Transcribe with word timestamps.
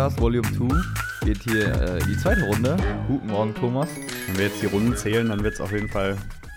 Paxcast 0.00 0.20
Volume 0.22 0.50
2 0.52 1.26
geht 1.26 1.42
hier 1.42 1.74
äh, 1.74 1.98
in 2.00 2.06
die 2.06 2.16
zweite 2.16 2.42
Runde. 2.44 2.74
Guten 3.06 3.26
Morgen, 3.26 3.54
Thomas. 3.54 3.90
Wenn 4.26 4.38
wir 4.38 4.46
jetzt 4.46 4.62
die 4.62 4.66
Runden 4.66 4.96
zählen, 4.96 5.28
dann 5.28 5.44
wird 5.44 5.52
es 5.52 5.60
auf 5.60 5.72
jeden 5.72 5.90
Fall, 5.90 6.16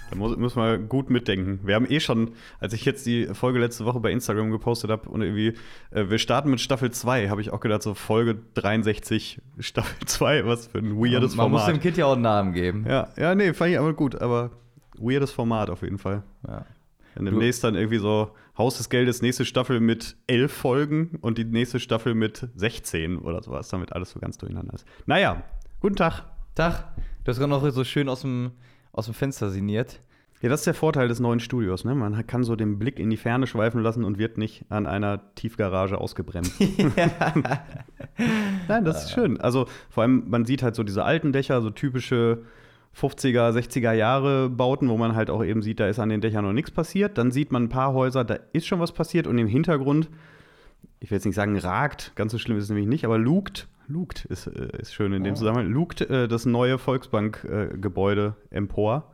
da 0.10 0.16
muss, 0.16 0.38
müssen 0.38 0.62
wir 0.62 0.78
gut 0.78 1.10
mitdenken. 1.10 1.60
Wir 1.62 1.76
haben 1.76 1.86
eh 1.90 2.00
schon, 2.00 2.32
als 2.62 2.72
ich 2.72 2.86
jetzt 2.86 3.06
die 3.06 3.26
Folge 3.34 3.60
letzte 3.60 3.84
Woche 3.84 4.00
bei 4.00 4.14
Instagram 4.14 4.50
gepostet 4.50 4.92
habe 4.92 5.10
und 5.10 5.22
irgendwie, 5.24 5.56
äh, 5.92 6.10
wir 6.10 6.20
starten 6.20 6.52
mit 6.52 6.62
Staffel 6.62 6.92
2, 6.92 7.28
habe 7.28 7.42
ich 7.42 7.52
auch 7.52 7.60
gedacht, 7.60 7.84
so 7.84 7.94
Folge 7.96 8.38
63, 8.54 9.42
Staffel 9.60 10.08
2, 10.08 10.46
was 10.46 10.68
für 10.68 10.78
ein 10.78 10.96
weirdes 10.96 11.36
Man 11.36 11.52
muss 11.52 11.64
Format. 11.64 11.76
dem 11.76 11.82
Kind 11.82 11.98
ja 11.98 12.06
auch 12.06 12.14
einen 12.14 12.22
Namen 12.22 12.54
geben. 12.54 12.86
ja, 12.88 13.10
ja, 13.18 13.36
nee, 13.36 13.54
fand 13.54 13.72
ich 13.72 13.78
aber 13.78 13.92
gut, 13.92 14.22
aber 14.22 14.52
weirdes 14.98 15.34
Format 15.34 15.70
auf 15.70 15.82
jeden 15.82 15.98
Fall. 15.98 16.24
Ja. 16.48 16.66
Wenn 17.16 17.26
demnächst 17.26 17.64
dann 17.64 17.76
irgendwie 17.76 17.98
so 17.98 18.32
Haus 18.58 18.78
des 18.78 18.90
Geldes, 18.90 19.22
nächste 19.22 19.46
Staffel 19.46 19.80
mit 19.80 20.18
elf 20.28 20.52
Folgen 20.52 21.18
und 21.22 21.38
die 21.38 21.46
nächste 21.46 21.80
Staffel 21.80 22.14
mit 22.14 22.48
16 22.56 23.20
oder 23.20 23.42
sowas, 23.42 23.70
damit 23.70 23.94
alles 23.94 24.12
so 24.12 24.20
ganz 24.20 24.38
durcheinander 24.38 24.74
ist. 24.74 24.86
Naja, 25.06 25.44
guten 25.80 25.96
Tag. 25.96 26.26
Tag. 26.56 26.96
Du 27.24 27.30
hast 27.30 27.40
gerade 27.40 27.50
noch 27.50 27.68
so 27.70 27.84
schön 27.84 28.10
aus 28.10 28.22
dem, 28.22 28.52
aus 28.92 29.06
dem 29.06 29.14
Fenster 29.14 29.50
sinniert. 29.50 30.02
Ja, 30.44 30.50
das 30.50 30.60
ist 30.60 30.68
der 30.68 30.74
Vorteil 30.74 31.08
des 31.08 31.22
neuen 31.22 31.40
Studios. 31.40 31.86
Ne? 31.86 31.96
Man 31.96 32.28
kann 32.28 32.44
so 32.44 32.58
den 32.58 32.78
Blick 32.78 33.00
in 33.00 33.10
die 33.10 33.16
Ferne 33.16 33.48
schweifen 33.48 33.82
lassen 33.82 34.04
und 34.04 34.18
wird 34.18 34.38
nicht 34.38 34.66
an 34.68 34.88
einer 34.88 35.34
Tiefgarage 35.36 35.98
ausgebremst. 35.98 36.60
Nein, 38.68 38.84
das 38.84 39.06
ist 39.06 39.14
schön. 39.14 39.40
Also 39.40 39.68
vor 39.90 40.04
allem, 40.04 40.26
man 40.28 40.44
sieht 40.44 40.62
halt 40.62 40.76
so 40.76 40.84
diese 40.84 41.06
alten 41.06 41.32
Dächer, 41.32 41.62
so 41.62 41.70
typische 41.70 42.44
50er, 42.96 43.52
60er 43.52 43.94
Jahre 43.94 44.50
Bauten, 44.50 44.90
wo 44.90 44.98
man 44.98 45.16
halt 45.16 45.30
auch 45.30 45.44
eben 45.44 45.62
sieht, 45.62 45.80
da 45.80 45.88
ist 45.88 46.00
an 46.00 46.10
den 46.10 46.22
Dächern 46.22 46.46
noch 46.46 46.54
nichts 46.54 46.72
passiert. 46.72 47.18
Dann 47.18 47.32
sieht 47.32 47.52
man 47.52 47.64
ein 47.64 47.70
paar 47.70 47.94
Häuser, 47.94 48.24
da 48.24 48.38
ist 48.54 48.68
schon 48.68 48.80
was 48.80 48.92
passiert 48.92 49.28
und 49.28 49.38
im 49.38 49.48
Hintergrund, 49.48 50.10
ich 51.00 51.10
will 51.10 51.18
jetzt 51.18 51.26
nicht 51.26 51.36
sagen 51.36 51.58
ragt, 51.58 52.14
ganz 52.16 52.32
so 52.32 52.38
schlimm 52.38 52.58
ist 52.58 52.66
es 52.66 52.70
nämlich 52.70 52.88
nicht, 52.88 53.06
aber 53.06 53.18
lugt, 53.18 53.68
lugt 53.88 54.26
ist, 54.26 54.48
äh, 54.48 54.78
ist 54.78 54.94
schön 54.94 55.14
in 55.14 55.24
dem 55.24 55.34
Oh. 55.34 55.38
Zusammenhang, 55.38 55.72
lugt 55.72 56.02
äh, 56.02 56.28
das 56.28 56.46
neue 56.46 56.78
Volksbank-Gebäude 56.78 58.36
empor, 58.52 59.12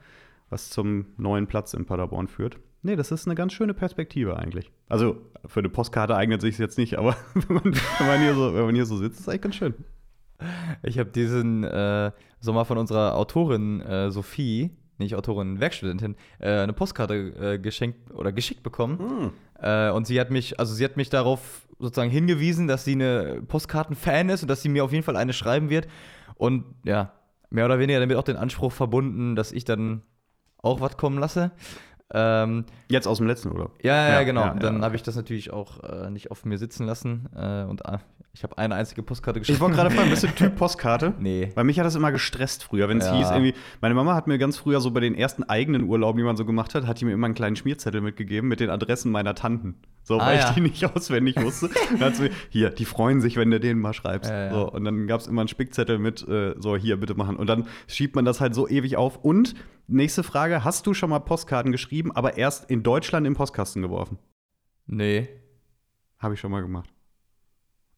was 0.50 0.70
zum 0.70 1.06
neuen 1.18 1.48
Platz 1.48 1.74
in 1.74 1.86
Paderborn 1.86 2.28
führt. 2.28 2.58
Nee, 2.82 2.96
das 2.96 3.12
ist 3.12 3.28
eine 3.28 3.36
ganz 3.36 3.54
schöne 3.54 3.74
Perspektive 3.74 4.38
eigentlich. 4.38 4.72
Also 4.88 5.18
für 5.46 5.60
eine 5.60 5.70
Postkarte 5.70 6.16
eignet 6.16 6.42
sich 6.42 6.58
jetzt 6.58 6.78
nicht, 6.78 6.98
aber 6.98 7.16
wenn 7.34 7.56
man, 7.56 7.64
wenn 7.64 8.08
man, 8.08 8.22
hier, 8.22 8.34
so, 8.36 8.54
wenn 8.54 8.66
man 8.66 8.76
hier 8.76 8.86
so 8.86 8.98
sitzt, 8.98 9.16
ist 9.16 9.22
es 9.22 9.30
eigentlich 9.30 9.42
ganz 9.42 9.56
schön. 9.56 9.74
Ich 10.84 11.00
habe 11.00 11.10
diesen 11.10 11.64
äh, 11.64 12.12
Sommer 12.40 12.66
von 12.66 12.78
unserer 12.78 13.16
Autorin 13.16 13.82
äh, 13.82 14.12
Sophie, 14.12 14.72
nicht 14.98 15.16
Autorin, 15.16 15.60
Werkstudentin, 15.60 16.16
äh, 16.40 16.50
eine 16.50 16.74
Postkarte 16.74 17.16
äh, 17.16 17.60
geschenkt 17.60 18.12
oder 18.12 18.32
geschickt 18.32 18.64
bekommen. 18.64 19.32
Äh, 19.62 19.92
und 19.92 20.08
sie 20.08 20.20
hat 20.20 20.30
mich, 20.32 20.60
also 20.60 20.74
sie 20.74 20.84
hat 20.86 20.98
mich 20.98 21.10
darauf 21.10 21.68
sozusagen 21.80 22.12
hingewiesen, 22.12 22.68
dass 22.68 22.84
sie 22.84 22.94
eine 22.94 23.42
Postkarten-Fan 23.48 24.30
ist 24.30 24.42
und 24.42 24.50
dass 24.50 24.62
sie 24.62 24.70
mir 24.70 24.84
auf 24.84 24.92
jeden 24.92 25.04
Fall 25.04 25.16
eine 25.16 25.34
schreiben 25.34 25.70
wird. 25.70 25.88
Und 26.36 26.66
ja, 26.84 27.14
mehr 27.50 27.66
oder 27.66 27.80
weniger 27.80 28.00
damit 28.00 28.18
auch 28.18 28.24
den 28.24 28.36
Anspruch 28.38 28.72
verbunden, 28.72 29.36
dass 29.36 29.52
ich 29.52 29.66
dann 29.66 30.04
auch 30.62 30.82
was 30.82 30.98
kommen 30.98 31.18
lasse. 31.20 31.52
Ähm, 32.14 32.66
Jetzt 32.90 33.08
aus 33.08 33.18
dem 33.18 33.28
letzten 33.28 33.52
Urlaub. 33.52 33.78
ja, 33.84 33.96
ja, 33.96 34.14
Ja, 34.16 34.24
genau. 34.24 34.42
ja, 34.42 34.54
dann 34.56 34.78
ja. 34.78 34.82
habe 34.82 34.96
ich 34.96 35.04
das 35.04 35.16
natürlich 35.16 35.52
auch 35.52 35.84
äh, 35.84 36.10
nicht 36.10 36.32
auf 36.32 36.46
mir 36.46 36.58
sitzen 36.58 36.86
lassen. 36.86 37.30
Äh, 37.36 37.64
und 37.64 37.86
äh, 37.86 38.00
ich 38.34 38.44
habe 38.44 38.58
eine 38.58 38.76
einzige 38.76 39.04
Postkarte 39.04 39.40
geschrieben. 39.40 39.58
Ich 39.58 39.62
wollte 39.62 39.76
gerade 39.76 39.92
fragen, 39.92 40.10
bist 40.10 40.24
du 40.24 40.28
Typ 40.28 40.56
Postkarte? 40.56 41.14
Nee. 41.20 41.52
Weil 41.56 41.66
mich 41.66 41.78
hat 41.78 41.86
das 41.86 41.96
immer 41.96 42.12
gestresst 42.12 42.64
früher, 42.64 42.88
wenn 42.88 43.00
es 43.00 43.12
hieß, 43.12 43.32
irgendwie, 43.32 43.54
meine 43.82 43.94
Mama 43.94 44.16
hat 44.16 44.28
mir 44.28 44.38
ganz 44.38 44.58
früher 44.58 44.80
so 44.80 44.92
bei 44.92 45.02
den 45.02 45.14
ersten 45.16 45.44
eigenen 45.44 45.84
Urlauben, 45.84 46.18
die 46.18 46.24
man 46.24 46.38
so 46.38 46.46
gemacht 46.46 46.74
hat, 46.76 46.88
hat 46.88 47.02
die 47.02 47.06
mir 47.06 47.12
immer 47.12 47.26
einen 47.26 47.36
kleinen 47.36 47.56
Schmierzettel 47.56 48.02
mitgegeben 48.02 48.48
mit 48.48 48.60
den 48.60 48.70
Adressen 48.70 49.12
meiner 49.12 49.36
Tanten. 49.36 49.76
So, 50.10 50.20
Ah, 50.20 50.26
weil 50.26 50.40
ja. 50.40 50.50
ich 50.50 50.56
die 50.56 50.62
nicht 50.62 50.84
auswendig 50.84 51.40
wusste. 51.40 51.70
Mir, 52.00 52.32
hier, 52.50 52.72
die 52.72 52.86
freuen 52.86 53.22
sich, 53.22 53.38
wenn 53.38 53.52
du 53.52 53.60
denen 53.60 53.80
mal 53.80 53.94
schreibst. 53.94 54.32
Ja. 54.32 54.52
So, 54.52 54.72
und 54.72 54.84
dann 54.84 55.06
gab 55.06 55.22
es 55.22 55.28
immer 55.28 55.42
einen 55.42 55.50
Spickzettel 55.50 56.00
mit, 56.00 56.28
äh, 56.28 56.56
so, 56.58 56.76
hier, 56.76 57.00
bitte 57.00 57.14
machen. 57.14 57.36
Und 57.36 57.46
dann 57.46 57.68
schiebt 57.86 58.16
man 58.16 58.26
das 58.26 58.42
halt 58.42 58.56
so 58.56 58.68
ewig 58.68 58.98
auf. 58.98 59.24
Und 59.24 59.54
nächste 59.86 60.24
Frage, 60.24 60.64
hast 60.64 60.88
du 60.88 60.96
schon 60.96 61.12
mal 61.12 61.20
Postkarten 61.20 61.72
geschrieben, 61.72 62.12
aber 62.12 62.40
erst 62.40 62.72
in 62.72 62.82
Deutschland 62.82 63.28
im 63.28 63.36
Postkasten 63.36 63.84
geworfen? 63.84 64.18
Nee. 64.88 65.30
Habe 66.18 66.34
ich 66.34 66.40
schon 66.40 66.50
mal 66.50 66.62
gemacht. 66.62 66.90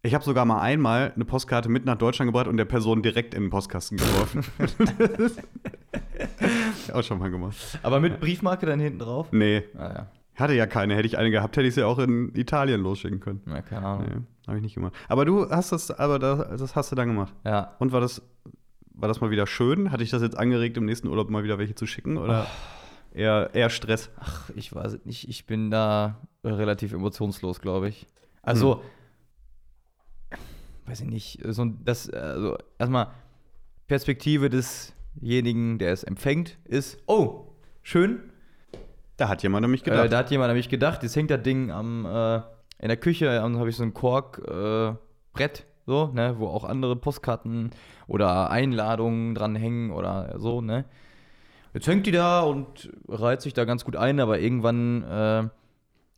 Ich 0.01 0.13
habe 0.13 0.25
sogar 0.25 0.43
mal 0.43 0.59
einmal 0.59 1.13
eine 1.16 1.23
Postkarte 1.23 1.69
mit 1.69 1.85
nach 1.85 1.97
Deutschland 1.97 2.28
gebracht 2.28 2.47
und 2.47 2.57
der 2.57 2.66
Person 2.66 3.03
direkt 3.03 3.33
in 3.35 3.43
den 3.43 3.49
Postkasten 3.51 3.97
geworfen. 3.97 4.43
auch 6.93 7.03
schon 7.03 7.19
mal 7.19 7.31
gemacht. 7.31 7.55
Aber 7.83 8.01
mit 8.01 8.19
Briefmarke 8.19 8.66
dann 8.66 8.81
hinten 8.81 8.99
drauf? 8.99 9.28
Nee, 9.31 9.63
Ah 9.78 9.93
ja. 9.93 10.11
Hatte 10.41 10.53
ja 10.53 10.68
keine. 10.68 10.96
Hätte 10.96 11.07
ich 11.07 11.18
eine 11.18 11.31
gehabt, 11.31 11.56
hätte 11.56 11.68
ich 11.68 11.75
sie 11.75 11.84
auch 11.84 12.00
in 12.00 12.34
Italien 12.35 12.81
losschicken 12.81 13.19
können. 13.19 13.41
Ja, 13.47 13.62
keine 13.62 13.85
Ahnung. 13.85 14.06
Nee, 14.07 14.47
habe 14.47 14.57
ich 14.57 14.63
nicht 14.63 14.75
gemacht. 14.75 14.94
Aber 15.07 15.25
du 15.25 15.50
hast 15.50 15.72
das, 15.72 15.91
aber 15.91 16.19
das, 16.19 16.59
das 16.59 16.75
hast 16.75 16.91
du 16.91 16.96
dann 16.96 17.07
gemacht. 17.07 17.34
Ja. 17.46 17.75
Und 17.79 17.91
war 17.91 18.02
das, 18.02 18.22
war 18.94 19.07
das 19.07 19.22
mal 19.22 19.31
wieder 19.31 19.47
schön? 19.47 19.91
Hatte 19.91 20.03
ich 20.03 20.09
das 20.09 20.22
jetzt 20.22 20.38
angeregt, 20.38 20.78
im 20.78 20.85
nächsten 20.85 21.07
Urlaub 21.07 21.29
mal 21.29 21.44
wieder 21.44 21.57
welche 21.57 21.75
zu 21.75 21.85
schicken? 21.85 22.18
Oder 22.18 22.47
eher, 23.13 23.52
eher 23.53 23.69
Stress? 23.69 24.09
Ach, 24.19 24.50
ich 24.56 24.74
weiß 24.74 24.94
es 24.94 25.06
nicht. 25.06 25.29
Ich 25.29 25.46
bin 25.46 25.72
da 25.72 26.19
relativ 26.44 26.94
emotionslos, 26.94 27.62
glaube 27.62 27.90
ich. 27.90 28.08
Also, 28.41 28.81
weiß 30.85 31.02
ich 31.02 31.08
nicht. 31.08 31.40
So 31.46 31.66
das, 31.66 32.09
also, 32.09 32.58
erstmal, 32.79 33.08
Perspektive 33.88 34.50
desjenigen, 34.50 35.78
der 35.78 35.91
es 35.91 36.03
empfängt, 36.03 36.58
ist, 36.63 36.97
oh, 37.08 37.58
schön. 37.81 38.30
Da 39.21 39.29
hat 39.29 39.43
jemand 39.43 39.63
an 39.63 39.69
mich 39.69 39.83
gedacht. 39.83 40.05
Äh, 40.05 40.09
da 40.09 40.17
hat 40.17 40.31
jemand 40.31 40.49
an 40.49 40.55
mich 40.55 40.67
gedacht. 40.67 41.03
Jetzt 41.03 41.15
hängt 41.15 41.29
das 41.29 41.43
Ding 41.43 41.69
am, 41.69 42.07
äh, 42.07 42.37
in 42.79 42.87
der 42.87 42.97
Küche, 42.97 43.25
dann 43.25 43.59
habe 43.59 43.69
ich 43.69 43.75
so 43.75 43.83
ein 43.83 43.93
Korkbrett, 43.93 45.59
äh, 45.59 45.63
so, 45.85 46.07
ne, 46.07 46.37
wo 46.39 46.47
auch 46.47 46.63
andere 46.63 46.95
Postkarten 46.95 47.69
oder 48.07 48.49
Einladungen 48.49 49.35
dran 49.35 49.55
hängen 49.55 49.91
oder 49.91 50.39
so, 50.39 50.61
ne. 50.61 50.85
Jetzt 51.75 51.85
hängt 51.85 52.07
die 52.07 52.11
da 52.11 52.41
und 52.41 52.91
reiht 53.07 53.43
sich 53.43 53.53
da 53.53 53.63
ganz 53.63 53.85
gut 53.85 53.95
ein, 53.95 54.19
aber 54.19 54.39
irgendwann 54.39 55.03
äh, 55.03 55.43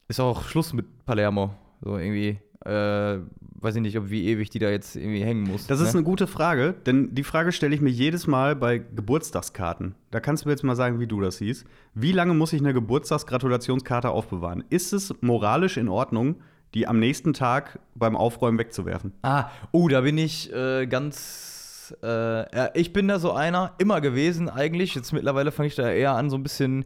ist 0.07 0.21
auch 0.21 0.43
Schluss 0.43 0.71
mit 0.71 1.05
Palermo. 1.05 1.49
So 1.81 1.97
irgendwie, 1.97 2.39
äh, 2.65 3.19
weiß 3.63 3.75
ich 3.75 3.81
nicht, 3.81 3.97
ob 3.97 4.09
wie 4.09 4.27
ewig 4.27 4.49
die 4.49 4.59
da 4.59 4.69
jetzt 4.69 4.95
irgendwie 4.95 5.23
hängen 5.23 5.43
muss. 5.43 5.67
Das 5.67 5.79
ist 5.79 5.93
ne? 5.93 5.99
eine 5.99 6.03
gute 6.03 6.27
Frage, 6.27 6.73
denn 6.85 7.13
die 7.13 7.23
Frage 7.23 7.51
stelle 7.51 7.75
ich 7.75 7.81
mir 7.81 7.89
jedes 7.89 8.27
Mal 8.27 8.55
bei 8.55 8.77
Geburtstagskarten. 8.77 9.95
Da 10.11 10.19
kannst 10.19 10.43
du 10.43 10.49
mir 10.49 10.53
jetzt 10.53 10.63
mal 10.63 10.75
sagen, 10.75 10.99
wie 10.99 11.07
du 11.07 11.19
das 11.21 11.37
siehst. 11.37 11.65
Wie 11.93 12.11
lange 12.11 12.33
muss 12.33 12.53
ich 12.53 12.61
eine 12.61 12.73
Geburtstagsgratulationskarte 12.73 14.09
aufbewahren? 14.09 14.63
Ist 14.69 14.93
es 14.93 15.13
moralisch 15.21 15.77
in 15.77 15.89
Ordnung, 15.89 16.35
die 16.73 16.87
am 16.87 16.99
nächsten 16.99 17.33
Tag 17.33 17.79
beim 17.95 18.15
Aufräumen 18.15 18.57
wegzuwerfen? 18.57 19.13
Ah, 19.21 19.49
oh, 19.71 19.87
da 19.87 20.01
bin 20.01 20.17
ich 20.17 20.51
äh, 20.53 20.87
ganz. 20.87 21.95
Äh, 22.01 22.79
ich 22.79 22.93
bin 22.93 23.09
da 23.09 23.19
so 23.19 23.33
einer, 23.33 23.73
immer 23.77 23.99
gewesen 23.99 24.49
eigentlich. 24.49 24.95
Jetzt 24.95 25.11
mittlerweile 25.11 25.51
fange 25.51 25.67
ich 25.67 25.75
da 25.75 25.89
eher 25.89 26.13
an, 26.13 26.29
so 26.29 26.37
ein 26.37 26.43
bisschen 26.43 26.85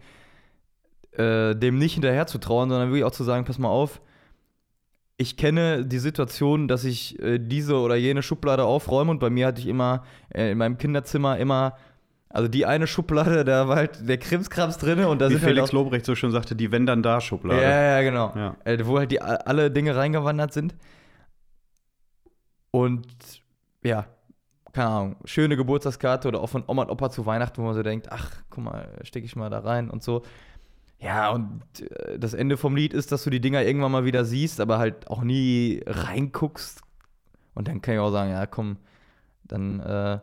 äh, 1.12 1.56
dem 1.56 1.78
nicht 1.78 1.94
hinterher 1.94 2.28
zu 2.28 2.40
trauen, 2.40 2.70
sondern 2.70 2.90
wirklich 2.90 3.04
auch 3.04 3.12
zu 3.12 3.24
sagen: 3.24 3.46
Pass 3.46 3.60
mal 3.60 3.70
auf, 3.70 4.02
ich 5.18 5.36
kenne 5.36 5.84
die 5.84 5.98
Situation, 5.98 6.68
dass 6.68 6.84
ich 6.84 7.20
äh, 7.20 7.40
diese 7.40 7.76
oder 7.78 7.96
jene 7.96 8.22
Schublade 8.22 8.64
aufräume 8.64 9.12
und 9.12 9.20
bei 9.20 9.32
mir 9.32 9.48
hatte 9.48 9.60
ich 9.60 9.68
immer 9.68 10.04
äh, 10.34 10.52
in 10.52 10.58
meinem 10.60 10.78
Kinderzimmer 10.78 11.38
immer. 11.38 11.76
Also 12.30 12.50
die 12.50 12.66
eine 12.66 12.88
Schublade, 12.88 13.46
da 13.46 13.68
war 13.68 13.78
halt 13.78 14.08
der 14.08 14.18
Krimskrams 14.18 14.78
drin 14.78 15.04
und 15.06 15.20
da 15.20 15.30
Wie 15.30 15.34
sind 15.34 15.44
halt 15.44 15.54
Felix 15.54 15.70
auch, 15.70 15.74
Lobrecht 15.74 16.06
so 16.06 16.14
schön 16.14 16.30
sagte, 16.32 16.56
die 16.56 16.72
wenn 16.72 16.86
dann 16.86 17.02
da 17.02 17.20
Schublade. 17.20 17.62
ja, 17.62 17.98
ja, 17.98 18.02
genau. 18.02 18.34
Ja. 18.36 18.56
Äh, 18.64 18.86
wo 18.86 19.00
halt 19.00 19.12
die, 19.12 19.22
alle 19.22 19.72
Dinge 19.72 19.96
reingewandert 19.96 20.54
sind. 20.54 20.76
Und 22.70 23.08
ja, 23.82 24.06
keine 24.74 24.90
Ahnung, 24.90 25.16
schöne 25.26 25.58
Geburtstagskarte 25.58 26.28
oder 26.28 26.42
auch 26.42 26.50
von 26.50 26.64
Oma 26.68 26.84
und 26.84 26.92
Opa 26.92 27.10
zu 27.10 27.26
Weihnachten, 27.26 27.62
wo 27.62 27.66
man 27.66 27.74
so 27.74 27.82
denkt, 27.82 28.12
ach, 28.12 28.30
guck 28.52 28.66
mal, 28.66 29.00
stecke 29.02 29.26
ich 29.26 29.36
mal 29.36 29.50
da 29.50 29.60
rein 29.60 29.90
und 29.90 30.04
so. 30.04 30.22
Ja, 31.00 31.30
und 31.30 31.62
äh, 31.80 32.18
das 32.18 32.34
Ende 32.34 32.58
vom 32.58 32.76
Lied 32.76 32.94
ist, 32.94 33.12
dass 33.12 33.24
du 33.24 33.30
die 33.30 33.42
Dinger 33.42 33.64
irgendwann 33.64 33.92
mal 33.92 34.06
wieder 34.06 34.26
siehst, 34.26 34.60
aber 34.60 34.78
halt 34.80 35.10
auch 35.10 35.24
nie 35.24 35.82
reinguckst. 35.86 36.82
Und 37.54 37.68
dann 37.68 37.82
kann 37.82 37.96
ich 37.96 38.00
auch 38.00 38.12
sagen, 38.12 38.32
ja, 38.32 38.46
komm, 38.46 38.78
dann 39.44 39.80
äh, 39.80 40.20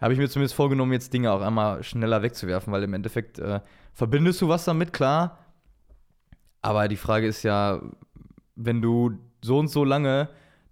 habe 0.00 0.12
ich 0.12 0.18
mir 0.18 0.28
zumindest 0.28 0.54
vorgenommen, 0.54 0.92
jetzt 0.92 1.12
Dinge 1.12 1.32
auch 1.32 1.40
einmal 1.40 1.82
schneller 1.82 2.22
wegzuwerfen, 2.22 2.72
weil 2.72 2.82
im 2.82 2.94
Endeffekt 2.94 3.38
äh, 3.38 3.60
verbindest 3.92 4.40
du 4.42 4.48
was 4.48 4.64
damit, 4.64 4.92
klar. 4.92 5.38
Aber 6.60 6.88
die 6.88 6.96
Frage 6.96 7.26
ist 7.26 7.42
ja, 7.42 7.80
wenn 8.56 8.82
du 8.82 9.18
so 9.42 9.58
und 9.58 9.68
so 9.68 9.84
lange 9.84 10.28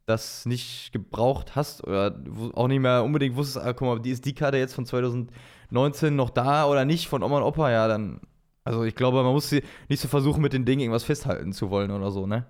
das 0.06 0.47
nicht 0.47 0.93
gebraucht 0.93 1.55
hast 1.56 1.85
oder 1.87 2.19
auch 2.55 2.69
nicht 2.69 2.81
mehr 2.81 3.05
unbedingt 3.05 3.37
wusstest, 3.37 3.64
ah, 3.64 3.73
guck 3.73 3.88
mal, 3.88 4.00
die 4.00 4.11
ist 4.11 4.25
die 4.25 4.35
Karte 4.35 4.58
jetzt 4.58 4.75
von 4.75 4.87
2019 4.87 6.14
noch 6.17 6.31
da 6.31 6.67
oder 6.67 6.85
nicht 6.85 7.08
von 7.08 7.23
Oma 7.23 7.38
und 7.38 7.44
Opa, 7.44 7.70
ja, 7.70 7.87
dann, 7.87 8.20
also 8.65 8.85
ich 8.85 8.95
glaube, 8.95 9.23
man 9.23 9.33
muss 9.33 9.49
sie 9.49 9.62
nicht 9.89 10.01
so 10.01 10.09
versuchen, 10.09 10.43
mit 10.43 10.53
den 10.53 10.65
Dingen 10.65 10.81
irgendwas 10.81 11.05
festhalten 11.05 11.53
zu 11.53 11.71
wollen 11.71 11.91
oder 11.91 12.11
so, 12.11 12.27
ne? 12.27 12.47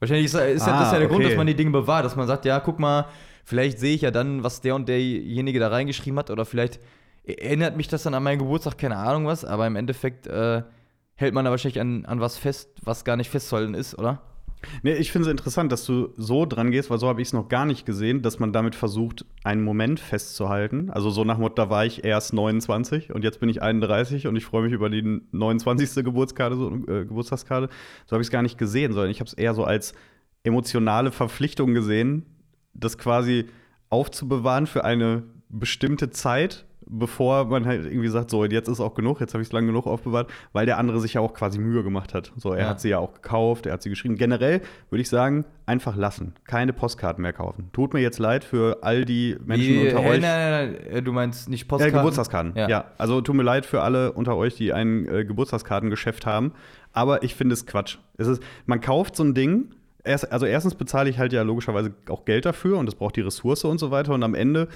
Wahrscheinlich 0.00 0.26
ist, 0.26 0.34
ist 0.34 0.66
ja, 0.66 0.74
Ah, 0.74 0.78
das 0.78 0.88
ist 0.88 0.92
ja 0.92 0.98
der 1.00 1.08
Grund, 1.08 1.20
okay. 1.20 1.30
dass 1.30 1.36
man 1.36 1.46
die 1.46 1.56
Dinge 1.56 1.70
bewahrt, 1.70 2.04
dass 2.04 2.14
man 2.16 2.26
sagt, 2.26 2.44
ja, 2.44 2.60
guck 2.60 2.78
mal, 2.78 3.06
vielleicht 3.44 3.78
sehe 3.78 3.94
ich 3.94 4.02
ja 4.02 4.10
dann, 4.10 4.44
was 4.44 4.60
der 4.60 4.74
und 4.74 4.88
derjenige 4.88 5.58
da 5.58 5.68
reingeschrieben 5.68 6.18
hat 6.18 6.30
oder 6.30 6.44
vielleicht 6.44 6.78
erinnert 7.24 7.76
mich 7.76 7.88
das 7.88 8.04
dann 8.04 8.14
an 8.14 8.22
meinen 8.22 8.38
Geburtstag, 8.38 8.78
keine 8.78 8.96
Ahnung 8.96 9.26
was, 9.26 9.44
aber 9.44 9.66
im 9.66 9.76
Endeffekt 9.76 10.26
äh, 10.26 10.62
hält 11.14 11.34
man 11.34 11.44
da 11.44 11.50
wahrscheinlich 11.50 11.80
an, 11.80 12.04
an 12.06 12.20
was 12.20 12.38
fest, 12.38 12.70
was 12.82 13.04
gar 13.04 13.16
nicht 13.16 13.30
festzuhalten 13.30 13.74
ist, 13.74 13.98
oder? 13.98 14.22
Nee, 14.82 14.94
ich 14.94 15.12
finde 15.12 15.28
es 15.28 15.30
interessant, 15.30 15.70
dass 15.72 15.84
du 15.84 16.12
so 16.16 16.46
dran 16.46 16.70
gehst, 16.70 16.90
weil 16.90 16.98
so 16.98 17.08
habe 17.08 17.20
ich 17.20 17.28
es 17.28 17.32
noch 17.32 17.48
gar 17.48 17.64
nicht 17.64 17.86
gesehen, 17.86 18.22
dass 18.22 18.38
man 18.38 18.52
damit 18.52 18.74
versucht, 18.74 19.24
einen 19.44 19.62
Moment 19.62 20.00
festzuhalten. 20.00 20.90
Also 20.90 21.10
so 21.10 21.24
nach 21.24 21.38
Motto, 21.38 21.54
da 21.54 21.70
war 21.70 21.86
ich 21.86 22.04
erst 22.04 22.32
29 22.32 23.12
und 23.12 23.24
jetzt 23.24 23.40
bin 23.40 23.48
ich 23.48 23.62
31 23.62 24.26
und 24.26 24.36
ich 24.36 24.44
freue 24.44 24.62
mich 24.62 24.72
über 24.72 24.90
die 24.90 25.20
29. 25.30 26.04
Geburtskarte, 26.04 26.56
so, 26.56 26.74
äh, 26.88 27.04
Geburtstagskarte. 27.04 27.68
So 28.06 28.12
habe 28.12 28.22
ich 28.22 28.28
es 28.28 28.32
gar 28.32 28.42
nicht 28.42 28.58
gesehen, 28.58 28.92
sondern 28.92 29.10
ich 29.10 29.20
habe 29.20 29.28
es 29.28 29.34
eher 29.34 29.54
so 29.54 29.64
als 29.64 29.94
emotionale 30.42 31.12
Verpflichtung 31.12 31.74
gesehen, 31.74 32.26
das 32.74 32.98
quasi 32.98 33.46
aufzubewahren 33.90 34.66
für 34.66 34.84
eine 34.84 35.22
bestimmte 35.48 36.10
Zeit 36.10 36.66
bevor 36.90 37.44
man 37.44 37.66
halt 37.66 37.84
irgendwie 37.86 38.08
sagt, 38.08 38.30
so, 38.30 38.44
jetzt 38.44 38.68
ist 38.68 38.80
auch 38.80 38.94
genug, 38.94 39.20
jetzt 39.20 39.34
habe 39.34 39.42
ich 39.42 39.48
es 39.48 39.52
lang 39.52 39.66
genug 39.66 39.86
aufbewahrt, 39.86 40.30
weil 40.52 40.66
der 40.66 40.78
andere 40.78 41.00
sich 41.00 41.14
ja 41.14 41.20
auch 41.20 41.34
quasi 41.34 41.58
Mühe 41.58 41.82
gemacht 41.82 42.14
hat. 42.14 42.32
So, 42.36 42.52
er 42.52 42.64
Ja. 42.64 42.68
hat 42.70 42.80
sie 42.80 42.88
ja 42.88 42.98
auch 42.98 43.14
gekauft, 43.14 43.66
er 43.66 43.74
hat 43.74 43.82
sie 43.82 43.90
geschrieben. 43.90 44.16
Generell 44.16 44.60
würde 44.90 45.02
ich 45.02 45.08
sagen, 45.08 45.44
einfach 45.66 45.96
lassen. 45.96 46.34
Keine 46.46 46.72
Postkarten 46.72 47.22
mehr 47.22 47.32
kaufen. 47.32 47.68
Tut 47.72 47.92
mir 47.94 48.00
jetzt 48.00 48.18
leid 48.18 48.42
für 48.44 48.78
all 48.82 49.04
die 49.04 49.36
Menschen 49.44 49.74
Wie- 49.74 49.88
unter 49.88 50.00
hä, 50.00 50.08
euch. 50.10 50.20
Nein, 50.20 50.50
nein, 50.50 50.72
nein, 50.82 50.92
äh, 50.96 51.02
du 51.02 51.12
meinst 51.12 51.48
nicht 51.48 51.64
Äh, 51.64 51.68
Postkarten? 51.68 51.96
Geburtstagskarten, 51.98 52.52
ja. 52.56 52.68
Ja. 52.68 52.84
Also 52.96 53.20
tut 53.20 53.34
mir 53.36 53.42
leid 53.42 53.66
für 53.66 53.82
alle 53.82 54.12
unter 54.12 54.36
euch, 54.36 54.54
die 54.56 54.72
ein 54.72 55.06
äh, 55.08 55.24
Geburtstagskartengeschäft 55.24 56.26
haben. 56.26 56.52
Aber 56.92 57.22
ich 57.22 57.34
finde 57.34 57.52
es 57.52 57.66
Quatsch. 57.66 57.98
Es 58.16 58.26
ist, 58.28 58.42
man 58.66 58.80
kauft 58.80 59.14
so 59.16 59.24
ein 59.24 59.34
Ding. 59.34 59.70
Also 60.30 60.46
erstens 60.46 60.74
bezahle 60.74 61.10
ich 61.10 61.18
halt 61.18 61.34
ja 61.34 61.42
logischerweise 61.42 61.92
auch 62.08 62.24
Geld 62.24 62.46
dafür 62.46 62.78
und 62.78 62.86
das 62.86 62.94
braucht 62.94 63.16
die 63.16 63.20
Ressource 63.20 63.64
und 63.64 63.78
so 63.78 63.90
weiter. 63.90 64.14
Und 64.14 64.22
am 64.22 64.34
Ende 64.34 64.62
äh, 64.62 64.66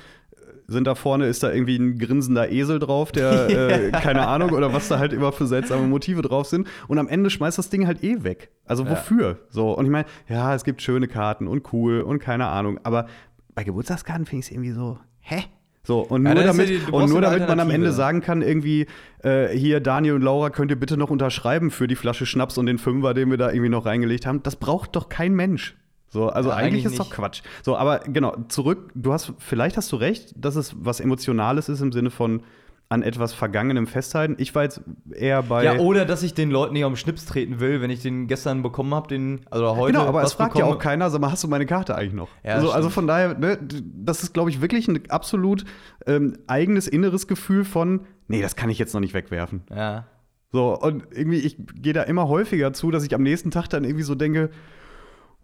sind 0.72 0.86
da 0.86 0.94
vorne, 0.94 1.26
ist 1.26 1.42
da 1.42 1.52
irgendwie 1.52 1.76
ein 1.76 1.98
grinsender 1.98 2.50
Esel 2.50 2.78
drauf, 2.78 3.12
der, 3.12 3.48
äh, 3.70 3.90
keine 3.92 4.26
Ahnung, 4.26 4.50
oder 4.52 4.72
was 4.72 4.88
da 4.88 4.98
halt 4.98 5.12
immer 5.12 5.30
für 5.32 5.46
seltsame 5.46 5.86
Motive 5.86 6.22
drauf 6.22 6.46
sind. 6.48 6.66
Und 6.88 6.98
am 6.98 7.08
Ende 7.08 7.30
schmeißt 7.30 7.58
das 7.58 7.70
Ding 7.70 7.86
halt 7.86 8.02
eh 8.02 8.24
weg. 8.24 8.50
Also 8.66 8.84
Ja. 8.84 8.90
wofür? 8.90 9.38
So, 9.50 9.72
und 9.76 9.84
ich 9.84 9.90
meine, 9.90 10.06
ja, 10.28 10.54
es 10.54 10.64
gibt 10.64 10.82
schöne 10.82 11.06
Karten 11.08 11.46
und 11.46 11.72
cool 11.72 12.00
und 12.00 12.18
keine 12.18 12.46
Ahnung. 12.48 12.80
Aber 12.82 13.06
bei 13.54 13.64
Geburtstagskarten 13.64 14.26
finde 14.26 14.40
ich 14.40 14.46
es 14.46 14.50
irgendwie 14.52 14.72
so, 14.72 14.98
hä? 15.20 15.44
So, 15.84 15.98
und 16.00 16.24
Ja, 16.24 16.32
nur 16.34 16.42
ja 16.42 16.48
damit, 16.48 16.68
die- 16.68 16.80
und 16.92 17.08
nur 17.10 17.20
damit 17.20 17.48
man 17.48 17.58
am 17.58 17.68
Ende 17.70 17.92
sagen 17.92 18.20
kann, 18.20 18.40
irgendwie, 18.40 18.86
äh, 19.24 19.48
hier, 19.48 19.80
Daniel 19.80 20.14
und 20.14 20.22
Laura, 20.22 20.50
könnt 20.50 20.70
ihr 20.70 20.78
bitte 20.78 20.96
noch 20.96 21.10
unterschreiben 21.10 21.72
für 21.72 21.88
die 21.88 21.96
Flasche 21.96 22.24
Schnaps 22.24 22.56
und 22.56 22.66
den 22.66 22.78
Fünfer, 22.78 23.14
den 23.14 23.30
wir 23.30 23.36
da 23.36 23.50
irgendwie 23.50 23.68
noch 23.68 23.84
reingelegt 23.84 24.24
haben. 24.24 24.42
Das 24.44 24.54
braucht 24.56 24.94
doch 24.94 25.08
kein 25.08 25.34
Mensch. 25.34 25.76
So, 26.12 26.28
also 26.28 26.50
Ja, 26.50 26.56
eigentlich, 26.56 26.84
eigentlich 26.84 26.84
ist 26.92 26.98
doch 26.98 27.06
nicht. 27.06 27.14
Quatsch. 27.14 27.42
So, 27.62 27.76
aber 27.76 28.00
genau, 28.00 28.36
zurück, 28.48 28.90
du 28.94 29.14
hast, 29.14 29.32
vielleicht 29.38 29.78
hast 29.78 29.90
du 29.92 29.96
recht, 29.96 30.34
dass 30.36 30.56
es 30.56 30.74
was 30.78 31.00
Emotionales 31.00 31.70
ist 31.70 31.80
im 31.80 31.90
Sinne 31.90 32.10
von 32.10 32.42
an 32.90 33.02
etwas 33.02 33.32
Vergangenem 33.32 33.86
festhalten. 33.86 34.34
Ich 34.36 34.54
war 34.54 34.64
jetzt 34.64 34.82
eher 35.10 35.42
bei. 35.42 35.64
Ja, 35.64 35.78
oder 35.78 36.04
dass 36.04 36.22
ich 36.22 36.34
den 36.34 36.50
Leuten 36.50 36.74
nicht 36.74 36.84
auf 36.84 36.92
den 36.92 36.98
Schnips 36.98 37.24
treten 37.24 37.58
will, 37.58 37.80
wenn 37.80 37.88
ich 37.88 38.02
den 38.02 38.26
gestern 38.26 38.62
bekommen 38.62 38.94
habe, 38.94 39.08
den, 39.08 39.40
also 39.50 39.74
heute. 39.76 39.94
Genau, 39.94 40.06
aber 40.06 40.22
es 40.22 40.34
fragt 40.34 40.54
ja 40.56 40.60
bekomme. 40.60 40.76
auch 40.76 40.78
keiner, 40.78 41.08
sag 41.08 41.22
mal, 41.22 41.32
hast 41.32 41.42
du 41.42 41.48
meine 41.48 41.64
Karte 41.64 41.94
eigentlich 41.94 42.12
noch? 42.12 42.28
Ja, 42.44 42.56
also, 42.56 42.70
also 42.70 42.90
von 42.90 43.06
daher, 43.06 43.38
ne, 43.38 43.58
das 43.62 44.22
ist, 44.22 44.34
glaube 44.34 44.50
ich, 44.50 44.60
wirklich 44.60 44.88
ein 44.88 45.08
absolut 45.08 45.64
ähm, 46.06 46.36
eigenes 46.46 46.86
inneres 46.86 47.26
Gefühl 47.26 47.64
von, 47.64 48.02
nee, 48.28 48.42
das 48.42 48.56
kann 48.56 48.68
ich 48.68 48.78
jetzt 48.78 48.92
noch 48.92 49.00
nicht 49.00 49.14
wegwerfen. 49.14 49.62
Ja. 49.74 50.04
So, 50.50 50.78
und 50.78 51.04
irgendwie, 51.12 51.38
ich 51.38 51.56
gehe 51.74 51.94
da 51.94 52.02
immer 52.02 52.28
häufiger 52.28 52.74
zu, 52.74 52.90
dass 52.90 53.04
ich 53.04 53.14
am 53.14 53.22
nächsten 53.22 53.50
Tag 53.50 53.68
dann 53.68 53.84
irgendwie 53.84 54.04
so 54.04 54.14
denke, 54.14 54.50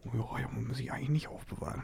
ja, 0.04 0.48
muss 0.66 0.80
ich 0.80 0.92
eigentlich 0.92 1.08
nicht 1.10 1.28
aufbewahren. 1.28 1.82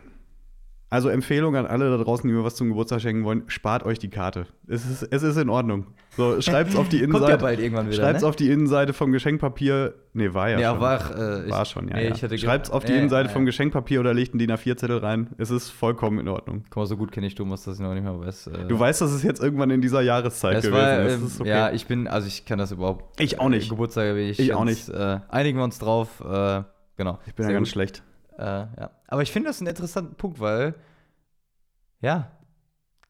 Also 0.90 1.08
Empfehlung 1.08 1.56
an 1.56 1.66
alle 1.66 1.90
da 1.90 2.04
draußen, 2.04 2.28
die 2.28 2.32
mir 2.32 2.44
was 2.44 2.54
zum 2.54 2.68
Geburtstag 2.68 3.00
schenken 3.00 3.24
wollen, 3.24 3.42
spart 3.48 3.82
euch 3.84 3.98
die 3.98 4.10
Karte. 4.10 4.46
Es 4.68 4.88
ist, 4.88 5.02
es 5.10 5.24
ist 5.24 5.36
in 5.38 5.48
Ordnung. 5.48 5.88
So, 6.16 6.40
schreibt's 6.40 6.76
auf 6.76 6.88
die 6.88 6.98
Kommt 7.00 7.08
Innenseite. 7.14 7.32
ja 7.32 7.36
bald 7.38 7.58
irgendwann 7.58 7.86
wieder, 7.86 7.96
Schreibt's 7.96 8.22
ne? 8.22 8.28
auf 8.28 8.36
die 8.36 8.48
Innenseite 8.48 8.92
vom 8.92 9.10
Geschenkpapier. 9.10 9.94
Nee, 10.12 10.34
war 10.34 10.50
ja, 10.50 10.60
Ja, 10.60 10.70
schon. 10.72 10.80
war, 10.80 11.18
äh, 11.18 11.50
war 11.50 11.64
schon, 11.64 11.88
ja. 11.88 11.96
nee, 11.96 12.10
ja. 12.10 12.38
Schreibt's 12.38 12.70
auf 12.70 12.84
die 12.84 12.92
Ja, 12.92 12.98
Innenseite 12.98 13.26
ja, 13.28 13.32
vom. 13.32 13.44
Geschenkpapier 13.44 13.98
oder 13.98 14.14
legt 14.14 14.34
einen 14.34 14.38
DIN 14.38 14.52
A4-Zettel 14.52 14.98
rein. 14.98 15.30
Es 15.36 15.50
ist 15.50 15.70
vollkommen 15.70 16.20
in 16.20 16.28
Ordnung. 16.28 16.62
Guck 16.70 16.76
mal, 16.76 16.86
so 16.86 16.96
gut 16.96 17.10
kenne 17.10 17.26
ich 17.26 17.34
Thomas, 17.34 17.64
dass 17.64 17.76
ich 17.76 17.82
noch 17.82 17.94
nicht 17.94 18.04
mehr 18.04 18.20
weiß. 18.20 18.46
Äh, 18.48 18.68
Du 18.68 18.78
weißt, 18.78 19.00
dass 19.00 19.10
es 19.10 19.24
jetzt 19.24 19.42
irgendwann 19.42 19.70
in 19.70 19.80
dieser 19.80 20.02
Jahreszeit 20.02 20.58
es 20.58 20.62
gewesen 20.64 20.76
war, 20.80 21.02
ist. 21.06 21.14
ähm, 21.18 21.26
ist 21.26 21.40
okay. 21.40 21.48
Ja, 21.50 21.72
ich 21.72 21.86
bin, 21.86 22.06
also 22.06 22.28
ich 22.28 22.44
kann 22.44 22.60
das 22.60 22.70
überhaupt. 22.70 23.20
Ich 23.20 23.40
auch 23.40 23.48
nicht. 23.48 23.66
Äh, 23.66 23.70
Geburtstage 23.70 24.14
bin 24.14 24.28
ich. 24.28 24.38
Ich 24.38 24.54
auch 24.54 24.64
ganz, 24.64 24.88
Äh, 24.90 25.18
einigen 25.28 25.58
wir 25.58 25.64
uns 25.64 25.80
drauf. 25.80 26.20
Genau. 26.96 27.18
ich 27.26 27.34
bin 27.34 27.46
ja 27.46 27.52
ganz 27.52 27.68
gut. 27.68 27.72
schlecht. 27.72 28.02
Äh, 28.38 28.42
ja. 28.42 28.90
Aber 29.08 29.22
ich 29.22 29.32
finde 29.32 29.48
das 29.48 29.60
einen 29.60 29.68
interessanten 29.68 30.16
Punkt, 30.16 30.40
weil, 30.40 30.74
ja, 32.00 32.30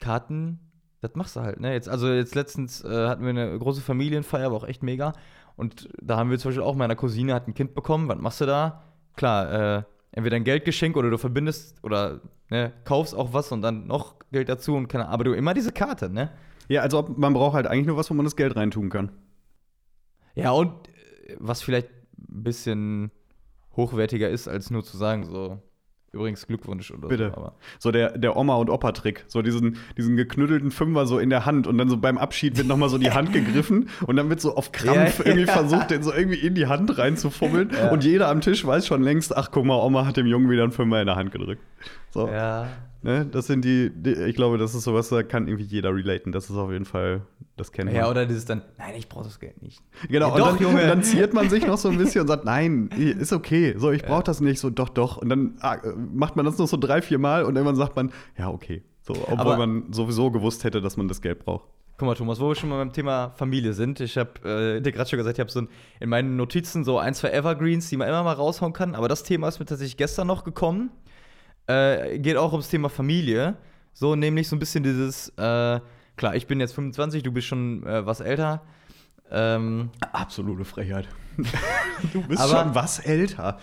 Karten, 0.00 0.58
das 1.00 1.14
machst 1.14 1.36
du 1.36 1.40
halt, 1.40 1.60
ne? 1.60 1.72
Jetzt, 1.72 1.88
also 1.88 2.08
jetzt 2.08 2.34
letztens 2.34 2.84
äh, 2.84 3.08
hatten 3.08 3.22
wir 3.22 3.30
eine 3.30 3.58
große 3.58 3.80
Familienfeier, 3.80 4.50
war 4.50 4.58
auch 4.58 4.68
echt 4.68 4.82
mega. 4.82 5.12
Und 5.56 5.88
da 6.00 6.16
haben 6.16 6.30
wir 6.30 6.38
zum 6.38 6.50
Beispiel 6.50 6.64
auch, 6.64 6.74
meine 6.74 6.96
Cousine 6.96 7.34
hat 7.34 7.46
ein 7.46 7.54
Kind 7.54 7.74
bekommen, 7.74 8.08
was 8.08 8.18
machst 8.18 8.40
du 8.40 8.46
da? 8.46 8.82
Klar, 9.16 9.78
äh, 9.78 9.82
entweder 10.12 10.36
ein 10.36 10.44
Geldgeschenk 10.44 10.96
oder 10.96 11.10
du 11.10 11.18
verbindest 11.18 11.82
oder 11.82 12.20
ne, 12.50 12.72
kaufst 12.84 13.14
auch 13.14 13.32
was 13.32 13.52
und 13.52 13.62
dann 13.62 13.86
noch 13.86 14.16
Geld 14.32 14.48
dazu 14.48 14.74
und 14.74 14.88
keine 14.88 15.08
aber 15.08 15.24
du 15.24 15.32
immer 15.32 15.54
diese 15.54 15.72
Karte, 15.72 16.10
ne? 16.10 16.30
Ja, 16.68 16.82
also 16.82 16.98
ob, 16.98 17.18
man 17.18 17.34
braucht 17.34 17.54
halt 17.54 17.66
eigentlich 17.66 17.86
nur 17.86 17.96
was, 17.96 18.10
wo 18.10 18.14
man 18.14 18.24
das 18.24 18.36
Geld 18.36 18.56
reintun 18.56 18.90
kann. 18.90 19.10
Ja, 20.34 20.50
und 20.50 20.88
äh, 20.88 21.36
was 21.38 21.62
vielleicht 21.62 21.88
ein 21.88 22.42
bisschen 22.42 23.10
hochwertiger 23.76 24.28
ist, 24.28 24.48
als 24.48 24.70
nur 24.70 24.84
zu 24.84 24.96
sagen, 24.96 25.24
so, 25.24 25.58
übrigens 26.12 26.46
Glückwunsch 26.46 26.92
oder 26.92 27.08
Bitte. 27.08 27.32
so. 27.34 27.40
Aber 27.40 27.54
So 27.80 27.90
der, 27.90 28.16
der 28.16 28.36
Oma- 28.36 28.54
und 28.56 28.70
Opa-Trick. 28.70 29.24
So 29.26 29.42
diesen, 29.42 29.76
diesen 29.98 30.16
geknüttelten 30.16 30.70
Fünfer 30.70 31.06
so 31.06 31.18
in 31.18 31.28
der 31.28 31.44
Hand 31.44 31.66
und 31.66 31.76
dann 31.76 31.88
so 31.88 31.96
beim 31.96 32.18
Abschied 32.18 32.56
wird 32.56 32.68
nochmal 32.68 32.88
so 32.88 32.98
die 32.98 33.10
Hand 33.10 33.32
gegriffen 33.34 33.88
und 34.06 34.14
dann 34.16 34.28
wird 34.30 34.40
so 34.40 34.54
auf 34.56 34.70
Krampf 34.70 35.18
Ja, 35.18 35.26
irgendwie 35.26 35.46
ja. 35.46 35.52
versucht, 35.52 35.90
den 35.90 36.02
so 36.04 36.12
irgendwie 36.12 36.38
in 36.38 36.54
die 36.54 36.66
Hand 36.66 36.96
reinzufummeln. 36.98 37.70
Ja. 37.72 37.90
Und 37.90 38.04
jeder 38.04 38.28
am 38.28 38.40
Tisch 38.40 38.64
weiß 38.64 38.86
schon 38.86 39.02
längst, 39.02 39.36
ach 39.36 39.50
guck 39.50 39.64
mal, 39.64 39.76
Oma 39.84 40.06
hat 40.06 40.16
dem 40.16 40.26
Jungen 40.26 40.48
wieder 40.50 40.62
einen 40.62 40.72
Fünfer 40.72 41.00
in 41.00 41.06
der 41.06 41.16
Hand 41.16 41.32
gedrückt. 41.32 41.62
So, 42.14 42.28
ja. 42.28 42.68
ne? 43.02 43.26
Das 43.26 43.48
sind 43.48 43.64
die, 43.64 43.90
die, 43.92 44.12
ich 44.12 44.36
glaube, 44.36 44.56
das 44.56 44.72
ist 44.74 44.84
sowas, 44.84 45.08
da 45.08 45.24
kann 45.24 45.48
irgendwie 45.48 45.64
jeder 45.66 45.92
relaten. 45.92 46.30
Das 46.30 46.48
ist 46.48 46.56
auf 46.56 46.70
jeden 46.70 46.84
Fall, 46.84 47.22
das 47.56 47.72
kennt 47.72 47.86
man. 47.86 47.96
Ja, 47.96 48.08
oder 48.08 48.24
dieses 48.24 48.44
dann, 48.44 48.62
nein, 48.78 48.94
ich 48.96 49.08
brauche 49.08 49.24
das 49.24 49.40
Geld 49.40 49.60
nicht. 49.62 49.82
Genau, 50.08 50.28
Ja, 50.28 50.32
und 50.34 50.38
doch, 50.40 50.56
dann, 50.56 50.62
Junge. 50.62 50.86
dann 50.86 51.02
ziert 51.02 51.34
man 51.34 51.50
sich 51.50 51.66
noch 51.66 51.76
so 51.76 51.88
ein 51.88 51.98
bisschen 51.98 52.20
und 52.20 52.28
sagt, 52.28 52.44
nein, 52.44 52.88
ist 52.96 53.32
okay, 53.32 53.74
so, 53.76 53.90
ich 53.90 54.04
brauche 54.04 54.22
das 54.22 54.40
nicht, 54.40 54.60
so, 54.60 54.70
doch, 54.70 54.90
doch. 54.90 55.16
Und 55.16 55.28
dann 55.28 55.56
ah, 55.60 55.74
äh, 55.74 55.92
macht 55.96 56.36
man 56.36 56.46
das 56.46 56.56
noch 56.56 56.68
so 56.68 56.76
drei, 56.76 57.02
vier 57.02 57.18
Mal 57.18 57.42
und 57.42 57.56
irgendwann 57.56 57.74
sagt 57.76 57.96
man, 57.96 58.12
ja, 58.38 58.48
okay. 58.48 58.84
So, 59.02 59.12
obwohl 59.14 59.38
Aber- 59.38 59.56
man 59.58 59.92
sowieso 59.92 60.30
gewusst 60.30 60.62
hätte, 60.62 60.80
dass 60.80 60.96
man 60.96 61.08
das 61.08 61.20
Geld 61.20 61.44
braucht. 61.44 61.68
Guck 61.96 62.06
mal, 62.08 62.14
Thomas, 62.14 62.40
wo 62.40 62.48
wir 62.48 62.54
schon 62.56 62.70
mal 62.70 62.78
beim 62.78 62.92
Thema 62.92 63.30
Familie 63.36 63.72
sind. 63.72 64.00
Ich 64.00 64.16
habe 64.18 64.78
äh, 64.78 64.80
dir 64.80 64.90
gerade 64.90 65.08
schon 65.08 65.16
gesagt, 65.16 65.36
ich 65.36 65.40
habe 65.40 65.50
so 65.50 65.60
ein, 65.60 65.68
in 66.00 66.08
meinen 66.08 66.36
Notizen 66.36 66.82
so 66.82 66.98
ein, 66.98 67.14
zwei 67.14 67.30
Evergreens, 67.30 67.88
die 67.88 67.96
man 67.96 68.08
immer 68.08 68.24
mal 68.24 68.32
raushauen 68.32 68.72
kann. 68.72 68.96
Aber 68.96 69.06
das 69.06 69.22
Thema 69.22 69.46
ist 69.46 69.60
mir 69.60 69.66
tatsächlich 69.66 69.96
gestern 69.96 70.26
noch 70.26 70.42
gekommen. 70.42 70.90
Äh, 71.66 72.18
geht 72.18 72.36
auch 72.36 72.52
ums 72.52 72.68
Thema 72.68 72.88
Familie. 72.88 73.56
So, 73.92 74.14
nämlich 74.16 74.48
so 74.48 74.56
ein 74.56 74.58
bisschen 74.58 74.82
dieses, 74.82 75.28
äh, 75.30 75.80
klar, 76.16 76.34
ich 76.34 76.46
bin 76.46 76.60
jetzt 76.60 76.74
25, 76.74 77.22
du 77.22 77.32
bist 77.32 77.46
schon 77.46 77.86
äh, 77.86 78.04
was 78.04 78.20
älter. 78.20 78.62
Ähm, 79.30 79.90
Absolute 80.12 80.64
Frechheit. 80.64 81.08
du 82.12 82.22
bist 82.22 82.40
Aber- 82.40 82.64
schon 82.64 82.74
was 82.74 82.98
älter. 82.98 83.58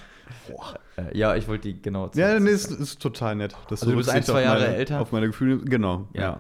Boah. 0.48 0.80
äh, 0.98 1.16
ja, 1.18 1.36
ich 1.36 1.48
wollte 1.48 1.68
die 1.74 1.82
genau 1.82 2.10
Ja, 2.16 2.40
nee, 2.40 2.50
ist, 2.50 2.72
ist 2.72 3.02
total 3.02 3.36
nett. 3.36 3.56
Das 3.70 3.82
Also 3.82 3.92
du 3.92 3.98
bist 3.98 4.10
ein, 4.10 4.24
zwei 4.24 4.44
Jahre 4.44 4.62
meine, 4.62 4.76
älter? 4.76 5.02
Auf 5.02 5.12
meine 5.12 5.28
Gefühle, 5.28 5.58
genau. 5.60 6.08
Ja. 6.14 6.40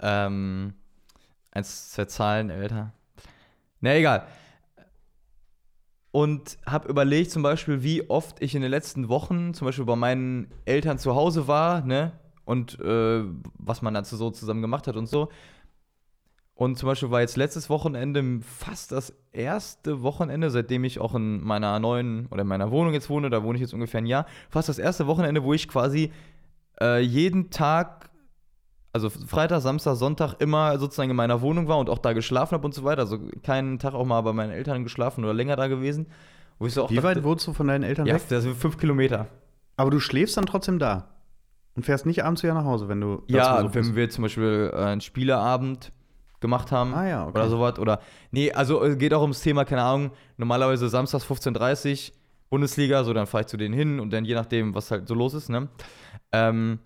Ähm, 0.00 0.74
eins, 1.50 1.90
zwei 1.90 2.04
Zahlen 2.06 2.50
älter. 2.50 2.92
Na, 3.80 3.94
egal. 3.94 4.26
Und 6.12 6.58
habe 6.66 6.88
überlegt, 6.88 7.30
zum 7.30 7.42
Beispiel, 7.42 7.82
wie 7.82 8.08
oft 8.08 8.40
ich 8.42 8.54
in 8.54 8.62
den 8.62 8.70
letzten 8.70 9.08
Wochen, 9.08 9.54
zum 9.54 9.64
Beispiel 9.64 9.86
bei 9.86 9.96
meinen 9.96 10.52
Eltern 10.66 10.98
zu 10.98 11.14
Hause 11.14 11.48
war, 11.48 11.84
ne? 11.84 12.12
Und 12.44 12.78
äh, 12.80 13.24
was 13.54 13.82
man 13.82 13.94
dazu 13.94 14.16
so 14.16 14.30
zusammen 14.30 14.62
gemacht 14.62 14.86
hat 14.86 14.96
und 14.96 15.06
so. 15.06 15.30
Und 16.54 16.76
zum 16.76 16.86
Beispiel 16.86 17.10
war 17.10 17.20
jetzt 17.20 17.36
letztes 17.36 17.70
Wochenende 17.70 18.40
fast 18.42 18.92
das 18.92 19.14
erste 19.32 20.02
Wochenende, 20.02 20.50
seitdem 20.50 20.84
ich 20.84 21.00
auch 21.00 21.14
in 21.14 21.42
meiner 21.42 21.80
neuen 21.80 22.26
oder 22.26 22.42
in 22.42 22.48
meiner 22.48 22.70
Wohnung 22.70 22.92
jetzt 22.92 23.08
wohne, 23.08 23.30
da 23.30 23.42
wohne 23.42 23.56
ich 23.56 23.62
jetzt 23.62 23.74
ungefähr 23.74 23.98
ein 23.98 24.06
Jahr, 24.06 24.26
fast 24.50 24.68
das 24.68 24.78
erste 24.78 25.06
Wochenende, 25.06 25.42
wo 25.42 25.54
ich 25.54 25.66
quasi 25.66 26.12
äh, 26.80 27.00
jeden 27.00 27.50
Tag 27.50 28.10
also 28.92 29.08
Freitag, 29.10 29.60
Samstag, 29.62 29.96
Sonntag 29.96 30.34
immer 30.40 30.78
sozusagen 30.78 31.10
in 31.10 31.16
meiner 31.16 31.40
Wohnung 31.40 31.66
war 31.68 31.78
und 31.78 31.88
auch 31.88 31.98
da 31.98 32.12
geschlafen 32.12 32.54
habe 32.54 32.64
und 32.64 32.74
so 32.74 32.84
weiter. 32.84 33.02
Also 33.02 33.18
keinen 33.42 33.78
Tag 33.78 33.94
auch 33.94 34.04
mal 34.04 34.20
bei 34.20 34.32
meinen 34.32 34.50
Eltern 34.52 34.82
geschlafen 34.84 35.24
oder 35.24 35.32
länger 35.34 35.56
da 35.56 35.66
gewesen. 35.68 36.06
Wo 36.58 36.66
ich 36.66 36.74
so 36.74 36.84
auch 36.84 36.90
Wie 36.90 36.98
weit 37.02 37.16
dachte, 37.16 37.24
wurdest 37.24 37.46
du 37.48 37.52
von 37.54 37.68
deinen 37.68 37.82
Eltern 37.84 38.06
Ja, 38.06 38.14
weg? 38.14 38.22
das 38.28 38.42
sind 38.44 38.56
fünf 38.56 38.76
Kilometer. 38.78 39.28
Aber 39.76 39.90
du 39.90 39.98
schläfst 40.00 40.36
dann 40.36 40.46
trotzdem 40.46 40.78
da. 40.78 41.08
Und 41.74 41.84
fährst 41.86 42.04
nicht 42.04 42.22
abends 42.22 42.42
wieder 42.42 42.52
nach 42.52 42.66
Hause, 42.66 42.88
wenn 42.88 43.00
du. 43.00 43.22
Ja, 43.28 43.56
so 43.62 43.64
wenn 43.64 43.82
bist. 43.82 43.94
wir 43.96 44.10
zum 44.10 44.22
Beispiel 44.22 44.70
äh, 44.74 44.76
einen 44.76 45.00
Spieleabend 45.00 45.90
gemacht 46.40 46.70
haben 46.70 46.92
Ah 46.92 47.08
ja, 47.08 47.22
okay. 47.22 47.30
oder 47.38 47.48
sowas. 47.48 47.78
Oder 47.78 48.00
nee, 48.30 48.52
also 48.52 48.82
es 48.84 48.98
geht 48.98 49.14
auch 49.14 49.22
ums 49.22 49.40
Thema, 49.40 49.64
keine 49.64 49.82
Ahnung, 49.82 50.10
normalerweise 50.36 50.88
samstags 50.90 51.24
15.30 51.24 52.10
Uhr, 52.10 52.14
Bundesliga, 52.50 53.04
so 53.04 53.14
dann 53.14 53.26
fahre 53.26 53.42
ich 53.42 53.46
zu 53.46 53.56
denen 53.56 53.72
hin 53.74 54.00
und 54.00 54.12
dann 54.12 54.26
je 54.26 54.34
nachdem, 54.34 54.74
was 54.74 54.90
halt 54.90 55.08
so 55.08 55.14
los 55.14 55.32
ist, 55.32 55.48
ne? 55.48 55.68
Ähm, 56.32 56.78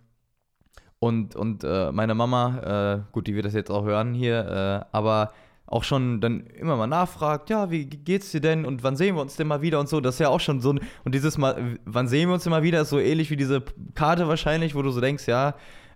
und 0.99 1.37
und 1.37 1.65
äh, 1.65 1.93
meine 1.93 2.15
Mama, 2.15 3.05
äh, 3.05 3.12
gut, 3.12 3.26
die 3.26 3.35
wird 3.35 3.47
das 3.47 3.55
jetzt 3.55 3.71
auch 3.71 3.85
hören 3.85 4.15
hier, 4.15 4.85
äh, 4.93 4.97
aber 4.97 5.33
auch 5.67 5.83
schon 5.83 6.21
dann 6.21 6.47
immer 6.47 6.76
mal 6.76 6.87
nachfragt, 6.87 7.50
ja, 7.50 7.71
wie 7.71 7.87
geht's 7.87 8.31
dir 8.31 8.41
denn 8.41 8.65
und 8.65 8.83
wann 8.85 8.97
sehen 8.97 9.17
wir 9.17 9.23
uns 9.23 9.37
denn 9.37 9.49
mal 9.49 9.62
wieder 9.62 9.81
und 9.81 9.88
so, 9.88 10.00
das 10.00 10.15
ist 10.15 10.21
ja 10.21 10.29
auch 10.29 10.41
schon 10.41 10.61
so 10.61 10.73
ein, 10.73 10.81
und 11.05 11.15
dieses 11.15 11.38
Mal, 11.38 11.79
wann 11.85 12.07
sehen 12.07 12.29
wir 12.29 12.35
uns 12.35 12.45
denn 12.45 12.53
mal 12.53 12.62
wieder, 12.62 12.83
ist 12.83 12.91
so 12.91 13.00
ähnlich 13.00 13.31
wie 13.31 13.37
diese 13.37 13.62
Karte 13.95 14.29
wahrscheinlich, 14.29 14.75
wo 14.75 14.83
du 14.83 14.91
so 14.91 15.00
denkst, 15.00 15.26
ja, 15.26 15.55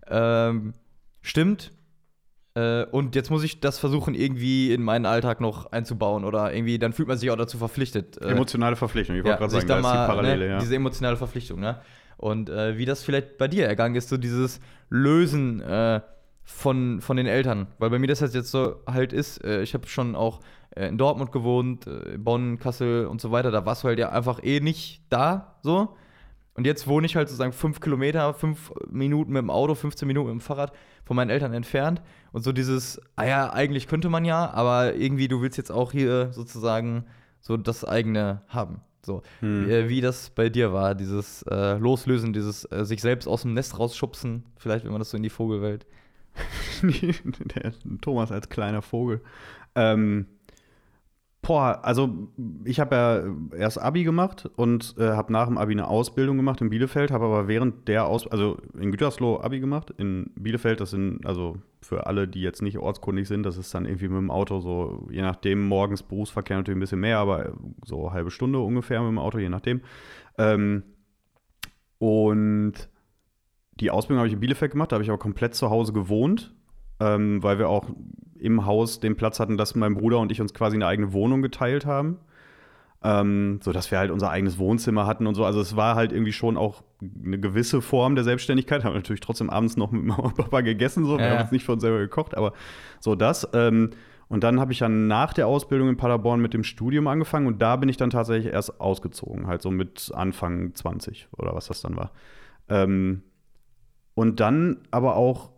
ähm, 0.09 0.75
stimmt, 1.23 1.73
äh, 2.54 2.85
und 2.87 3.14
jetzt 3.14 3.30
muss 3.30 3.45
ich 3.45 3.61
das 3.61 3.78
versuchen, 3.78 4.14
irgendwie 4.14 4.73
in 4.73 4.83
meinen 4.83 5.07
Alltag 5.07 5.40
noch 5.40 5.71
einzubauen 5.71 6.25
oder 6.25 6.52
irgendwie, 6.52 6.80
dann 6.80 6.92
fühlt 6.92 7.07
man 7.07 7.16
sich 7.16 7.30
auch 7.30 7.37
dazu 7.37 7.59
verpflichtet. 7.59 8.21
Äh, 8.21 8.30
emotionale 8.30 8.75
Verpflichtung, 8.75 9.14
ich 9.14 9.23
wollte 9.23 9.35
ja, 9.35 9.38
gerade 9.38 9.52
sagen, 9.52 9.69
da 9.69 9.76
ist 9.76 9.87
die 9.87 10.12
Parallele, 10.12 10.47
ne, 10.47 10.50
ja. 10.52 10.59
Diese 10.59 10.75
emotionale 10.75 11.16
Verpflichtung, 11.16 11.61
ne? 11.61 11.80
Und 12.20 12.50
äh, 12.50 12.76
wie 12.76 12.84
das 12.84 13.02
vielleicht 13.02 13.38
bei 13.38 13.48
dir 13.48 13.66
ergangen 13.66 13.94
ist, 13.94 14.10
so 14.10 14.18
dieses 14.18 14.60
Lösen 14.90 15.62
äh, 15.62 16.02
von, 16.44 17.00
von 17.00 17.16
den 17.16 17.26
Eltern. 17.26 17.66
Weil 17.78 17.88
bei 17.88 17.98
mir 17.98 18.08
das 18.08 18.20
jetzt 18.20 18.50
so 18.50 18.82
halt 18.86 19.14
ist, 19.14 19.42
äh, 19.42 19.62
ich 19.62 19.72
habe 19.72 19.88
schon 19.88 20.14
auch 20.14 20.40
äh, 20.76 20.86
in 20.86 20.98
Dortmund 20.98 21.32
gewohnt, 21.32 21.86
äh, 21.86 22.18
Bonn, 22.18 22.58
Kassel 22.58 23.06
und 23.06 23.22
so 23.22 23.30
weiter, 23.30 23.50
da 23.50 23.64
warst 23.64 23.84
du 23.84 23.88
halt 23.88 23.98
ja 23.98 24.10
einfach 24.10 24.42
eh 24.42 24.60
nicht 24.60 25.02
da, 25.08 25.56
so. 25.62 25.96
Und 26.52 26.66
jetzt 26.66 26.86
wohne 26.86 27.06
ich 27.06 27.16
halt 27.16 27.28
sozusagen 27.28 27.54
fünf 27.54 27.80
Kilometer, 27.80 28.34
fünf 28.34 28.70
Minuten 28.90 29.32
mit 29.32 29.40
dem 29.40 29.48
Auto, 29.48 29.74
15 29.74 30.06
Minuten 30.06 30.26
mit 30.26 30.40
dem 30.40 30.42
Fahrrad 30.42 30.74
von 31.06 31.16
meinen 31.16 31.30
Eltern 31.30 31.54
entfernt. 31.54 32.02
Und 32.32 32.42
so 32.42 32.52
dieses, 32.52 33.00
ah 33.16 33.24
ja, 33.24 33.50
eigentlich 33.50 33.86
könnte 33.86 34.10
man 34.10 34.26
ja, 34.26 34.50
aber 34.50 34.94
irgendwie, 34.94 35.28
du 35.28 35.40
willst 35.40 35.56
jetzt 35.56 35.72
auch 35.72 35.92
hier 35.92 36.34
sozusagen 36.34 37.06
so 37.40 37.56
das 37.56 37.86
eigene 37.86 38.42
haben. 38.48 38.82
So, 39.02 39.23
hm. 39.40 39.69
wie, 39.69 39.88
wie, 39.88 40.00
das 40.00 40.30
bei 40.30 40.49
dir 40.49 40.73
war, 40.73 40.95
dieses 40.95 41.42
äh, 41.42 41.78
Loslösen, 41.78 42.33
dieses 42.33 42.64
äh, 42.71 42.85
sich 42.85 43.00
selbst 43.00 43.26
aus 43.26 43.42
dem 43.42 43.54
Nest 43.54 43.78
rausschubsen, 43.78 44.45
vielleicht, 44.57 44.85
wenn 44.85 44.92
man 44.92 45.00
das 45.00 45.11
so 45.11 45.16
in 45.16 45.23
die 45.23 45.30
Vogelwelt 45.30 45.87
Thomas 48.00 48.30
als 48.30 48.49
kleiner 48.49 48.83
Vogel. 48.83 49.21
Ähm, 49.75 50.26
boah, 51.42 51.80
also 51.82 52.28
ich 52.64 52.80
habe 52.80 52.94
ja 52.94 53.59
erst 53.59 53.80
Abi 53.80 54.04
gemacht 54.04 54.49
und 54.56 54.94
äh, 54.99 55.11
habe 55.11 55.32
nach 55.32 55.47
dem 55.47 55.59
Abi 55.59 55.73
eine 55.73 55.88
Ausbildung 55.88 56.37
gemacht 56.37 56.61
in 56.61 56.70
Bielefeld, 56.70 57.11
habe 57.11 57.25
aber 57.25 57.49
während 57.49 57.88
der 57.88 58.06
Ausbildung, 58.06 58.40
also 58.40 58.78
in 58.78 58.90
Gütersloh 58.90 59.40
Abi 59.40 59.61
gemacht, 59.61 59.92
in 59.97 60.30
Bielefeld, 60.35 60.80
das 60.80 60.90
sind, 60.90 61.25
also 61.25 61.56
für 61.80 62.06
alle, 62.06 62.28
die 62.28 62.42
jetzt 62.42 62.62
nicht 62.62 62.78
ortskundig 62.78 63.26
sind, 63.26 63.44
das 63.44 63.56
ist 63.56 63.75
dann 63.75 63.87
irgendwie 63.87 64.09
mit 64.09 64.18
dem 64.18 64.30
Auto 64.30 64.61
so, 64.61 65.09
je 65.11 65.23
nachdem, 65.23 65.66
morgens 65.66 66.02
Berufsverkehr 66.02 66.59
natürlich 66.59 66.76
ein 66.76 66.80
bisschen 66.80 67.00
mehr, 67.00 67.18
aber 67.18 67.54
so 67.85 68.12
halbe 68.12 68.30
Stunde 68.30 68.59
ungefähr 68.59 69.00
mit 69.00 69.09
dem 69.09 69.18
Auto, 69.18 69.38
je 69.38 69.49
nachdem. 69.49 69.80
Ähm, 70.37 70.82
und 71.99 72.75
die 73.80 73.90
Ausbildung 73.90 74.18
habe 74.18 74.28
ich 74.28 74.35
in 74.35 74.40
Bielefeld 74.40 74.73
gemacht, 74.73 74.92
da 74.92 74.97
habe 74.97 75.04
ich 75.04 75.11
aber 75.11 75.18
komplett 75.18 75.54
zu 75.54 75.70
Hause 75.70 75.94
gewohnt, 75.94 76.54
ähm, 77.00 77.42
weil 77.42 77.59
wir 77.59 77.70
auch 77.70 77.88
im 78.40 78.66
Haus 78.66 79.00
den 79.00 79.16
Platz 79.16 79.40
hatten, 79.40 79.56
dass 79.56 79.75
mein 79.75 79.94
Bruder 79.94 80.18
und 80.18 80.32
ich 80.32 80.40
uns 80.40 80.54
quasi 80.54 80.76
eine 80.76 80.87
eigene 80.87 81.12
Wohnung 81.12 81.42
geteilt 81.42 81.87
haben. 81.87 82.18
Ähm, 83.02 83.61
so 83.62 83.73
dass 83.73 83.90
wir 83.90 83.99
halt 83.99 84.11
unser 84.11 84.30
eigenes 84.30 84.59
Wohnzimmer 84.59 85.06
hatten 85.06 85.26
und 85.26 85.35
so. 85.35 85.44
Also 85.44 85.61
es 85.61 85.75
war 85.75 85.94
halt 85.94 86.12
irgendwie 86.12 86.32
schon 86.32 86.59
auch 86.59 86.82
eine 87.00 87.40
gewisse 87.40 87.80
Form 87.80 88.14
der 88.14 88.25
Selbstständigkeit. 88.25 88.85
Haben 88.85 88.92
wir 88.92 88.99
natürlich 88.99 89.23
trotzdem 89.23 89.49
abends 89.49 89.78
noch 89.78 89.90
mit 89.90 90.04
Mama 90.04 90.23
und 90.23 90.35
Papa 90.37 90.61
gegessen, 90.61 91.06
so. 91.06 91.16
Wir 91.16 91.25
ja. 91.25 91.32
haben 91.32 91.42
uns 91.42 91.52
nicht 91.52 91.64
von 91.64 91.80
selber 91.80 91.99
gekocht, 91.99 92.37
aber 92.37 92.52
so 92.99 93.14
das. 93.14 93.49
Ähm, 93.54 93.90
und 94.28 94.44
dann 94.44 94.61
habe 94.61 94.73
ich 94.73 94.78
dann 94.78 95.09
nach 95.09 95.32
der 95.32 95.49
Ausbildung 95.49 95.88
in 95.88 95.97
Paderborn 95.97 96.40
mit 96.40 96.54
dem 96.54 96.62
Studium 96.62 97.09
angefangen 97.09 97.49
und 97.49 97.61
da 97.61 97.75
bin 97.75 97.88
ich 97.88 97.97
dann 97.97 98.11
tatsächlich 98.11 98.52
erst 98.52 98.80
ausgezogen, 98.80 99.49
halt 99.49 99.61
so 99.61 99.73
mit 99.73 100.12
Anfang 100.14 100.73
20 100.73 101.28
oder 101.37 101.52
was 101.52 101.66
das 101.66 101.80
dann 101.80 101.97
war. 101.97 102.12
Ähm, 102.68 103.23
und 104.14 104.38
dann 104.38 104.82
aber 104.92 105.16
auch 105.16 105.50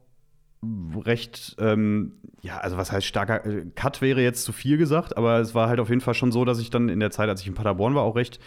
recht, 1.04 1.56
ähm, 1.58 2.12
ja, 2.40 2.58
also 2.58 2.76
was 2.76 2.92
heißt 2.92 3.06
starker 3.06 3.44
äh, 3.44 3.66
Cut 3.74 4.00
wäre 4.00 4.22
jetzt 4.22 4.44
zu 4.44 4.52
viel 4.52 4.78
gesagt, 4.78 5.16
aber 5.16 5.40
es 5.40 5.54
war 5.54 5.68
halt 5.68 5.80
auf 5.80 5.88
jeden 5.88 6.00
Fall 6.00 6.14
schon 6.14 6.30
so, 6.30 6.44
dass 6.44 6.60
ich 6.60 6.70
dann 6.70 6.88
in 6.88 7.00
der 7.00 7.10
Zeit, 7.10 7.28
als 7.28 7.40
ich 7.40 7.48
in 7.48 7.54
Paderborn 7.54 7.94
war, 7.94 8.02
auch 8.02 8.16
recht 8.16 8.38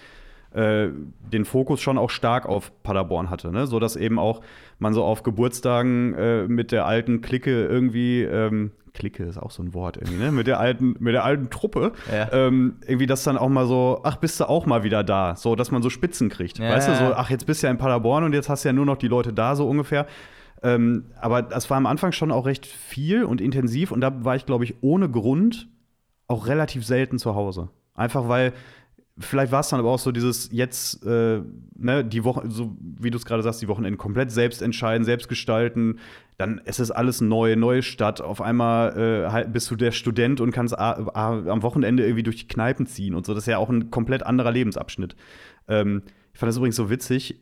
äh, 0.54 0.88
den 1.34 1.44
Fokus 1.44 1.82
schon 1.82 1.98
auch 1.98 2.10
stark 2.10 2.46
auf 2.46 2.72
Paderborn 2.84 3.30
hatte, 3.30 3.52
ne? 3.52 3.68
so 3.68 3.80
dass 3.80 3.98
eben 3.98 4.18
auch 4.18 4.42
man 4.80 4.94
so 4.94 5.04
auf 5.04 5.24
Geburtstagen 5.24 6.14
äh, 6.14 6.48
mit 6.48 6.72
der 6.72 6.86
alten 6.86 7.22
Clique 7.22 7.66
irgendwie 7.66 8.22
ähm, 8.24 8.72
Clique 8.94 9.24
ist 9.24 9.38
auch 9.38 9.52
so 9.52 9.62
ein 9.62 9.74
Wort 9.74 9.98
irgendwie, 9.98 10.24
ne? 10.24 10.32
Mit 10.32 10.48
der 10.48 10.58
alten, 10.58 10.96
mit 11.00 11.14
der 11.14 11.26
alten 11.26 11.50
Truppe. 11.50 11.92
Ja. 12.10 12.32
Ähm, 12.32 12.78
irgendwie 12.88 13.06
das 13.06 13.24
dann 13.24 13.38
auch 13.38 13.50
mal 13.50 13.68
so, 13.68 14.00
ach, 14.04 14.16
bist 14.16 14.40
du 14.40 14.48
auch 14.48 14.66
mal 14.66 14.84
wieder 14.84 15.04
da? 15.04 15.36
So, 15.36 15.56
dass 15.56 15.70
man 15.70 15.82
so 15.84 15.90
Spitzen 15.90 16.30
kriegt. 16.30 16.58
Ja. 16.60 16.70
Weißt 16.70 16.88
du, 16.88 16.96
so, 16.96 17.14
ach, 17.14 17.30
jetzt 17.30 17.46
bist 17.46 17.62
du 17.62 17.68
ja 17.68 17.72
in 17.72 17.78
Paderborn 17.78 18.24
und 18.24 18.32
jetzt 18.32 18.48
hast 18.48 18.64
du 18.64 18.70
ja 18.70 18.74
nur 18.74 18.86
noch 18.86 18.98
die 18.98 19.10
Leute 19.10 19.34
da, 19.34 19.56
so 19.58 19.68
ungefähr. 19.68 20.08
Ähm, 20.66 21.06
aber 21.22 21.44
das 21.44 21.70
war 21.70 21.78
am 21.78 21.86
Anfang 21.86 22.12
schon 22.12 22.32
auch 22.32 22.48
recht 22.48 22.66
viel 22.66 23.24
und 23.24 23.40
intensiv 23.40 23.92
und 23.92 24.02
da 24.02 24.26
war 24.26 24.36
ich, 24.36 24.48
glaube 24.48 24.64
ich, 24.64 24.74
ohne 24.82 25.08
Grund 25.08 25.68
auch 26.28 26.48
relativ 26.48 26.84
selten 26.84 27.20
zu 27.20 27.36
Hause. 27.36 27.70
Einfach 27.94 28.28
weil 28.28 28.52
vielleicht 29.20 29.52
war 29.52 29.60
es 29.60 29.70
dann 29.70 29.80
aber 29.80 29.92
auch 29.92 30.00
so 30.00 30.12
dieses 30.12 30.50
jetzt, 30.52 31.06
äh, 31.06 31.42
ne, 31.78 32.04
die 32.04 32.24
Woche, 32.24 32.50
so 32.50 32.76
wie 32.80 33.12
du 33.12 33.18
es 33.18 33.26
gerade 33.26 33.44
sagst, 33.44 33.62
die 33.62 33.68
Wochenende 33.68 33.96
komplett 33.98 34.32
selbst 34.32 34.64
entscheiden, 34.64 35.06
selbst 35.06 35.30
gestalten. 35.30 36.00
Dann 36.40 36.58
ist 36.66 36.80
es 36.80 36.90
alles 36.90 37.22
neu, 37.22 37.56
neue 37.56 37.84
Stadt. 37.84 38.20
Auf 38.20 38.42
einmal 38.42 38.98
äh, 38.98 39.32
halt 39.32 39.54
bist 39.54 39.70
du 39.70 39.76
der 39.76 39.92
Student 39.92 40.42
und 40.42 40.52
kannst 40.52 40.78
am 40.78 41.62
Wochenende 41.62 42.04
irgendwie 42.04 42.24
durch 42.24 42.38
die 42.38 42.48
Kneipen 42.48 42.88
ziehen 42.88 43.14
und 43.14 43.28
so. 43.28 43.36
Das 43.36 43.44
ist 43.44 43.48
ja 43.48 43.60
auch 43.60 43.70
ein 43.70 43.92
komplett 43.92 44.24
anderer 44.24 44.52
Lebensabschnitt. 44.52 45.16
Ähm, 45.68 46.02
ich 46.34 46.40
fand 46.40 46.50
das 46.50 46.58
übrigens 46.58 46.76
so 46.76 46.90
witzig 46.90 47.40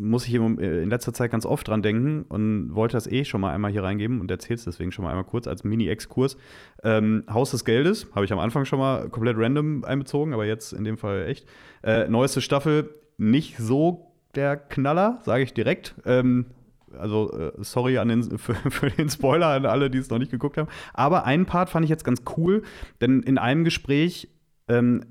muss 0.00 0.26
ich 0.26 0.34
äh, 0.34 0.38
in 0.38 0.90
letzter 0.90 1.12
Zeit 1.12 1.30
ganz 1.30 1.46
oft 1.46 1.68
dran 1.68 1.82
denken 1.82 2.24
und 2.28 2.74
wollte 2.74 2.96
das 2.96 3.06
eh 3.06 3.24
schon 3.24 3.40
mal 3.40 3.52
einmal 3.54 3.70
hier 3.70 3.82
reingeben 3.82 4.20
und 4.20 4.30
erzähle 4.30 4.56
es 4.56 4.64
deswegen 4.64 4.92
schon 4.92 5.04
mal 5.04 5.10
einmal 5.10 5.24
kurz 5.24 5.46
als 5.46 5.64
Mini-Exkurs. 5.64 6.36
Ähm, 6.82 7.24
Haus 7.30 7.50
des 7.50 7.64
Geldes 7.64 8.08
habe 8.14 8.24
ich 8.24 8.32
am 8.32 8.38
Anfang 8.38 8.64
schon 8.64 8.78
mal 8.78 9.08
komplett 9.08 9.36
random 9.38 9.84
einbezogen, 9.84 10.32
aber 10.32 10.46
jetzt 10.46 10.72
in 10.72 10.84
dem 10.84 10.98
Fall 10.98 11.26
echt. 11.26 11.46
Äh, 11.82 12.08
neueste 12.08 12.40
Staffel, 12.40 12.94
nicht 13.18 13.58
so 13.58 14.12
der 14.34 14.56
Knaller, 14.56 15.20
sage 15.24 15.42
ich 15.42 15.52
direkt. 15.52 15.94
Ähm, 16.04 16.46
also 16.98 17.30
äh, 17.32 17.52
sorry 17.58 17.98
an 17.98 18.08
den, 18.08 18.22
für, 18.38 18.54
für, 18.54 18.90
den 18.90 19.10
Spoiler 19.10 19.48
an 19.48 19.66
alle, 19.66 19.90
die 19.90 19.98
es 19.98 20.10
noch 20.10 20.18
nicht 20.18 20.30
geguckt 20.30 20.56
haben. 20.56 20.68
Aber 20.94 21.24
einen 21.24 21.46
Part 21.46 21.70
fand 21.70 21.84
ich 21.84 21.90
jetzt 21.90 22.04
ganz 22.04 22.22
cool, 22.36 22.62
denn 23.00 23.22
in 23.22 23.38
einem 23.38 23.64
Gespräch 23.64 24.28
ähm, 24.68 25.04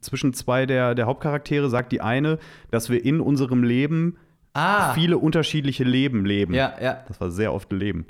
zwischen 0.00 0.32
zwei 0.32 0.66
der, 0.66 0.94
der 0.94 1.06
Hauptcharaktere 1.06 1.68
sagt 1.68 1.92
die 1.92 2.00
eine, 2.00 2.38
dass 2.70 2.88
wir 2.88 3.04
in 3.04 3.20
unserem 3.20 3.62
Leben 3.62 4.16
ah. 4.54 4.94
viele 4.94 5.18
unterschiedliche 5.18 5.84
Leben 5.84 6.24
leben. 6.24 6.54
Ja, 6.54 6.74
ja. 6.80 7.04
Das 7.06 7.20
war 7.20 7.30
sehr 7.30 7.52
oft 7.52 7.70
Leben. 7.72 8.06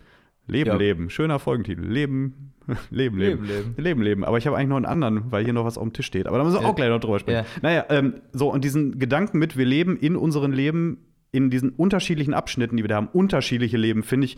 Leben, 0.46 0.70
ja. 0.70 0.76
Leben. 0.76 1.10
Schöner 1.10 1.38
Folgentitel. 1.38 1.82
Leben, 1.88 2.52
Leben, 2.90 3.18
Leben. 3.18 3.44
Leben, 3.44 3.74
Leben. 3.76 4.02
Leben. 4.02 4.24
Aber 4.24 4.38
ich 4.38 4.46
habe 4.46 4.56
eigentlich 4.56 4.68
noch 4.68 4.76
einen 4.76 4.86
anderen, 4.86 5.32
weil 5.32 5.44
hier 5.44 5.52
noch 5.52 5.64
was 5.64 5.78
auf 5.78 5.84
dem 5.84 5.92
Tisch 5.92 6.06
steht. 6.06 6.26
Aber 6.26 6.38
da 6.38 6.44
müssen 6.44 6.56
wir 6.56 6.62
ja. 6.62 6.68
auch 6.68 6.76
gleich 6.76 6.90
noch 6.90 7.00
drüber 7.00 7.18
sprechen. 7.18 7.44
Ja. 7.44 7.60
Naja, 7.62 7.86
ähm, 7.88 8.20
so, 8.32 8.52
und 8.52 8.64
diesen 8.64 8.98
Gedanken 8.98 9.38
mit, 9.38 9.56
wir 9.56 9.66
leben 9.66 9.96
in 9.96 10.16
unserem 10.16 10.52
Leben, 10.52 10.98
in 11.32 11.50
diesen 11.50 11.70
unterschiedlichen 11.70 12.34
Abschnitten, 12.34 12.76
die 12.76 12.84
wir 12.84 12.88
da 12.88 12.96
haben, 12.96 13.08
unterschiedliche 13.08 13.76
Leben, 13.76 14.02
finde 14.02 14.26
ich 14.26 14.36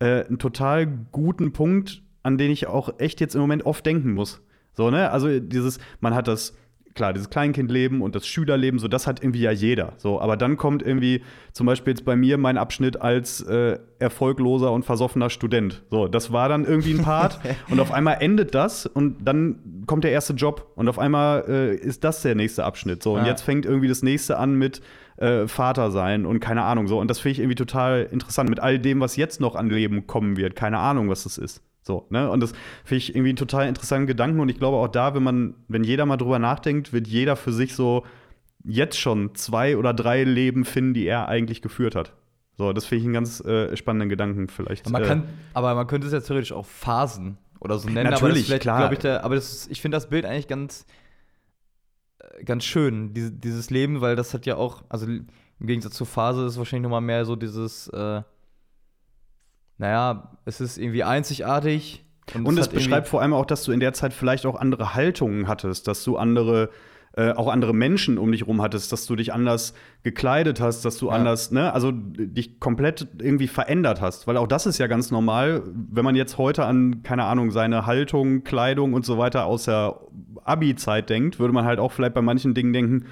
äh, 0.00 0.24
einen 0.24 0.38
total 0.38 0.86
guten 1.12 1.52
Punkt, 1.52 2.02
an 2.22 2.38
den 2.38 2.50
ich 2.50 2.66
auch 2.66 2.98
echt 2.98 3.20
jetzt 3.20 3.34
im 3.34 3.40
Moment 3.40 3.64
oft 3.66 3.84
denken 3.84 4.12
muss. 4.12 4.42
So, 4.74 4.90
ne? 4.90 5.10
Also 5.10 5.38
dieses, 5.38 5.78
man 6.00 6.14
hat 6.14 6.28
das, 6.28 6.56
klar, 6.94 7.12
dieses 7.12 7.30
Kleinkindleben 7.30 8.02
und 8.02 8.14
das 8.14 8.26
Schülerleben, 8.26 8.78
so 8.78 8.88
das 8.88 9.06
hat 9.06 9.22
irgendwie 9.22 9.40
ja 9.40 9.50
jeder. 9.50 9.94
So, 9.96 10.20
aber 10.20 10.36
dann 10.36 10.56
kommt 10.56 10.82
irgendwie 10.82 11.22
zum 11.52 11.66
Beispiel 11.66 11.92
jetzt 11.92 12.04
bei 12.04 12.16
mir 12.16 12.38
mein 12.38 12.58
Abschnitt 12.58 13.00
als 13.00 13.40
äh, 13.42 13.78
erfolgloser 13.98 14.72
und 14.72 14.84
versoffener 14.84 15.30
Student. 15.30 15.82
So, 15.90 16.08
das 16.08 16.32
war 16.32 16.48
dann 16.48 16.64
irgendwie 16.64 16.92
ein 16.92 17.02
Part 17.02 17.40
und 17.70 17.80
auf 17.80 17.92
einmal 17.92 18.18
endet 18.20 18.54
das 18.54 18.86
und 18.86 19.24
dann 19.26 19.84
kommt 19.86 20.04
der 20.04 20.12
erste 20.12 20.34
Job 20.34 20.72
und 20.76 20.88
auf 20.88 20.98
einmal 20.98 21.44
äh, 21.48 21.74
ist 21.74 22.04
das 22.04 22.22
der 22.22 22.34
nächste 22.34 22.64
Abschnitt. 22.64 23.02
So, 23.02 23.14
und 23.14 23.22
ja. 23.22 23.28
jetzt 23.28 23.42
fängt 23.42 23.66
irgendwie 23.66 23.88
das 23.88 24.02
nächste 24.02 24.38
an 24.38 24.54
mit 24.54 24.80
äh, 25.16 25.46
Vater 25.46 25.90
sein 25.90 26.26
und 26.26 26.40
keine 26.40 26.62
Ahnung 26.62 26.88
so. 26.88 26.98
Und 26.98 27.08
das 27.08 27.20
finde 27.20 27.32
ich 27.32 27.38
irgendwie 27.40 27.54
total 27.54 28.08
interessant 28.10 28.50
mit 28.50 28.60
all 28.60 28.78
dem, 28.78 29.00
was 29.00 29.16
jetzt 29.16 29.40
noch 29.40 29.54
an 29.54 29.70
Leben 29.70 30.06
kommen 30.06 30.36
wird. 30.36 30.56
Keine 30.56 30.78
Ahnung, 30.78 31.08
was 31.08 31.24
das 31.24 31.38
ist. 31.38 31.62
So, 31.82 32.06
ne? 32.10 32.30
Und 32.30 32.40
das 32.40 32.52
finde 32.84 32.98
ich 32.98 33.10
irgendwie 33.10 33.30
einen 33.30 33.36
total 33.36 33.66
interessanten 33.66 34.06
Gedanken. 34.06 34.40
Und 34.40 34.48
ich 34.48 34.58
glaube 34.58 34.76
auch 34.76 34.88
da, 34.88 35.14
wenn 35.14 35.22
man, 35.22 35.54
wenn 35.68 35.84
jeder 35.84 36.06
mal 36.06 36.16
drüber 36.16 36.38
nachdenkt, 36.38 36.92
wird 36.92 37.08
jeder 37.08 37.36
für 37.36 37.52
sich 37.52 37.74
so 37.74 38.04
jetzt 38.64 38.98
schon 38.98 39.34
zwei 39.34 39.76
oder 39.76 39.92
drei 39.92 40.22
Leben 40.22 40.64
finden, 40.64 40.94
die 40.94 41.06
er 41.06 41.28
eigentlich 41.28 41.62
geführt 41.62 41.96
hat. 41.96 42.12
So, 42.56 42.72
das 42.72 42.84
finde 42.84 43.00
ich 43.00 43.04
einen 43.06 43.14
ganz 43.14 43.40
äh, 43.40 43.76
spannenden 43.76 44.08
Gedanken 44.08 44.48
vielleicht. 44.48 44.88
Man 44.88 45.02
kann, 45.02 45.22
äh, 45.22 45.26
aber 45.54 45.74
man 45.74 45.86
könnte 45.86 46.06
es 46.06 46.12
ja 46.12 46.20
theoretisch 46.20 46.52
auch 46.52 46.66
Phasen 46.66 47.38
oder 47.58 47.78
so 47.78 47.88
nennen. 47.88 48.10
Natürlich, 48.10 48.48
aber 48.50 48.58
klar. 48.58 48.92
Ich, 48.92 48.98
der, 49.00 49.24
aber 49.24 49.34
das, 49.34 49.66
ich 49.68 49.80
finde 49.80 49.96
das 49.96 50.08
Bild 50.08 50.24
eigentlich 50.24 50.48
ganz, 50.48 50.86
äh, 52.18 52.44
ganz 52.44 52.64
schön, 52.64 53.14
diese, 53.14 53.32
dieses 53.32 53.70
Leben, 53.70 54.00
weil 54.00 54.14
das 54.14 54.34
hat 54.34 54.46
ja 54.46 54.56
auch, 54.56 54.84
also 54.88 55.06
im 55.06 55.26
Gegensatz 55.60 55.94
zur 55.94 56.06
Phase 56.06 56.46
ist 56.46 56.58
wahrscheinlich 56.58 56.84
nochmal 56.84 57.00
mehr 57.00 57.24
so 57.24 57.36
dieses 57.36 57.88
äh, 57.88 58.22
naja, 59.82 60.30
es 60.44 60.60
ist 60.60 60.78
irgendwie 60.78 61.02
einzigartig. 61.04 62.04
Und, 62.34 62.46
und 62.46 62.56
es, 62.56 62.68
es 62.68 62.72
beschreibt 62.72 63.08
vor 63.08 63.20
allem 63.20 63.34
auch, 63.34 63.44
dass 63.44 63.64
du 63.64 63.72
in 63.72 63.80
der 63.80 63.92
Zeit 63.92 64.14
vielleicht 64.14 64.46
auch 64.46 64.54
andere 64.54 64.94
Haltungen 64.94 65.48
hattest, 65.48 65.88
dass 65.88 66.04
du 66.04 66.16
andere 66.16 66.70
äh, 67.14 67.32
auch 67.32 67.48
andere 67.48 67.74
Menschen 67.74 68.16
um 68.16 68.32
dich 68.32 68.46
rum 68.46 68.62
hattest, 68.62 68.90
dass 68.90 69.04
du 69.04 69.16
dich 69.16 69.34
anders 69.34 69.74
gekleidet 70.02 70.62
hast, 70.62 70.86
dass 70.86 70.96
du 70.96 71.08
Ja. 71.08 71.12
anders, 71.12 71.50
ne, 71.50 71.70
also 71.74 71.90
dich 71.92 72.58
komplett 72.58 73.06
irgendwie 73.20 73.48
verändert 73.48 74.00
hast. 74.00 74.26
Weil 74.26 74.38
auch 74.38 74.46
das 74.46 74.64
ist 74.64 74.78
ja 74.78 74.86
ganz 74.86 75.10
normal, 75.10 75.62
wenn 75.74 76.06
man 76.06 76.14
jetzt 76.14 76.38
heute 76.38 76.64
an, 76.64 77.02
keine 77.02 77.24
Ahnung, 77.24 77.50
seine 77.50 77.84
Haltung, 77.84 78.44
Kleidung 78.44 78.94
und 78.94 79.04
so 79.04 79.18
weiter 79.18 79.44
aus 79.44 79.64
der 79.64 80.00
Abi-Zeit 80.44 81.10
denkt, 81.10 81.38
würde 81.38 81.52
man 81.52 81.66
halt 81.66 81.80
auch 81.80 81.92
vielleicht 81.92 82.14
bei 82.14 82.22
manchen 82.22 82.54
Dingen 82.54 82.72
denken, 82.72 83.04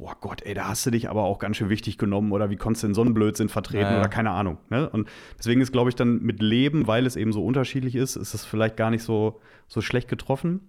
boah 0.00 0.16
Gott, 0.18 0.42
ey, 0.42 0.54
da 0.54 0.68
hast 0.68 0.84
du 0.86 0.90
dich 0.90 1.10
aber 1.10 1.24
auch 1.24 1.38
ganz 1.38 1.58
schön 1.58 1.68
wichtig 1.68 1.98
genommen 1.98 2.32
oder 2.32 2.48
wie 2.48 2.56
konntest 2.56 2.82
du 2.82 2.88
denn 2.88 2.94
so 2.94 3.02
einen 3.02 3.12
Blödsinn 3.12 3.50
vertreten 3.50 3.92
ja. 3.92 4.00
oder 4.00 4.08
keine 4.08 4.30
Ahnung. 4.30 4.56
Ne? 4.70 4.88
Und 4.88 5.08
deswegen 5.38 5.60
ist, 5.60 5.72
glaube 5.72 5.90
ich, 5.90 5.94
dann 5.94 6.22
mit 6.22 6.40
Leben, 6.40 6.86
weil 6.86 7.04
es 7.06 7.16
eben 7.16 7.32
so 7.32 7.44
unterschiedlich 7.44 7.94
ist, 7.94 8.16
ist 8.16 8.32
es 8.32 8.44
vielleicht 8.44 8.78
gar 8.78 8.90
nicht 8.90 9.02
so, 9.02 9.40
so 9.68 9.82
schlecht 9.82 10.08
getroffen. 10.08 10.68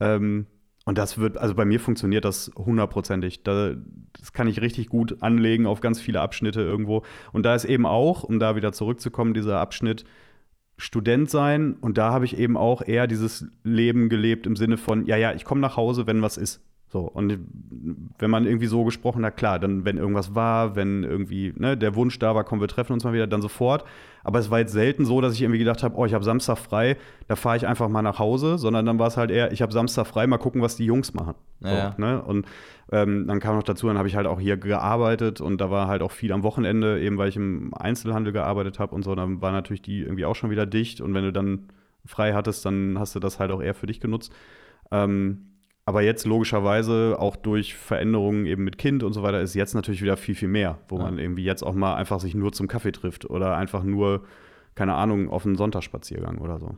Ähm, 0.00 0.46
und 0.86 0.96
das 0.96 1.18
wird, 1.18 1.36
also 1.36 1.54
bei 1.54 1.66
mir 1.66 1.78
funktioniert 1.78 2.24
das 2.24 2.50
hundertprozentig. 2.56 3.42
Da, 3.42 3.74
das 4.18 4.32
kann 4.32 4.48
ich 4.48 4.62
richtig 4.62 4.88
gut 4.88 5.22
anlegen 5.22 5.66
auf 5.66 5.82
ganz 5.82 6.00
viele 6.00 6.22
Abschnitte 6.22 6.62
irgendwo. 6.62 7.02
Und 7.32 7.44
da 7.44 7.54
ist 7.54 7.66
eben 7.66 7.84
auch, 7.84 8.24
um 8.24 8.38
da 8.38 8.56
wieder 8.56 8.72
zurückzukommen, 8.72 9.34
dieser 9.34 9.60
Abschnitt 9.60 10.04
Student 10.78 11.28
sein. 11.28 11.74
Und 11.74 11.98
da 11.98 12.12
habe 12.12 12.24
ich 12.24 12.38
eben 12.38 12.56
auch 12.56 12.80
eher 12.80 13.06
dieses 13.06 13.46
Leben 13.62 14.08
gelebt 14.08 14.46
im 14.46 14.56
Sinne 14.56 14.78
von, 14.78 15.04
ja, 15.04 15.16
ja, 15.16 15.34
ich 15.34 15.44
komme 15.44 15.60
nach 15.60 15.76
Hause, 15.76 16.06
wenn 16.06 16.22
was 16.22 16.38
ist. 16.38 16.62
So, 16.92 17.02
und 17.02 17.38
wenn 18.18 18.30
man 18.30 18.46
irgendwie 18.46 18.66
so 18.66 18.82
gesprochen 18.82 19.24
hat, 19.24 19.36
klar, 19.36 19.60
dann, 19.60 19.84
wenn 19.84 19.96
irgendwas 19.96 20.34
war, 20.34 20.74
wenn 20.74 21.04
irgendwie 21.04 21.54
ne, 21.56 21.76
der 21.76 21.94
Wunsch 21.94 22.18
da 22.18 22.34
war, 22.34 22.42
komm, 22.42 22.60
wir 22.60 22.66
treffen 22.66 22.92
uns 22.92 23.04
mal 23.04 23.12
wieder, 23.12 23.28
dann 23.28 23.42
sofort. 23.42 23.84
Aber 24.24 24.40
es 24.40 24.50
war 24.50 24.58
jetzt 24.58 24.72
selten 24.72 25.04
so, 25.04 25.20
dass 25.20 25.34
ich 25.34 25.42
irgendwie 25.42 25.60
gedacht 25.60 25.84
habe, 25.84 25.96
oh, 25.96 26.04
ich 26.04 26.14
habe 26.14 26.24
Samstag 26.24 26.58
frei, 26.58 26.96
da 27.28 27.36
fahre 27.36 27.56
ich 27.56 27.66
einfach 27.68 27.88
mal 27.88 28.02
nach 28.02 28.18
Hause, 28.18 28.58
sondern 28.58 28.86
dann 28.86 28.98
war 28.98 29.06
es 29.06 29.16
halt 29.16 29.30
eher, 29.30 29.52
ich 29.52 29.62
habe 29.62 29.72
Samstag 29.72 30.08
frei, 30.08 30.26
mal 30.26 30.38
gucken, 30.38 30.62
was 30.62 30.74
die 30.74 30.84
Jungs 30.84 31.14
machen. 31.14 31.34
So, 31.60 31.68
Ja, 31.68 31.76
ja. 31.76 31.94
ne? 31.96 32.22
Und 32.22 32.46
ähm, 32.90 33.28
dann 33.28 33.38
kam 33.38 33.54
noch 33.54 33.62
dazu, 33.62 33.86
dann 33.86 33.96
habe 33.96 34.08
ich 34.08 34.16
halt 34.16 34.26
auch 34.26 34.40
hier 34.40 34.56
gearbeitet 34.56 35.40
und 35.40 35.60
da 35.60 35.70
war 35.70 35.86
halt 35.86 36.02
auch 36.02 36.10
viel 36.10 36.32
am 36.32 36.42
Wochenende, 36.42 37.00
eben 37.00 37.18
weil 37.18 37.28
ich 37.28 37.36
im 37.36 37.72
Einzelhandel 37.72 38.32
gearbeitet 38.32 38.80
habe 38.80 38.96
und 38.96 39.04
so, 39.04 39.14
dann 39.14 39.40
war 39.40 39.52
natürlich 39.52 39.82
die 39.82 40.00
irgendwie 40.00 40.24
auch 40.24 40.34
schon 40.34 40.50
wieder 40.50 40.66
dicht 40.66 41.00
und 41.00 41.14
wenn 41.14 41.22
du 41.22 41.32
dann 41.32 41.68
frei 42.04 42.32
hattest, 42.34 42.66
dann 42.66 42.98
hast 42.98 43.14
du 43.14 43.20
das 43.20 43.38
halt 43.38 43.52
auch 43.52 43.62
eher 43.62 43.74
für 43.74 43.86
dich 43.86 44.00
genutzt. 44.00 44.32
Ähm, 44.90 45.49
aber 45.90 46.02
jetzt 46.02 46.24
logischerweise 46.24 47.16
auch 47.18 47.34
durch 47.34 47.74
Veränderungen 47.74 48.46
eben 48.46 48.62
mit 48.62 48.78
Kind 48.78 49.02
und 49.02 49.12
so 49.12 49.22
weiter 49.24 49.40
ist 49.40 49.54
jetzt 49.54 49.74
natürlich 49.74 50.02
wieder 50.02 50.16
viel, 50.16 50.36
viel 50.36 50.46
mehr, 50.48 50.78
wo 50.88 50.96
Ja. 50.98 51.02
man 51.02 51.18
irgendwie 51.18 51.42
jetzt 51.44 51.64
auch 51.64 51.74
mal 51.74 51.94
einfach 51.96 52.20
sich 52.20 52.34
nur 52.36 52.52
zum 52.52 52.68
Kaffee 52.68 52.92
trifft 52.92 53.28
oder 53.28 53.56
einfach 53.56 53.82
nur, 53.82 54.22
keine 54.76 54.94
Ahnung, 54.94 55.28
auf 55.28 55.44
einen 55.44 55.56
Sonntagsspaziergang 55.56 56.38
oder 56.38 56.60
so. 56.60 56.76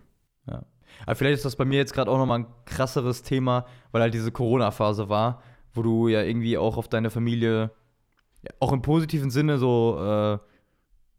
Ja. 0.49 0.62
Aber 1.04 1.14
vielleicht 1.14 1.35
ist 1.37 1.45
das 1.45 1.57
bei 1.57 1.66
mir 1.66 1.76
jetzt 1.76 1.92
gerade 1.92 2.11
auch 2.11 2.16
nochmal 2.16 2.38
ein 2.40 2.47
krasseres 2.64 3.23
Thema, 3.23 3.66
weil 3.90 4.00
halt 4.00 4.14
diese 4.14 4.33
Corona-Phase 4.33 5.11
war, 5.11 5.42
wo 5.75 5.83
du 5.83 6.09
ja 6.09 6.23
irgendwie 6.23 6.57
auch 6.57 6.78
auf 6.78 6.88
deine 6.88 7.11
Familie, 7.11 7.71
auch 8.61 8.73
im 8.73 8.81
positiven 8.81 9.31
Sinne 9.31 9.59
so 9.59 9.99
äh, 10.00 10.38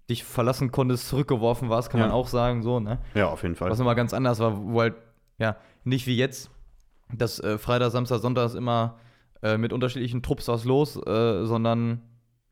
dich 0.10 0.24
verlassen 0.24 0.72
konntest, 0.72 1.08
zurückgeworfen 1.10 1.70
warst, 1.70 1.92
kann 1.92 2.00
Ja. 2.02 2.08
man 2.08 2.16
auch 2.16 2.28
sagen, 2.28 2.64
so, 2.64 2.80
ne? 2.80 2.98
Ja, 3.14 3.28
auf 3.30 3.44
jeden 3.44 3.56
Fall. 3.56 3.70
Was 3.70 3.78
nochmal 3.78 3.96
ganz 3.96 4.14
anders 4.14 4.40
war, 4.40 4.58
wo 4.66 4.82
halt, 4.82 4.96
ja, 5.38 5.58
nicht 5.84 6.08
wie 6.08 6.18
jetzt, 6.18 6.50
dass 7.12 7.40
äh, 7.40 7.58
Freitag, 7.58 7.92
Samstag, 7.92 8.20
Sonntag 8.20 8.46
ist 8.46 8.56
immer 8.56 8.98
äh, 9.42 9.58
mit 9.58 9.74
unterschiedlichen 9.74 10.22
Trupps 10.24 10.48
was 10.48 10.66
los, 10.66 10.96
äh, 10.96 11.46
sondern, 11.46 12.02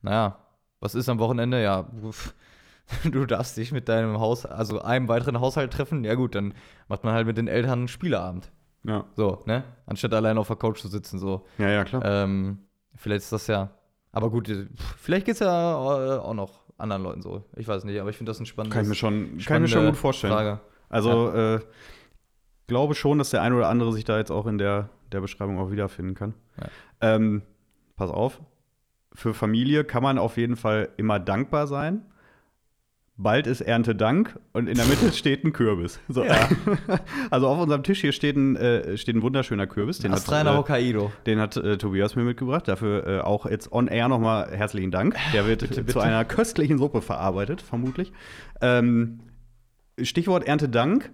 naja, 0.02 0.38
was 0.80 0.96
ist 0.96 1.10
am 1.10 1.20
Wochenende? 1.20 1.62
Ja, 1.62 1.84
pf, 2.12 2.34
du 3.04 3.26
darfst 3.26 3.58
dich 3.58 3.72
mit 3.72 3.88
deinem 3.90 4.20
Haus, 4.20 4.46
also 4.46 4.82
einem 4.82 5.08
weiteren 5.08 5.40
Haushalt 5.40 5.72
treffen. 5.72 6.04
Ja, 6.04 6.16
gut, 6.16 6.36
dann 6.36 6.54
macht 6.88 7.04
man 7.04 7.14
halt 7.14 7.28
mit 7.28 7.38
den 7.38 7.48
Eltern 7.48 7.80
einen 7.80 7.88
Spieleabend. 7.88 8.52
ja. 8.84 9.06
So, 9.16 9.44
ne? 9.46 9.64
Anstatt 9.86 10.14
allein 10.14 10.38
auf 10.38 10.48
der 10.48 10.58
Couch 10.58 10.80
zu 10.80 10.88
sitzen, 10.88 11.20
so. 11.20 11.46
ja, 11.58 11.70
ja, 11.70 11.84
klar. 11.84 12.04
Ähm, 12.04 12.60
vielleicht 12.96 13.24
ist 13.24 13.32
das 13.32 13.48
ja, 13.48 13.70
aber 14.12 14.30
gut, 14.30 14.50
äh, 14.50 14.68
vielleicht 14.98 15.26
geht 15.26 15.36
es 15.36 15.40
ja 15.40 15.74
äh, 15.74 16.20
auch 16.20 16.34
noch 16.34 16.62
anderen 16.78 17.04
Leuten 17.04 17.22
so. 17.22 17.46
Ich 17.56 17.68
weiß 17.68 17.84
nicht, 17.86 18.00
aber 18.00 18.10
ich 18.10 18.18
finde 18.18 18.32
das 18.32 18.40
ein 18.40 18.46
spannendes. 18.46 18.74
kann 18.76 18.84
ich 18.84 18.90
mir 18.90 18.96
schon, 18.96 19.38
kann 19.46 19.64
ich 19.64 19.70
mir 19.70 19.78
schon 19.80 19.86
gut 19.88 19.98
vorstellen. 19.98 20.34
Frage. 20.34 20.60
Also, 20.90 21.32
äh, 21.32 21.60
glaube 22.72 22.96
schon, 22.96 23.18
dass 23.18 23.32
der 23.32 23.42
ein 23.42 23.52
oder 23.52 23.68
andere 23.68 23.92
sich 23.92 24.06
da 24.06 24.18
jetzt 24.18 24.32
auch 24.32 24.48
in 24.48 24.58
der, 24.58 24.88
der 25.12 25.20
Beschreibung 25.20 25.60
auch 25.60 25.72
wiederfinden 25.72 26.16
kann. 26.16 26.34
Ja. 26.58 26.68
Ähm, 27.16 27.42
pass 27.98 28.10
auf, 28.10 28.40
für 29.14 29.34
Familie 29.34 29.84
kann 29.84 30.02
man 30.02 30.18
auf 30.18 30.38
jeden 30.38 30.56
Fall 30.56 30.88
immer 30.96 31.20
dankbar 31.20 31.68
sein. 31.68 32.06
Bald 33.18 33.46
ist 33.46 33.60
Erntedank 33.60 34.40
und 34.54 34.68
in 34.68 34.78
der 34.78 34.86
Mitte 34.86 35.12
steht 35.14 35.44
ein 35.44 35.52
Kürbis. 35.52 36.00
So. 36.08 36.24
Ja. 36.24 36.48
Also 37.30 37.48
auf 37.50 37.60
unserem 37.60 37.84
Tisch 37.84 38.00
hier 38.02 38.14
steht 38.14 38.38
ein, 38.38 38.56
äh, 38.56 38.98
steht 38.98 39.16
ein 39.16 39.22
wunderschöner 39.22 39.68
Kürbis. 39.68 40.00
Den 40.00 40.12
hat, 40.12 40.20
Astreiner 40.20 40.54
äh, 40.54 40.58
Hokkaido. 40.58 41.12
den 41.26 41.40
hat 41.40 41.58
äh, 41.58 41.78
Tobias 41.78 42.16
mir 42.16 42.24
mitgebracht. 42.24 42.70
Dafür 42.70 43.06
äh, 43.06 43.20
auch 43.20 43.46
jetzt 43.46 43.72
on 43.72 43.88
air 43.90 44.08
nochmal 44.08 44.50
herzlichen 44.52 44.92
Dank. 44.92 45.18
Der 45.34 45.46
wird 45.46 45.60
Bitte, 45.68 45.76
zu 45.76 45.84
bitte. 45.84 46.02
einer 46.02 46.24
köstlichen 46.24 46.78
Suppe 46.78 47.02
verarbeitet, 47.02 47.62
vermutlich. 47.62 48.14
Ähm, 48.62 49.20
Stichwort 50.02 50.48
Erntedank. 50.48 51.12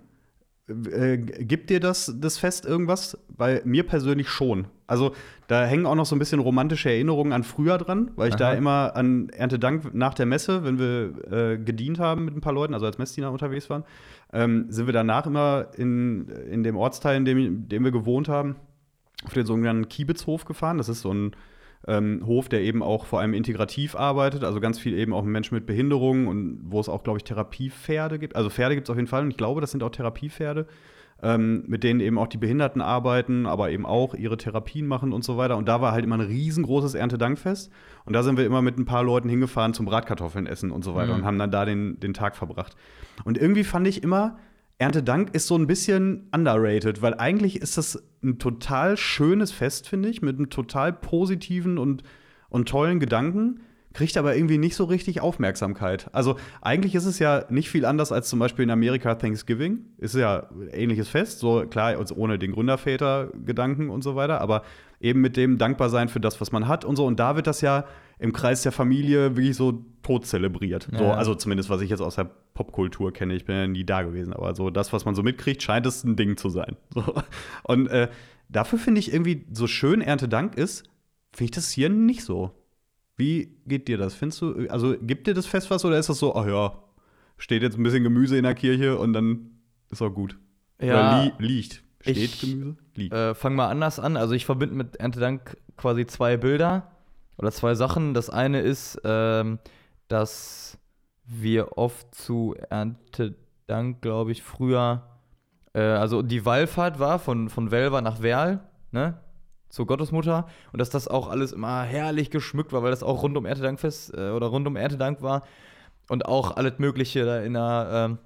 Äh, 0.70 1.18
gibt 1.18 1.70
dir 1.70 1.80
das, 1.80 2.14
das 2.20 2.38
Fest 2.38 2.66
irgendwas? 2.66 3.18
Bei 3.30 3.62
mir 3.64 3.84
persönlich 3.84 4.30
schon. 4.30 4.68
Also 4.86 5.14
da 5.48 5.66
hängen 5.66 5.86
auch 5.86 5.96
noch 5.96 6.06
so 6.06 6.16
ein 6.16 6.20
bisschen 6.20 6.40
romantische 6.40 6.90
Erinnerungen 6.90 7.32
an 7.32 7.44
früher 7.44 7.78
dran, 7.78 8.12
weil 8.16 8.30
ich 8.30 8.36
da 8.36 8.50
Aha. 8.50 8.56
immer 8.56 8.96
an 8.96 9.30
Erntedank 9.30 9.94
nach 9.94 10.14
der 10.14 10.26
Messe, 10.26 10.64
wenn 10.64 10.80
wir 10.80 11.32
äh, 11.32 11.58
gedient 11.58 12.00
haben 12.00 12.26
mit 12.26 12.36
ein 12.36 12.42
paar 12.42 12.54
Leuten, 12.54 12.74
also 12.74 12.86
als 12.86 12.98
Messdiener 12.98 13.32
unterwegs 13.32 13.70
waren, 13.70 13.84
ähm, 14.34 14.66
sind 14.70 14.88
wir 14.88 14.94
danach 14.94 15.26
immer 15.26 15.68
in, 15.78 16.28
in 16.28 16.64
dem 16.64 16.76
Ortsteil, 16.76 17.18
in 17.18 17.26
dem, 17.26 17.38
in 17.38 17.70
dem 17.70 17.84
wir 17.84 17.92
gewohnt 17.92 18.28
haben, 18.28 18.58
auf 19.26 19.34
den 19.34 19.46
sogenannten 19.46 19.88
Kiebitzhof 19.88 20.46
gefahren. 20.46 20.78
Das 20.78 20.90
ist 20.90 21.02
so 21.02 21.14
ein 21.14 21.32
ähm, 21.88 22.24
Hof, 22.26 22.50
der 22.50 22.62
eben 22.62 22.84
auch 22.84 23.06
vor 23.06 23.20
allem 23.22 23.34
integrativ 23.34 23.96
arbeitet, 23.96 24.44
also 24.44 24.60
ganz 24.60 24.78
viel 24.78 24.94
eben 24.94 25.14
auch 25.14 25.24
mit 25.24 25.32
Menschen 25.32 25.56
mit 25.56 25.66
Behinderungen 25.66 26.28
und 26.28 26.60
wo 26.66 26.80
es 26.80 26.90
auch, 26.90 27.04
glaube 27.04 27.18
ich, 27.20 27.24
Therapiepferde 27.24 28.20
gibt. 28.20 28.36
Also 28.36 28.50
Pferde 28.50 28.76
gibt 28.76 28.88
es 28.88 28.92
auf 28.92 28.98
jeden 28.98 29.08
Fall 29.08 29.24
und 29.24 29.32
ich 29.32 29.38
glaube, 29.38 29.62
das 29.62 29.72
sind 29.72 29.82
auch 29.84 29.90
Therapiepferde, 29.90 30.68
ähm, 31.24 31.64
mit 31.68 31.84
denen 31.84 32.00
eben 32.00 32.18
auch 32.20 32.28
die 32.28 32.38
Behinderten 32.38 32.82
arbeiten, 32.82 33.46
aber 33.46 33.72
eben 33.72 33.86
auch 33.86 34.14
ihre 34.14 34.38
Therapien 34.38 34.86
machen 34.86 35.14
und 35.14 35.24
so 35.24 35.38
weiter. 35.38 35.58
Und 35.58 35.68
da 35.68 35.82
war 35.82 35.94
halt 35.94 36.04
immer 36.04 36.16
ein 36.18 36.22
riesengroßes 36.28 36.94
Erntedankfest 36.94 37.72
und 38.06 38.14
da 38.14 38.22
sind 38.22 38.38
wir 38.38 38.46
immer 38.46 38.62
mit 38.62 38.78
ein 38.78 38.86
paar 38.86 39.04
Leuten 39.04 39.30
hingefahren 39.30 39.74
zum 39.74 39.86
Bratkartoffeln 39.86 40.46
essen 40.46 40.72
und 40.72 40.84
so 40.84 40.94
weiter 40.94 41.14
Mhm. 41.14 41.20
und 41.20 41.26
haben 41.26 41.40
dann 41.40 41.52
da 41.52 41.66
den, 41.66 42.00
den 42.00 42.14
Tag 42.14 42.36
verbracht. 42.36 42.76
Und 43.24 43.38
irgendwie 43.38 43.64
fand 43.64 43.88
ich 43.88 44.04
immer, 44.04 44.38
Erntedank 44.80 45.34
ist 45.34 45.48
so 45.48 45.56
ein 45.56 45.68
bisschen 45.68 46.30
underrated, 46.32 47.02
weil 47.02 47.16
eigentlich 47.16 47.62
ist 47.62 47.78
das 47.78 48.04
ein 48.24 48.38
total 48.38 48.96
schönes 48.96 49.52
Fest, 49.52 49.88
finde 49.88 50.10
ich, 50.10 50.22
mit 50.22 50.38
einem 50.38 50.50
total 50.50 50.94
positiven 50.94 51.78
und, 51.78 52.04
und 52.50 52.70
tollen 52.70 53.00
Gedanken, 53.00 53.62
kriegt 53.98 54.16
aber 54.16 54.36
irgendwie 54.36 54.60
nicht 54.60 54.76
so 54.76 54.84
richtig 54.84 55.22
Aufmerksamkeit. 55.22 56.08
Also 56.14 56.36
eigentlich 56.62 56.94
ist 56.94 57.06
es 57.06 57.18
ja 57.18 57.46
nicht 57.50 57.68
viel 57.70 57.84
anders 57.84 58.12
als 58.12 58.30
zum 58.30 58.38
Beispiel 58.38 58.62
in 58.64 58.70
Amerika 58.70 59.16
Thanksgiving. 59.16 59.80
Ist 59.98 60.14
ja 60.14 60.48
ein 60.52 60.70
ähnliches 60.72 61.10
Fest, 61.10 61.40
so 61.40 61.66
klar, 61.68 61.98
also 61.98 62.14
ohne 62.14 62.38
den 62.38 62.52
Gründerväter-Gedanken 62.52 63.90
und 63.90 64.04
so 64.04 64.16
weiter, 64.16 64.40
aber 64.40 64.62
eben 65.00 65.20
mit 65.22 65.36
dem 65.36 65.58
Dankbarsein 65.58 66.10
für 66.10 66.20
das, 66.20 66.40
was 66.40 66.52
man 66.52 66.68
hat 66.68 66.86
und 66.86 66.96
so. 66.96 67.08
Und 67.08 67.20
da 67.20 67.36
wird 67.36 67.48
das 67.48 67.62
ja 67.62 67.86
im 68.20 68.34
Kreis 68.34 68.62
der 68.62 68.72
Familie 68.72 69.36
wirklich 69.36 69.56
so 69.56 69.84
tot 70.04 70.28
zelebriert. 70.28 70.88
So, 70.96 71.04
Ja. 71.04 71.14
also 71.16 71.34
zumindest, 71.34 71.72
was 71.72 71.82
ich 71.82 71.90
jetzt 71.90 72.02
aus 72.02 72.16
der 72.16 72.30
Popkultur 72.54 73.12
kenne. 73.12 73.34
Ich 73.34 73.46
bin 73.46 73.56
ja 73.56 73.68
nie 73.68 73.84
da 73.84 74.04
gewesen, 74.04 74.32
aber 74.32 74.54
so 74.54 74.70
das, 74.70 74.94
was 74.94 75.06
man 75.06 75.16
so 75.16 75.24
mitkriegt, 75.24 75.64
scheint 75.64 75.88
es 75.88 76.04
ein 76.04 76.16
Ding 76.16 76.38
zu 76.38 76.50
sein. 76.50 76.76
So. 76.94 77.04
Und 77.64 77.88
äh, 77.88 78.10
dafür 78.48 78.78
finde 78.78 79.00
ich 79.00 79.12
irgendwie, 79.12 79.46
so 79.52 79.66
schön 79.66 80.02
Erntedank 80.02 80.56
ist, 80.56 80.84
finde 81.32 81.46
ich 81.46 81.52
das 81.52 81.72
hier 81.72 81.90
nicht 81.90 82.24
so. 82.24 82.52
Wie 83.18 83.58
geht 83.66 83.88
dir 83.88 83.98
das? 83.98 84.14
Findest 84.14 84.42
du, 84.42 84.68
also 84.70 84.96
gibt 85.02 85.28
dir 85.28 85.34
das 85.34 85.46
Fest 85.48 85.70
was 85.72 85.84
oder 85.84 85.98
ist 85.98 86.08
das 86.10 86.20
so, 86.20 86.36
ach 86.36 86.46
ja, 86.46 86.78
steht 87.38 87.64
jetzt 87.64 87.78
ein 87.78 87.84
bisschen 87.84 88.04
Gemüse 88.04 88.38
in 88.38 88.44
der 88.44 88.56
Kirche 88.56 88.98
und 88.98 89.14
dann 89.14 89.50
ist 89.90 90.02
auch 90.02 90.12
gut? 90.12 90.38
Ja, 90.80 90.94
Oder 90.94 91.34
li 91.40 91.48
liegt. 91.48 91.84
Steht 92.02 92.18
ich- 92.18 92.42
Gemüse? 92.42 92.78
Liegt. 92.96 93.14
Äh, 93.14 93.34
fang 93.36 93.56
mal 93.56 93.68
anders 93.70 94.00
an. 94.00 94.18
Also 94.18 94.34
ich 94.36 94.46
verbinde 94.46 94.76
mit 94.76 94.98
Erntedank 94.98 95.58
quasi 95.78 96.06
zwei 96.06 96.38
Bilder 96.38 96.92
oder 97.38 97.52
zwei 97.52 97.74
Sachen. 97.76 98.14
Das 98.14 98.30
eine 98.30 98.62
ist, 98.62 99.00
ähm, 99.04 99.60
dass 100.08 100.78
wir 101.26 101.78
oft 101.78 102.14
zu 102.16 102.56
Erntedank, 102.70 104.02
glaube 104.02 104.32
ich, 104.32 104.44
früher, 104.44 105.04
äh, 105.74 105.82
also 105.82 106.22
die 106.22 106.46
Wallfahrt 106.46 107.00
war 107.00 107.20
von, 107.20 107.50
von 107.50 107.72
Welver 107.72 108.02
nach 108.02 108.22
Werl, 108.22 108.62
ne? 108.92 109.20
Zur 109.70 109.86
Gottesmutter. 109.86 110.48
Und 110.72 110.80
dass 110.80 110.90
das 110.90 111.08
auch 111.08 111.30
alles 111.30 111.52
immer 111.52 111.84
herrlich 111.84 112.30
geschmückt 112.30 112.74
war, 112.74 112.84
weil 112.84 112.92
das 112.92 113.04
auch 113.04 113.24
rund 113.24 113.38
um 113.38 113.46
Erntedankfest 113.46 114.14
äh, 114.14 114.30
oder 114.30 114.48
rund 114.48 114.68
um 114.68 114.76
Erntedank 114.76 115.22
war. 115.22 115.44
Und 116.10 116.26
auch 116.26 116.56
alles 116.56 116.80
Mögliche 116.80 117.26
da 117.26 117.42
in 117.42 117.54
der, 117.54 117.90
ähm, 117.92 118.18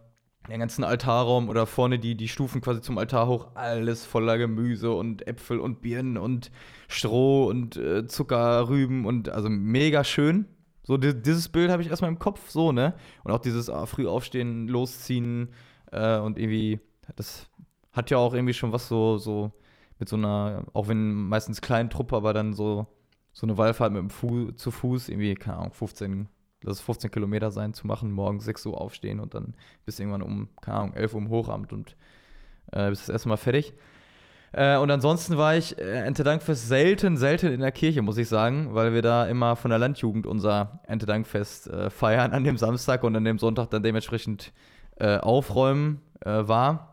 den 0.49 0.59
ganzen 0.59 0.83
Altarraum 0.83 1.49
oder 1.49 1.65
vorne 1.65 1.99
die, 1.99 2.15
die 2.15 2.27
Stufen 2.27 2.61
quasi 2.61 2.81
zum 2.81 2.97
Altar 2.97 3.27
hoch, 3.27 3.47
alles 3.55 4.05
voller 4.05 4.37
Gemüse 4.37 4.91
und 4.91 5.27
Äpfel 5.27 5.59
und 5.59 5.81
Birnen 5.81 6.17
und 6.17 6.51
Stroh 6.87 7.47
und 7.47 7.77
äh, 7.77 8.07
Zuckerrüben 8.07 9.05
und 9.05 9.29
also 9.29 9.49
mega 9.49 10.03
schön. 10.03 10.45
So, 10.83 10.97
di 10.97 11.13
dieses 11.13 11.49
Bild 11.49 11.69
habe 11.69 11.83
ich 11.83 11.89
erstmal 11.89 12.11
im 12.11 12.19
Kopf, 12.19 12.49
so, 12.49 12.71
ne? 12.71 12.95
Und 13.23 13.31
auch 13.31 13.39
dieses 13.39 13.69
ah, 13.69 13.85
früh 13.85 14.07
aufstehen, 14.07 14.67
losziehen 14.67 15.49
äh, 15.91 16.17
und 16.17 16.39
irgendwie, 16.39 16.79
das 17.15 17.47
hat 17.91 18.09
ja 18.09 18.17
auch 18.17 18.33
irgendwie 18.33 18.53
schon 18.53 18.71
was 18.71 18.87
so, 18.87 19.17
so 19.17 19.51
mit 20.01 20.09
so 20.09 20.15
einer, 20.15 20.63
auch 20.73 20.87
wenn 20.87 21.13
meistens 21.13 21.61
kleinen 21.61 21.91
Truppe, 21.91 22.15
aber 22.15 22.33
dann 22.33 22.53
so, 22.53 22.87
so 23.33 23.45
eine 23.45 23.59
Wallfahrt 23.59 23.93
mit 23.93 24.01
dem 24.01 24.09
Fu 24.09 24.49
zu 24.51 24.71
Fuß, 24.71 25.09
irgendwie, 25.09 25.35
keine 25.35 25.57
Ahnung, 25.57 25.73
15, 25.73 26.27
lass 26.63 26.77
es 26.77 26.81
15 26.81 27.11
Kilometer 27.11 27.51
sein, 27.51 27.75
zu 27.75 27.85
machen, 27.85 28.11
morgens 28.11 28.45
6 28.45 28.65
Uhr 28.65 28.81
aufstehen 28.81 29.19
und 29.19 29.35
dann 29.35 29.53
bis 29.85 29.99
irgendwann 29.99 30.23
um, 30.23 30.49
keine 30.59 30.77
Ahnung, 30.77 30.93
11 30.95 31.13
Uhr 31.13 31.21
im 31.21 31.29
Hochamt 31.29 31.71
und 31.71 31.95
äh, 32.71 32.89
bis 32.89 33.01
das 33.01 33.09
erste 33.09 33.29
Mal 33.29 33.37
fertig. 33.37 33.75
Äh, 34.53 34.77
und 34.77 34.89
ansonsten 34.89 35.37
war 35.37 35.55
ich 35.55 35.77
äh, 35.77 35.99
Erntedankfest 35.99 36.67
selten, 36.67 37.15
selten 37.15 37.53
in 37.53 37.59
der 37.59 37.71
Kirche, 37.71 38.01
muss 38.01 38.17
ich 38.17 38.27
sagen, 38.27 38.73
weil 38.73 38.95
wir 38.95 39.03
da 39.03 39.27
immer 39.27 39.55
von 39.55 39.69
der 39.69 39.77
Landjugend 39.77 40.25
unser 40.25 40.81
Erntedankfest 40.87 41.67
äh, 41.67 41.89
feiern 41.91 42.31
an 42.31 42.43
dem 42.43 42.57
Samstag 42.57 43.03
und 43.03 43.15
an 43.15 43.23
dem 43.23 43.37
Sonntag 43.37 43.69
dann 43.69 43.83
dementsprechend 43.83 44.51
äh, 44.95 45.17
aufräumen 45.17 46.01
äh, 46.21 46.47
war. 46.47 46.90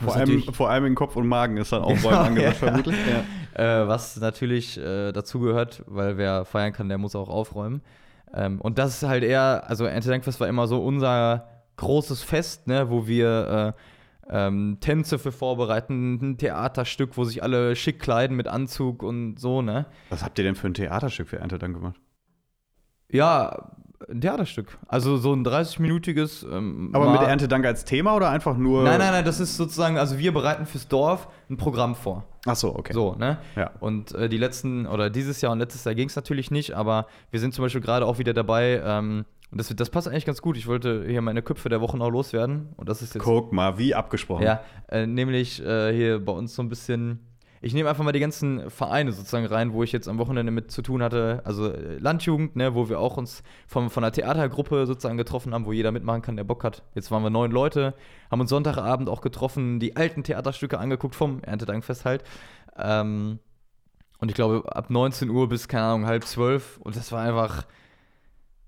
Vor 0.00 0.16
allem, 0.16 0.42
vor 0.52 0.70
allem 0.70 0.86
in 0.86 0.94
Kopf 0.94 1.16
und 1.16 1.26
Magen 1.26 1.56
ist 1.56 1.72
dann 1.72 1.82
Aufräumen 1.82 2.00
Genau, 2.10 2.18
angesagt, 2.18 2.62
ja. 2.62 2.68
vermutlich. 2.68 2.96
Ja. 3.56 3.82
Äh, 3.82 3.88
was 3.88 4.16
natürlich 4.18 4.78
äh, 4.78 5.12
dazugehört, 5.12 5.82
weil 5.86 6.16
wer 6.16 6.44
feiern 6.44 6.72
kann, 6.72 6.88
der 6.88 6.98
muss 6.98 7.14
auch 7.14 7.28
aufräumen. 7.28 7.82
Ähm, 8.32 8.60
und 8.60 8.78
das 8.78 9.02
ist 9.02 9.08
halt 9.08 9.24
eher, 9.24 9.64
also 9.68 9.84
Erntedankfest 9.84 10.40
war 10.40 10.48
immer 10.48 10.66
so 10.66 10.82
unser 10.82 11.48
großes 11.76 12.22
Fest, 12.22 12.66
ne, 12.66 12.90
wo 12.90 13.06
wir 13.06 13.74
äh, 13.76 14.46
ähm, 14.46 14.78
Tänze 14.80 15.18
für 15.18 15.32
vorbereiten, 15.32 16.14
ein 16.22 16.38
Theaterstück, 16.38 17.16
wo 17.16 17.24
sich 17.24 17.42
alle 17.42 17.74
schick 17.74 17.98
kleiden 18.00 18.36
mit 18.36 18.46
Anzug 18.46 19.02
und 19.02 19.38
so, 19.38 19.60
ne? 19.60 19.86
Was 20.08 20.22
habt 20.22 20.38
ihr 20.38 20.44
denn 20.44 20.54
für 20.54 20.68
ein 20.68 20.74
Theaterstück 20.74 21.28
für 21.28 21.38
Ernte 21.38 21.58
dann 21.58 21.72
gemacht? 21.72 21.96
Ja, 23.10 23.72
Theaterstück. 24.08 24.78
Also 24.88 25.16
so 25.16 25.32
ein 25.32 25.44
30-minütiges. 25.44 26.46
Ähm, 26.50 26.90
Aber 26.92 27.10
mit 27.10 27.20
Erntedank 27.20 27.66
als 27.66 27.84
Thema 27.84 28.14
oder 28.16 28.30
einfach 28.30 28.56
nur. 28.56 28.82
Nein, 28.82 28.98
nein, 28.98 29.12
nein, 29.12 29.24
das 29.24 29.40
ist 29.40 29.56
sozusagen, 29.56 29.98
also 29.98 30.18
wir 30.18 30.32
bereiten 30.32 30.66
fürs 30.66 30.88
Dorf 30.88 31.28
ein 31.48 31.56
Programm 31.56 31.94
vor. 31.94 32.24
Ach 32.46 32.56
so, 32.56 32.74
okay. 32.74 32.92
So, 32.92 33.14
ne? 33.14 33.38
Ja. 33.56 33.72
Und 33.80 34.14
äh, 34.14 34.28
die 34.28 34.38
letzten, 34.38 34.86
oder 34.86 35.10
dieses 35.10 35.40
Jahr 35.40 35.52
und 35.52 35.58
letztes 35.58 35.84
Jahr 35.84 35.94
ging 35.94 36.08
es 36.08 36.16
natürlich 36.16 36.50
nicht, 36.50 36.72
aber 36.72 37.06
wir 37.30 37.40
sind 37.40 37.52
zum 37.52 37.64
Beispiel 37.64 37.82
gerade 37.82 38.06
auch 38.06 38.18
wieder 38.18 38.32
dabei, 38.32 38.82
ähm, 38.84 39.26
und 39.50 39.58
das, 39.58 39.74
das 39.74 39.90
passt 39.90 40.06
eigentlich 40.06 40.26
ganz 40.26 40.42
gut. 40.42 40.56
Ich 40.56 40.66
wollte 40.68 41.04
hier 41.08 41.22
meine 41.22 41.42
Köpfe 41.42 41.68
der 41.68 41.80
Woche 41.80 41.98
noch 41.98 42.08
loswerden. 42.08 42.68
Und 42.76 42.88
das 42.88 43.02
ist 43.02 43.14
jetzt. 43.14 43.24
Guck 43.24 43.52
mal, 43.52 43.78
wie 43.78 43.94
abgesprochen. 43.96 44.44
Ja, 44.44 44.62
äh, 44.88 45.06
nämlich 45.06 45.60
äh, 45.60 45.92
hier 45.92 46.24
bei 46.24 46.32
uns 46.32 46.54
so 46.54 46.62
ein 46.62 46.68
bisschen. 46.68 47.26
Ich 47.62 47.74
nehme 47.74 47.90
einfach 47.90 48.04
mal 48.04 48.12
die 48.12 48.20
ganzen 48.20 48.70
Vereine 48.70 49.12
sozusagen 49.12 49.44
rein, 49.44 49.74
wo 49.74 49.82
ich 49.82 49.92
jetzt 49.92 50.08
am 50.08 50.16
Wochenende 50.18 50.50
mit 50.50 50.70
zu 50.70 50.80
tun 50.80 51.02
hatte. 51.02 51.42
Also 51.44 51.70
äh, 51.70 51.98
Landjugend, 51.98 52.56
ne, 52.56 52.74
wo 52.74 52.88
wir 52.88 52.98
auch 52.98 53.18
uns 53.18 53.42
von, 53.66 53.90
von 53.90 54.02
einer 54.02 54.12
Theatergruppe 54.12 54.86
sozusagen 54.86 55.18
getroffen 55.18 55.52
haben, 55.52 55.66
wo 55.66 55.72
jeder 55.72 55.92
mitmachen 55.92 56.22
kann, 56.22 56.36
der 56.36 56.44
Bock 56.44 56.64
hat. 56.64 56.82
Jetzt 56.94 57.10
waren 57.10 57.22
wir 57.22 57.28
neun 57.28 57.50
Leute, 57.50 57.94
haben 58.30 58.40
uns 58.40 58.48
Sonntagabend 58.48 59.10
auch 59.10 59.20
getroffen, 59.20 59.78
die 59.78 59.94
alten 59.94 60.24
Theaterstücke 60.24 60.78
angeguckt 60.78 61.14
vom 61.14 61.42
Erntedankfest 61.42 62.06
halt. 62.06 62.24
Ähm, 62.78 63.40
und 64.20 64.30
ich 64.30 64.34
glaube, 64.34 64.74
ab 64.74 64.88
19 64.88 65.28
Uhr 65.28 65.48
bis, 65.48 65.68
keine 65.68 65.84
Ahnung, 65.84 66.06
halb 66.06 66.24
zwölf. 66.24 66.78
Und 66.78 66.96
das 66.96 67.12
war 67.12 67.22
einfach, 67.22 67.66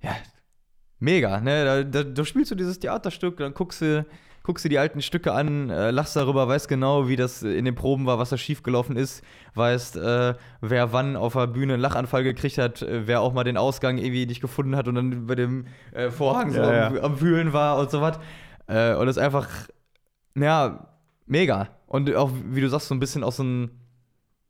ja, 0.02 0.14
mega, 0.98 1.40
ne? 1.40 1.64
Da, 1.64 1.83
da, 1.83 2.11
da 2.11 2.24
spielst 2.24 2.50
du 2.50 2.55
dieses 2.55 2.78
Theaterstück, 2.78 3.38
dann 3.38 3.55
guckst 3.55 3.81
du, 3.81 4.07
guckst 4.42 4.64
du 4.64 4.68
die 4.68 4.78
alten 4.78 5.02
Stücke 5.02 5.33
an, 5.33 5.70
äh, 5.70 5.90
lachst 5.90 6.16
darüber, 6.16 6.48
weißt 6.48 6.68
genau, 6.68 7.09
wie 7.09 7.16
das 7.16 7.42
in 7.42 7.64
den 7.64 7.74
Proben 7.74 8.07
war, 8.07 8.18
was 8.18 8.31
da 8.31 8.37
schiefgelaufen 8.37 8.96
ist, 8.96 9.22
weißt, 9.55 9.96
äh, 9.96 10.35
wer 10.61 10.92
wann 10.92 11.16
auf 11.16 11.35
der 11.35 11.46
Bühne 11.46 11.74
einen 11.74 11.83
Lachanfall 11.83 12.24
gekriegt 12.24 12.59
hat, 12.59 12.83
äh, 12.83 13.07
wer 13.07 13.20
auch 13.20 13.33
mal 13.33 13.44
den 13.44 13.57
Ausgang 13.57 13.98
irgendwie 13.98 14.26
nicht 14.26 14.40
gefunden 14.40 14.76
hat 14.76 14.88
und 14.88 14.96
dann 14.96 15.26
bei 15.26 15.35
dem 15.35 15.66
äh, 15.92 16.11
Vorhang 16.11 16.50
so 16.50 16.61
Ja, 16.61 16.88
am, 16.88 16.96
ja. 16.96 17.02
am 17.02 17.20
Wühlen 17.20 17.52
war 17.52 17.78
und 17.78 17.90
so 17.90 18.00
was. 18.00 18.18
Äh, 18.66 18.94
und 18.94 19.07
das 19.07 19.16
ist 19.16 19.22
einfach, 19.22 19.48
ja, 20.35 20.88
mega. 21.26 21.68
Und 21.87 22.14
auch, 22.14 22.31
wie 22.50 22.61
du 22.61 22.68
sagst, 22.68 22.88
so 22.88 22.94
ein 22.94 23.00
bisschen 23.00 23.22
auch 23.22 23.33
so 23.33 23.44
ein, 23.44 23.70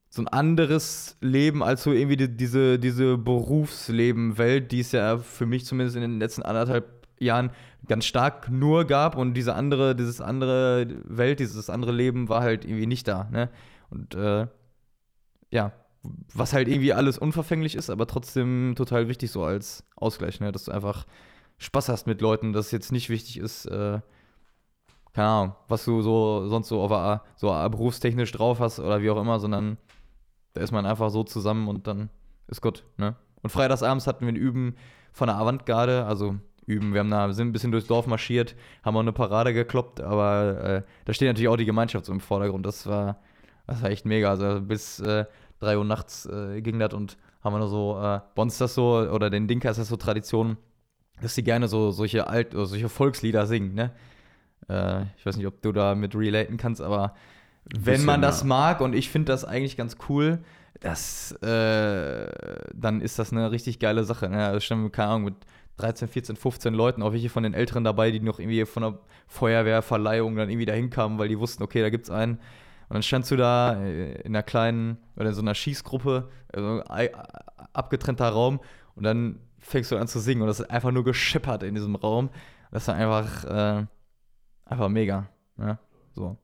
so 0.08 0.22
ein 0.22 0.28
anderes 0.28 1.16
Leben 1.20 1.62
als 1.62 1.82
so 1.82 1.92
irgendwie 1.92 2.16
die, 2.16 2.36
diese, 2.36 2.78
diese 2.78 3.16
Berufsleben-Welt, 3.18 4.70
die 4.70 4.80
es 4.80 4.92
ja 4.92 5.18
für 5.18 5.46
mich 5.46 5.64
zumindest 5.64 5.96
in 5.96 6.02
den 6.02 6.18
letzten 6.18 6.42
anderthalb 6.42 7.01
Jahren 7.22 7.50
ganz 7.86 8.04
stark 8.04 8.50
nur 8.50 8.84
gab 8.84 9.16
und 9.16 9.34
diese 9.34 9.54
andere, 9.54 9.94
dieses 9.96 10.20
andere 10.20 10.86
Welt, 11.04 11.40
dieses 11.40 11.70
andere 11.70 11.92
Leben 11.92 12.28
war 12.28 12.42
halt 12.42 12.64
irgendwie 12.64 12.86
nicht 12.86 13.08
da, 13.08 13.28
ne? 13.30 13.50
Und 13.90 14.14
äh, 14.14 14.46
ja, 15.50 15.72
was 16.34 16.52
halt 16.52 16.68
irgendwie 16.68 16.92
alles 16.92 17.18
unverfänglich 17.18 17.74
ist, 17.74 17.90
aber 17.90 18.06
trotzdem 18.06 18.74
total 18.76 19.08
wichtig 19.08 19.30
so 19.30 19.44
als 19.44 19.84
Ausgleich, 19.96 20.40
ne? 20.40 20.52
Dass 20.52 20.64
du 20.64 20.72
einfach 20.72 21.06
Spaß 21.58 21.88
hast 21.88 22.06
mit 22.06 22.20
Leuten, 22.20 22.52
dass 22.52 22.70
jetzt 22.70 22.92
nicht 22.92 23.08
wichtig 23.08 23.38
ist, 23.38 23.66
äh, 23.66 24.00
keine 25.12 25.28
Ahnung, 25.28 25.54
was 25.68 25.84
du 25.84 26.00
so 26.00 26.48
sonst 26.48 26.68
so 26.68 26.80
auf 26.80 27.20
so 27.36 27.48
berufstechnisch 27.48 28.32
drauf 28.32 28.60
hast 28.60 28.80
oder 28.80 29.02
wie 29.02 29.10
auch 29.10 29.20
immer, 29.20 29.38
sondern 29.40 29.76
da 30.54 30.62
ist 30.62 30.72
man 30.72 30.86
einfach 30.86 31.10
so 31.10 31.22
zusammen 31.22 31.68
und 31.68 31.86
dann 31.86 32.10
ist 32.48 32.62
gut, 32.62 32.84
ne? 32.96 33.16
Und 33.42 33.50
freitagsabends 33.50 34.06
hatten 34.06 34.24
wir 34.24 34.32
ein 34.32 34.36
Üben 34.36 34.76
von 35.12 35.26
der 35.26 35.36
Avantgarde, 35.36 36.04
also 36.06 36.36
Üben, 36.66 36.92
wir 36.92 37.00
haben 37.00 37.10
da, 37.10 37.32
sind 37.32 37.48
ein 37.48 37.52
bisschen 37.52 37.72
durchs 37.72 37.88
Dorf 37.88 38.06
marschiert, 38.06 38.54
haben 38.84 38.96
auch 38.96 39.00
eine 39.00 39.12
Parade 39.12 39.52
gekloppt, 39.52 40.00
aber 40.00 40.64
äh, 40.64 40.82
da 41.04 41.12
steht 41.12 41.28
natürlich 41.28 41.48
auch 41.48 41.56
die 41.56 41.64
Gemeinschaft 41.64 42.06
so 42.06 42.12
im 42.12 42.20
Vordergrund. 42.20 42.64
Das 42.64 42.86
war, 42.86 43.18
das 43.66 43.82
war 43.82 43.90
echt 43.90 44.06
mega. 44.06 44.30
Also 44.30 44.60
bis 44.60 45.00
äh, 45.00 45.24
3 45.60 45.78
Uhr 45.78 45.84
nachts 45.84 46.26
äh, 46.26 46.60
ging 46.60 46.78
das 46.78 46.94
und 46.94 47.16
haben 47.42 47.54
wir 47.54 47.58
nur 47.58 47.68
so, 47.68 47.98
äh, 48.00 48.20
bei 48.34 48.42
uns 48.42 48.54
ist 48.54 48.60
das 48.60 48.74
so, 48.74 48.98
oder 49.10 49.30
den 49.30 49.48
Dinka 49.48 49.70
ist 49.70 49.78
das 49.78 49.88
so 49.88 49.96
Tradition, 49.96 50.56
dass 51.20 51.34
sie 51.34 51.42
gerne 51.42 51.68
so 51.68 51.90
solche 51.90 52.28
alt, 52.28 52.54
oder 52.54 52.66
solche 52.66 52.88
Volkslieder 52.88 53.46
singen, 53.46 53.74
ne? 53.74 53.92
Äh, 54.68 55.02
ich 55.16 55.26
weiß 55.26 55.36
nicht, 55.36 55.46
ob 55.46 55.60
du 55.62 55.72
da 55.72 55.94
mit 55.94 56.14
relaten 56.14 56.56
kannst, 56.56 56.80
aber 56.80 57.14
wenn 57.64 58.04
man 58.04 58.22
das 58.22 58.44
mag 58.44 58.80
und 58.80 58.94
ich 58.94 59.10
finde 59.10 59.32
das 59.32 59.44
eigentlich 59.44 59.76
ganz 59.76 59.96
cool, 60.08 60.40
das, 60.80 61.32
äh, 61.42 62.26
dann 62.74 63.00
ist 63.00 63.18
das 63.18 63.32
eine 63.32 63.50
richtig 63.52 63.78
geile 63.78 64.04
Sache. 64.04 64.28
Ne? 64.28 64.44
Also 64.44 64.88
keine 64.88 65.08
Ahnung, 65.08 65.24
mit 65.24 65.34
13, 65.78 66.08
14, 66.08 66.36
15 66.36 66.74
Leuten, 66.74 67.02
auch 67.02 67.12
welche 67.12 67.28
von 67.28 67.42
den 67.42 67.54
Älteren 67.54 67.84
dabei, 67.84 68.10
die 68.10 68.20
noch 68.20 68.38
irgendwie 68.38 68.64
von 68.66 68.82
der 68.82 68.98
Feuerwehrverleihung 69.26 70.36
dann 70.36 70.48
irgendwie 70.50 70.66
dahin 70.66 70.90
kamen, 70.90 71.18
weil 71.18 71.28
die 71.28 71.38
wussten, 71.38 71.62
okay, 71.62 71.80
da 71.80 71.90
gibt's 71.90 72.10
einen. 72.10 72.34
Und 72.88 72.94
dann 72.96 73.02
standst 73.02 73.30
du 73.30 73.36
da 73.36 73.82
äh, 73.82 74.20
in 74.22 74.34
einer 74.34 74.42
kleinen, 74.42 74.98
oder 75.16 75.28
in 75.30 75.34
so 75.34 75.40
einer 75.40 75.54
Schießgruppe, 75.54 76.28
also 76.52 76.82
ei- 76.88 77.12
abgetrennter 77.72 78.28
Raum, 78.28 78.60
und 78.94 79.04
dann 79.04 79.40
fängst 79.58 79.90
du 79.90 79.96
an 79.96 80.08
zu 80.08 80.20
singen 80.20 80.42
und 80.42 80.48
das 80.48 80.60
ist 80.60 80.70
einfach 80.70 80.90
nur 80.90 81.04
gescheppert 81.04 81.62
in 81.62 81.74
diesem 81.74 81.94
Raum. 81.94 82.28
Das 82.70 82.88
war 82.88 82.94
einfach, 82.96 83.44
äh, 83.44 83.86
einfach 84.64 84.88
mega. 84.88 85.28
Ne? 85.56 85.78
So. 86.14 86.36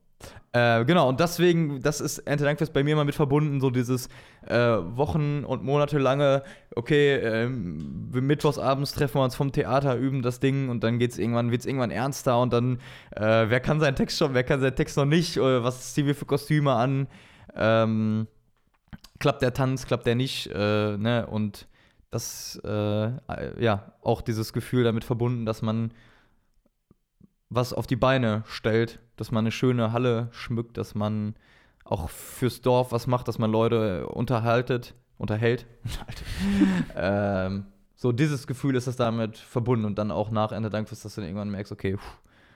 Äh, 0.51 0.83
genau, 0.85 1.07
und 1.09 1.19
deswegen, 1.19 1.79
das 1.81 2.01
ist 2.01 2.19
Erntedankfest 2.19 2.73
bei 2.73 2.83
mir 2.83 2.93
immer 2.93 3.05
mit 3.05 3.13
verbunden, 3.13 3.61
so 3.61 3.69
dieses 3.69 4.09
äh, 4.47 4.55
Wochen- 4.57 5.43
und 5.45 5.63
monatelange, 5.63 6.41
okay, 6.75 7.17
ähm, 7.17 8.09
mittwochsabends 8.11 8.93
treffen 8.93 9.19
wir 9.19 9.23
uns 9.23 9.35
vom 9.35 9.51
Theater, 9.51 9.95
üben 9.95 10.23
das 10.23 10.39
Ding 10.39 10.69
und 10.69 10.83
dann 10.83 10.97
geht's 10.97 11.19
irgendwann, 11.19 11.51
wird's 11.51 11.67
irgendwann 11.67 11.91
ernster 11.91 12.41
und 12.41 12.51
dann, 12.51 12.79
äh, 13.15 13.45
wer 13.47 13.59
kann 13.59 13.79
seinen 13.79 13.95
Text 13.95 14.17
schon, 14.17 14.33
wer 14.33 14.43
kann 14.43 14.59
seinen 14.59 14.75
Text 14.75 14.97
noch 14.97 15.05
nicht, 15.05 15.39
oder 15.39 15.63
was 15.63 15.93
ziehen 15.93 16.07
wir 16.07 16.15
für 16.15 16.25
Kostüme 16.25 16.73
an, 16.73 17.07
ähm, 17.55 18.27
klappt 19.19 19.43
der 19.43 19.53
Tanz, 19.53 19.85
klappt 19.85 20.07
der 20.07 20.15
nicht, 20.15 20.47
äh, 20.47 20.97
ne, 20.97 21.27
und 21.29 21.67
das, 22.09 22.59
äh, 22.65 23.11
ja, 23.63 23.93
auch 24.01 24.21
dieses 24.21 24.51
Gefühl 24.51 24.83
damit 24.83 25.03
verbunden, 25.03 25.45
dass 25.45 25.61
man 25.61 25.91
was 27.49 27.73
auf 27.73 27.87
die 27.87 27.95
Beine 27.95 28.43
stellt, 28.47 28.99
dass 29.19 29.31
man 29.31 29.43
eine 29.43 29.51
schöne 29.51 29.91
Halle 29.91 30.29
schmückt, 30.31 30.77
dass 30.77 30.95
man 30.95 31.35
auch 31.83 32.09
fürs 32.09 32.61
Dorf 32.61 32.91
was 32.91 33.07
macht, 33.07 33.27
dass 33.27 33.39
man 33.39 33.51
Leute 33.51 34.07
unterhaltet, 34.07 34.95
unterhält. 35.17 35.65
ähm, 36.95 37.65
so 37.95 38.11
dieses 38.11 38.47
Gefühl 38.47 38.75
ist 38.75 38.87
das 38.87 38.95
damit 38.95 39.37
verbunden 39.37 39.85
und 39.85 39.97
dann 39.97 40.11
auch 40.11 40.31
nach 40.31 40.51
Ende 40.51 40.69
Dankfest, 40.69 41.03
dass 41.03 41.15
du 41.15 41.21
dann 41.21 41.29
irgendwann 41.29 41.49
merkst, 41.49 41.71
okay, 41.71 41.97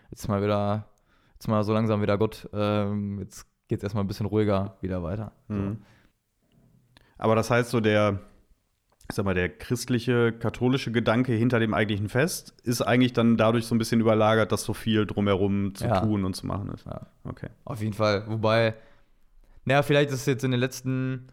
jetzt 0.10 0.28
mal 0.30 0.42
wieder, 0.42 0.88
jetzt 1.34 1.48
mal 1.48 1.64
so 1.64 1.74
langsam 1.74 2.02
wieder 2.02 2.18
Gott, 2.18 2.48
ähm, 2.54 3.20
jetzt 3.20 3.46
geht 3.68 3.80
es 3.80 3.84
erstmal 3.84 4.04
ein 4.04 4.08
bisschen 4.08 4.28
ruhiger 4.28 4.78
wieder 4.80 5.04
weiter. 5.04 5.34
Mhm. 5.50 5.82
Aber 7.18 7.36
das 7.36 7.50
heißt, 7.50 7.72
so 7.72 7.82
der, 7.82 8.22
ich 9.14 9.16
sag 9.16 9.26
mal, 9.26 9.36
der 9.36 9.48
christliche, 9.50 10.32
katholische 10.34 10.92
Gedanke 10.92 11.34
hinter 11.34 11.60
dem 11.60 11.76
eigentlichen 11.76 12.10
Fest 12.10 12.56
ist 12.64 12.82
eigentlich 12.82 13.14
dann 13.14 13.38
dadurch 13.38 13.68
so 13.68 13.76
ein 13.76 13.78
bisschen 13.78 14.02
überlagert, 14.02 14.52
dass 14.52 14.64
so 14.64 14.74
viel 14.74 15.06
drumherum 15.06 15.76
zu 15.76 15.86
Ja. 15.86 16.00
tun 16.00 16.26
und 16.26 16.36
zu 16.36 16.48
machen 16.48 16.72
ist. 16.74 16.88
Ja. 16.88 17.02
Okay. 17.24 17.50
Auf 17.64 17.80
jeden 17.80 17.94
Fall. 17.94 18.24
Wobei, 18.28 18.74
naja, 19.66 19.84
vielleicht 19.84 20.10
ist 20.10 20.22
es 20.22 20.26
jetzt 20.26 20.44
in 20.44 20.50
den 20.50 20.60
letzten 20.60 21.28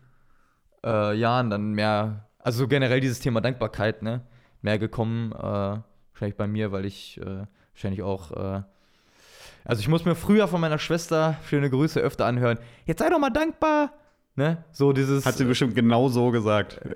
äh, 0.84 1.16
Jahren 1.16 1.48
dann 1.48 1.72
mehr, 1.72 2.28
also 2.38 2.68
generell 2.68 3.00
dieses 3.00 3.20
Thema 3.20 3.40
Dankbarkeit, 3.40 4.02
ne, 4.02 4.20
mehr 4.60 4.78
gekommen. 4.78 5.32
Äh, 5.32 5.38
wahrscheinlich 5.38 6.36
bei 6.36 6.46
mir, 6.46 6.72
weil 6.72 6.84
ich 6.84 7.18
äh, 7.22 7.46
wahrscheinlich 7.72 8.02
auch, 8.02 8.32
äh, 8.32 8.62
also 9.64 9.80
ich 9.80 9.88
muss 9.88 10.04
mir 10.04 10.14
früher 10.14 10.48
von 10.48 10.60
meiner 10.60 10.78
Schwester 10.78 11.38
schöne 11.48 11.70
Grüße 11.70 11.98
öfter 11.98 12.26
anhören. 12.26 12.58
Jetzt 12.84 12.98
sei 12.98 13.08
doch 13.08 13.18
mal 13.18 13.30
dankbar, 13.30 13.94
ne? 14.36 14.64
So 14.72 14.92
dieses. 14.92 15.24
Hat 15.26 15.36
sie 15.36 15.44
bestimmt 15.44 15.74
genau 15.74 16.08
so 16.08 16.30
gesagt. 16.30 16.80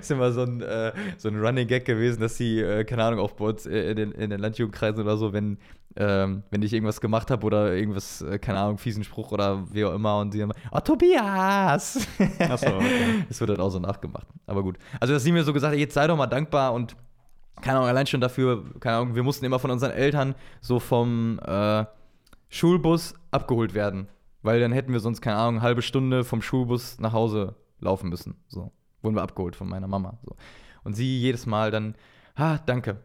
ist 0.00 0.10
immer 0.10 0.32
so 0.32 0.42
ein, 0.42 0.60
äh, 0.62 0.92
so 1.16 1.28
ein 1.28 1.40
Running 1.40 1.66
Gag 1.66 1.84
gewesen, 1.84 2.20
dass 2.20 2.36
sie, 2.36 2.60
äh, 2.60 2.84
keine 2.84 3.04
Ahnung, 3.04 3.28
bei 3.38 3.44
uns 3.44 3.66
äh, 3.66 3.90
in 3.90 3.96
den, 3.96 4.12
in 4.12 4.30
den 4.30 4.40
Landjugendkreisen 4.40 5.02
oder 5.02 5.16
so, 5.16 5.32
wenn, 5.32 5.58
ähm, 5.96 6.42
wenn 6.50 6.62
ich 6.62 6.72
irgendwas 6.72 7.00
gemacht 7.00 7.30
habe 7.30 7.44
oder 7.46 7.74
irgendwas, 7.74 8.22
äh, 8.22 8.38
keine 8.38 8.60
Ahnung, 8.60 8.78
fiesen 8.78 9.04
Spruch 9.04 9.32
oder 9.32 9.64
wie 9.72 9.84
auch 9.84 9.94
immer 9.94 10.18
und 10.18 10.32
sie 10.32 10.40
immer, 10.40 10.54
oh 10.70 10.80
Tobias! 10.80 12.06
Achso, 12.38 12.76
okay. 12.76 13.24
Das 13.28 13.40
wird 13.40 13.50
dann 13.50 13.60
auch 13.60 13.70
so 13.70 13.78
nachgemacht. 13.78 14.26
Aber 14.46 14.62
gut. 14.62 14.78
Also, 15.00 15.14
dass 15.14 15.24
sie 15.24 15.32
mir 15.32 15.44
so 15.44 15.52
gesagt 15.52 15.72
hat, 15.72 15.78
jetzt 15.78 15.94
sei 15.94 16.06
doch 16.06 16.16
mal 16.16 16.26
dankbar 16.26 16.72
und 16.72 16.96
keine 17.60 17.78
Ahnung, 17.78 17.88
allein 17.88 18.06
schon 18.06 18.20
dafür, 18.20 18.64
keine 18.78 18.96
Ahnung, 18.98 19.14
wir 19.16 19.24
mussten 19.24 19.44
immer 19.44 19.58
von 19.58 19.72
unseren 19.72 19.90
Eltern 19.90 20.36
so 20.60 20.78
vom 20.78 21.40
äh, 21.44 21.84
Schulbus 22.48 23.14
abgeholt 23.30 23.74
werden. 23.74 24.08
Weil 24.42 24.60
dann 24.60 24.72
hätten 24.72 24.92
wir 24.92 25.00
sonst, 25.00 25.20
keine 25.20 25.36
Ahnung, 25.36 25.56
eine 25.56 25.62
halbe 25.62 25.82
Stunde 25.82 26.24
vom 26.24 26.42
Schulbus 26.42 26.98
nach 27.00 27.12
Hause 27.12 27.56
laufen 27.80 28.08
müssen. 28.08 28.36
So. 28.48 28.72
Wurden 29.02 29.16
wir 29.16 29.22
abgeholt 29.22 29.56
von 29.56 29.68
meiner 29.68 29.88
Mama. 29.88 30.18
So. 30.24 30.36
Und 30.84 30.94
sie 30.94 31.18
jedes 31.18 31.46
Mal 31.46 31.70
dann, 31.70 31.94
ah, 32.36 32.58
danke. 32.58 33.02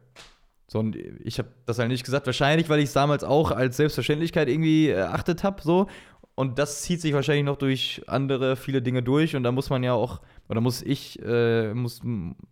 So, 0.67 0.79
und 0.79 0.95
ich 0.95 1.37
habe 1.39 1.49
das 1.65 1.79
halt 1.79 1.89
nicht 1.89 2.03
gesagt, 2.03 2.25
wahrscheinlich, 2.25 2.69
weil 2.69 2.79
ich 2.79 2.85
es 2.85 2.93
damals 2.93 3.23
auch 3.23 3.51
als 3.51 3.77
Selbstverständlichkeit 3.77 4.47
irgendwie 4.47 4.89
erachtet 4.89 5.43
habe, 5.43 5.61
so. 5.61 5.87
Und 6.35 6.57
das 6.57 6.81
zieht 6.81 6.99
sich 6.99 7.13
wahrscheinlich 7.13 7.45
noch 7.45 7.57
durch 7.57 8.01
andere 8.07 8.55
viele 8.55 8.81
Dinge 8.81 9.03
durch. 9.03 9.35
Und 9.35 9.43
da 9.43 9.51
muss 9.51 9.69
man 9.69 9.83
ja 9.83 9.93
auch, 9.93 10.21
oder 10.49 10.61
muss 10.61 10.81
ich, 10.81 11.21
äh, 11.23 11.73
muss 11.75 12.01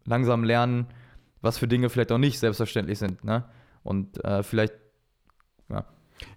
langsam 0.05 0.43
lernen, 0.43 0.87
was 1.41 1.57
für 1.57 1.67
Dinge 1.67 1.89
vielleicht 1.89 2.11
auch 2.11 2.19
nicht 2.19 2.37
selbstverständlich 2.37 2.99
sind, 2.99 3.23
ne? 3.23 3.45
Und 3.83 4.23
äh, 4.23 4.43
vielleicht, 4.43 4.73
ja. 5.69 5.85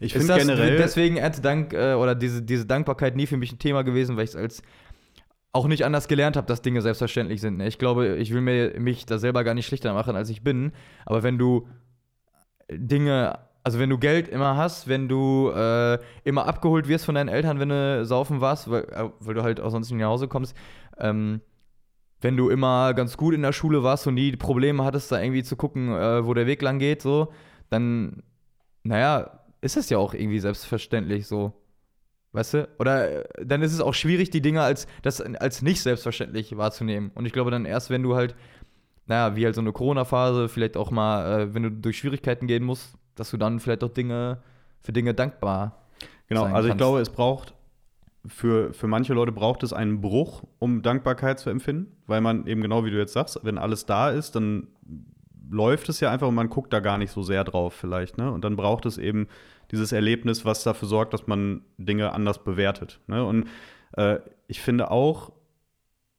Ich 0.01 0.13
finde 0.13 0.37
generell. 0.37 0.77
Deswegen 0.77 1.17
Erntedank 1.17 1.73
äh, 1.73 1.95
oder 1.95 2.15
diese, 2.15 2.43
diese 2.43 2.67
Dankbarkeit 2.67 3.17
nie 3.17 3.27
für 3.27 3.37
mich 3.37 3.53
ein 3.53 3.59
Thema 3.59 3.83
gewesen, 3.83 4.17
weil 4.17 4.25
ich 4.25 4.31
es 4.31 4.37
als 4.37 4.63
auch 5.55 5.69
nicht 5.69 5.85
anders 5.85 6.09
gelernt 6.09 6.37
habe, 6.37 6.49
dass 6.49 6.63
Dinge 6.63 6.83
selbstverständlich 6.83 7.41
sind. 7.41 7.59
Ne? 7.59 7.69
Ich 7.69 7.79
glaube, 7.79 8.17
ich 8.17 8.35
will 8.35 8.41
mir 8.41 8.79
mich 8.81 9.07
da 9.07 9.19
selber 9.19 9.45
gar 9.45 9.55
nicht 9.55 9.67
schlechter 9.67 9.95
machen, 9.95 10.17
als 10.17 10.29
ich 10.29 10.43
bin. 10.43 10.73
Aber 11.07 11.23
wenn 11.23 11.39
du 11.39 11.69
Dinge, 12.71 13.39
also 13.63 13.79
wenn 13.79 13.89
du 13.89 13.99
Geld 13.99 14.27
immer 14.29 14.57
hast, 14.57 14.89
wenn 14.89 15.09
du 15.09 15.51
äh, 15.55 15.99
immer 16.25 16.49
abgeholt 16.49 16.89
wirst 16.89 17.05
von 17.05 17.15
deinen 17.15 17.29
Eltern, 17.29 17.61
wenn 17.61 17.69
du 17.69 18.05
saufen 18.05 18.41
warst, 18.41 18.69
weil, 18.69 18.83
äh, 18.83 19.11
weil 19.21 19.35
du 19.35 19.45
halt 19.45 19.61
auch 19.61 19.71
sonst 19.71 19.91
nicht 19.91 20.01
nach 20.01 20.09
Hause 20.09 20.27
kommst, 20.27 20.57
ähm, 20.99 21.41
wenn 22.21 22.37
du 22.37 22.49
immer 22.49 22.93
ganz 22.95 23.17
gut 23.17 23.33
in 23.33 23.43
der 23.43 23.53
Schule 23.53 23.85
warst 23.85 24.09
und 24.09 24.15
nie 24.15 24.35
Probleme 24.35 24.83
hattest, 24.83 25.13
da 25.13 25.21
irgendwie 25.21 25.45
zu 25.45 25.55
gucken, 25.55 25.91
äh, 25.95 26.27
wo 26.27 26.35
der 26.35 26.47
Weg 26.47 26.63
lang 26.63 26.81
geht, 26.81 27.01
so, 27.01 27.33
dann, 27.71 28.25
naja, 28.83 29.44
ist 29.65 29.77
das 29.77 29.91
ja 29.91 29.99
auch 29.99 30.15
irgendwie 30.15 30.41
selbstverständlich 30.41 31.27
so. 31.27 31.53
Weißt 32.33 32.55
du? 32.55 32.69
Oder 32.79 33.25
äh, 33.39 33.47
dann 33.47 33.63
ist 33.63 33.73
es 33.73 33.81
auch 33.81 33.95
schwierig, 33.95 34.31
die 34.31 34.43
Dinge 34.43 34.63
als, 34.63 34.87
das 35.03 35.21
als 35.21 35.63
nicht 35.63 35.81
selbstverständlich 35.83 36.57
wahrzunehmen. 36.57 37.11
Und 37.15 37.27
ich 37.27 37.33
glaube 37.33 37.51
dann 37.51 37.65
erst, 37.65 37.91
wenn 37.91 38.03
du 38.03 38.17
halt, 38.17 38.35
naja, 39.07 39.37
wie 39.37 39.45
halt 39.45 39.55
so 39.55 39.61
eine 39.61 39.73
Corona-Phase, 39.73 40.49
vielleicht 40.49 40.77
auch 40.77 40.91
mal, 40.91 41.41
äh, 41.41 41.55
wenn 41.55 41.63
du 41.63 41.71
durch 41.71 41.99
Schwierigkeiten 41.99 42.47
gehen 42.47 42.65
musst, 42.65 42.95
dass 43.15 43.31
du 43.31 43.37
dann 43.37 43.61
vielleicht 43.61 43.85
auch 43.85 43.93
Dinge, 43.93 44.43
für 44.81 44.93
Dinge 44.93 45.15
dankbar 45.15 45.85
Genau, 46.29 46.45
also 46.45 46.69
ich 46.69 46.77
glaube, 46.77 47.01
es 47.01 47.11
braucht, 47.11 47.55
für, 48.27 48.73
für 48.73 48.87
manche 48.87 49.13
Leute 49.13 49.33
braucht 49.33 49.63
es 49.63 49.73
einen 49.73 50.01
Bruch, 50.01 50.43
um 50.59 50.83
Dankbarkeit 50.83 51.39
zu 51.39 51.51
empfinden, 51.51 51.97
weil 52.07 52.21
man 52.21 52.47
eben 52.47 52.63
genau 52.63 52.85
wie 52.85 52.91
du 52.91 52.99
jetzt 52.99 53.13
sagst, 53.13 53.39
wenn 53.43 53.59
alles 53.59 53.85
da 53.87 54.11
ist, 54.11 54.35
dann 54.35 54.69
läuft 55.55 55.89
es 55.89 56.01
ja 56.01 56.11
einfach 56.11 56.29
und 56.29 56.35
man 56.35 56.51
guckt 56.51 56.73
da 56.73 56.81
gar 56.81 56.99
nicht 56.99 57.13
so 57.13 57.23
sehr 57.23 57.45
drauf 57.45 57.75
vielleicht, 57.75 58.19
ne? 58.19 58.31
Und 58.31 58.45
dann 58.45 58.57
braucht 58.57 58.87
es 58.87 58.99
eben 58.99 59.29
dieses 59.71 59.93
Erlebnis, 59.93 60.45
was 60.45 60.63
dafür 60.63 60.89
sorgt, 60.89 61.15
dass 61.15 61.27
man 61.27 61.63
Dinge 61.79 62.13
anders 62.13 62.45
bewertet. 62.45 63.01
Ne? 63.07 63.25
Und 63.25 63.49
äh, 63.97 64.19
ich 64.47 64.61
finde 64.61 64.91
auch, 64.91 65.33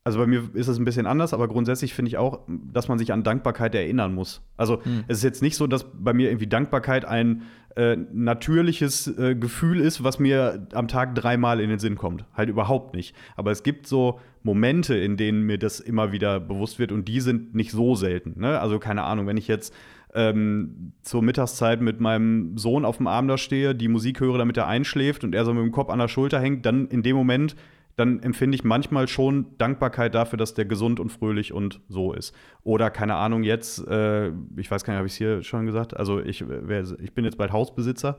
also 0.04 0.20
bei 0.20 0.28
mir 0.28 0.50
ist 0.54 0.68
es 0.68 0.78
ein 0.78 0.86
bisschen 0.86 1.08
anders, 1.08 1.34
aber 1.34 1.48
grundsätzlich 1.48 1.94
finde 1.94 2.10
ich 2.10 2.18
auch, 2.18 2.42
dass 2.48 2.88
man 2.88 2.98
sich 3.00 3.12
an 3.12 3.24
Dankbarkeit 3.24 3.74
erinnern 3.76 4.14
muss. 4.14 4.42
Also 4.58 4.84
hm. 4.84 5.04
es 5.08 5.18
ist 5.18 5.24
jetzt 5.24 5.42
nicht 5.42 5.56
so, 5.56 5.68
dass 5.68 5.86
bei 5.94 6.14
mir 6.14 6.30
irgendwie 6.30 6.48
Dankbarkeit 6.48 7.06
ein 7.06 7.44
äh, 7.76 7.98
natürliches 8.14 9.08
äh, 9.18 9.36
Gefühl 9.36 9.82
ist, 9.82 10.04
was 10.04 10.18
mir 10.18 10.68
am 10.74 10.88
Tag 10.88 11.14
dreimal 11.16 11.60
in 11.60 11.70
den 11.70 11.80
Sinn 11.80 11.96
kommt. 11.96 12.26
Halt 12.34 12.50
überhaupt 12.50 12.96
nicht. 12.96 13.16
Aber 13.36 13.52
es 13.52 13.64
gibt 13.64 13.86
so 13.88 14.20
Momente, 14.44 14.96
in 14.96 15.18
denen 15.18 15.42
mir 15.42 15.58
das 15.58 15.80
immer 15.80 16.12
wieder 16.12 16.40
bewusst 16.40 16.80
wird 16.80 16.92
und 16.92 17.08
die 17.08 17.20
sind 17.20 17.54
nicht 17.54 17.72
so 17.72 17.96
selten. 17.96 18.40
Ne? 18.40 18.60
Also 18.60 18.80
keine 18.80 19.04
Ahnung, 19.04 19.28
wenn 19.28 19.38
ich 19.38 19.48
jetzt 19.48 19.74
ähm, 20.14 20.94
zur 21.02 21.22
Mittagszeit 21.22 21.82
mit 21.82 22.00
meinem 22.00 22.58
Sohn 22.58 22.86
auf 22.86 22.98
dem 22.98 23.08
Arm 23.08 23.28
da 23.28 23.38
stehe, 23.38 23.76
die 23.76 23.90
Musik 23.90 24.22
höre, 24.22 24.38
damit 24.38 24.56
er 24.56 24.68
einschläft 24.68 25.24
und 25.24 25.36
er 25.36 25.44
so 25.44 25.54
mit 25.54 25.64
dem 25.64 25.72
Kopf 25.74 25.90
an 25.90 26.00
der 26.00 26.08
Schulter 26.08 26.40
hängt, 26.40 26.66
dann 26.66 26.88
in 26.88 27.04
dem 27.04 27.18
Moment, 27.18 27.56
dann 27.96 28.22
empfinde 28.22 28.56
ich 28.56 28.64
manchmal 28.64 29.08
schon 29.08 29.58
Dankbarkeit 29.58 30.16
dafür, 30.16 30.38
dass 30.38 30.54
der 30.54 30.66
gesund 30.66 31.00
und 31.00 31.12
fröhlich 31.12 31.54
und 31.54 31.82
so 31.88 32.14
ist. 32.14 32.36
Oder 32.64 32.90
keine 32.90 33.16
Ahnung, 33.16 33.44
jetzt, 33.44 33.88
äh, 33.88 34.32
ich 34.58 34.70
weiß 34.70 34.84
gar 34.84 34.94
nicht, 34.94 34.98
habe 34.98 35.08
ich 35.08 35.14
es 35.14 35.18
hier 35.18 35.44
schon 35.44 35.66
gesagt, 35.66 35.96
also 35.96 36.20
ich, 36.20 36.44
wer, 36.48 36.84
ich 37.00 37.14
bin 37.14 37.24
jetzt 37.24 37.38
bald 37.38 37.52
Hausbesitzer. 37.52 38.18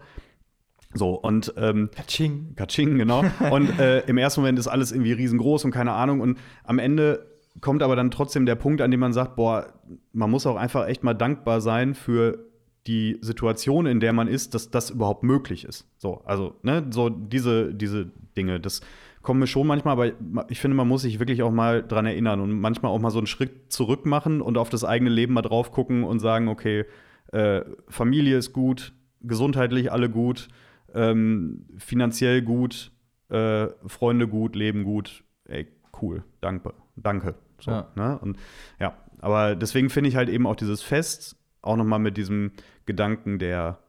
So, 0.95 1.11
und 1.11 1.53
ähm, 1.59 1.91
Katsching. 1.95 2.55
Katsching, 2.57 2.97
genau. 2.97 3.23
und 3.51 3.79
äh, 3.79 4.01
im 4.07 4.17
ersten 4.17 4.41
Moment 4.41 4.59
ist 4.59 4.69
alles 4.69 4.93
irgendwie 4.93 5.13
riesengroß 5.13 5.65
und 5.67 5.73
keine 5.73 5.93
Ahnung. 5.93 6.21
Und 6.21 6.39
am 6.65 6.79
Ende 6.79 7.27
kommt 7.61 7.83
aber 7.83 7.97
dann 7.97 8.11
trotzdem 8.11 8.47
der 8.47 8.55
Punkt, 8.55 8.81
an 8.81 8.91
dem 8.91 9.01
man 9.01 9.13
sagt, 9.13 9.37
boah, 9.37 9.75
man 10.13 10.31
muss 10.31 10.47
auch 10.47 10.57
einfach 10.57 10.87
echt 10.87 11.03
mal 11.05 11.15
dankbar 11.15 11.61
sein 11.61 11.95
für 11.95 12.47
die 12.87 13.19
Situation, 13.21 13.87
in 13.87 14.01
der 14.01 14.13
man 14.13 14.29
ist, 14.29 14.55
dass 14.55 14.71
das 14.71 14.91
überhaupt 14.91 15.23
möglich 15.23 15.65
ist. 15.65 15.89
So, 15.99 16.23
also, 16.25 16.55
ne, 16.63 16.87
so 16.91 17.09
diese, 17.09 17.75
diese 17.75 18.07
Dinge, 18.37 18.61
das 18.61 18.81
kommen 19.27 19.41
mir 19.41 19.49
schon 19.49 19.67
manchmal, 19.67 19.93
aber 19.93 20.13
ich 20.49 20.61
finde, 20.61 20.77
man 20.77 20.87
muss 20.87 21.03
sich 21.03 21.19
wirklich 21.19 21.43
auch 21.43 21.51
mal 21.51 21.83
dran 21.83 22.07
erinnern 22.07 22.39
und 22.39 22.61
manchmal 22.61 22.93
auch 22.93 23.01
mal 23.01 23.11
so 23.11 23.19
einen 23.19 23.27
Schritt 23.27 23.73
zurück 23.73 24.07
machen 24.07 24.41
und 24.41 24.57
auf 24.57 24.71
das 24.71 24.85
eigene 24.85 25.11
Leben 25.11 25.35
mal 25.35 25.43
drauf 25.43 25.73
gucken 25.73 26.05
und 26.05 26.21
sagen, 26.21 26.47
okay, 26.47 26.85
äh, 27.33 27.63
Familie 27.89 28.39
ist 28.39 28.53
gut, 28.53 28.93
gesundheitlich 29.23 29.91
alle 29.91 30.09
gut, 30.09 30.47
ähm, 30.95 31.67
finanziell 31.77 32.41
gut, 32.41 32.93
äh, 33.29 33.67
Freunde 33.89 34.29
gut, 34.29 34.55
Leben 34.55 34.85
gut, 34.85 35.25
ey, 35.47 35.67
cool, 36.01 36.23
danke, 36.41 36.73
danke. 36.95 37.35
So, 37.59 37.73
ja. 37.73 37.89
Ne? 37.97 38.17
Und 38.21 38.39
ja, 38.79 38.97
aber 39.19 39.57
deswegen 39.57 39.91
finde 39.91 40.09
ich 40.09 40.15
halt 40.15 40.29
eben 40.29 40.47
auch 40.47 40.55
dieses 40.55 40.83
Fest 40.83 41.37
auch 41.63 41.77
nochmal 41.77 41.99
mit 41.99 42.17
diesem 42.17 42.53
Gedanken 42.85 43.41
der 43.41 43.81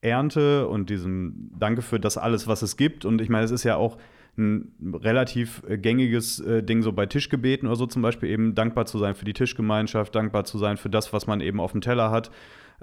Ernte 0.00 0.68
und 0.68 0.88
diesem 0.88 1.50
Danke 1.58 1.82
für 1.82 2.00
das 2.00 2.16
alles, 2.16 2.46
was 2.46 2.62
es 2.62 2.78
gibt. 2.78 3.04
Und 3.04 3.20
ich 3.20 3.28
meine, 3.28 3.44
es 3.44 3.50
ist 3.50 3.64
ja 3.64 3.76
auch 3.76 3.98
ein 4.36 4.72
relativ 4.94 5.62
äh, 5.68 5.78
gängiges 5.78 6.40
äh, 6.40 6.62
Ding 6.62 6.82
so 6.82 6.92
bei 6.92 7.06
Tischgebeten 7.06 7.68
oder 7.68 7.76
so 7.76 7.86
zum 7.86 8.02
Beispiel 8.02 8.30
eben 8.30 8.54
dankbar 8.54 8.86
zu 8.86 8.98
sein 8.98 9.14
für 9.14 9.24
die 9.24 9.32
Tischgemeinschaft, 9.32 10.14
dankbar 10.14 10.44
zu 10.44 10.58
sein 10.58 10.76
für 10.76 10.90
das, 10.90 11.12
was 11.12 11.26
man 11.26 11.40
eben 11.40 11.60
auf 11.60 11.72
dem 11.72 11.80
Teller 11.80 12.10
hat. 12.10 12.30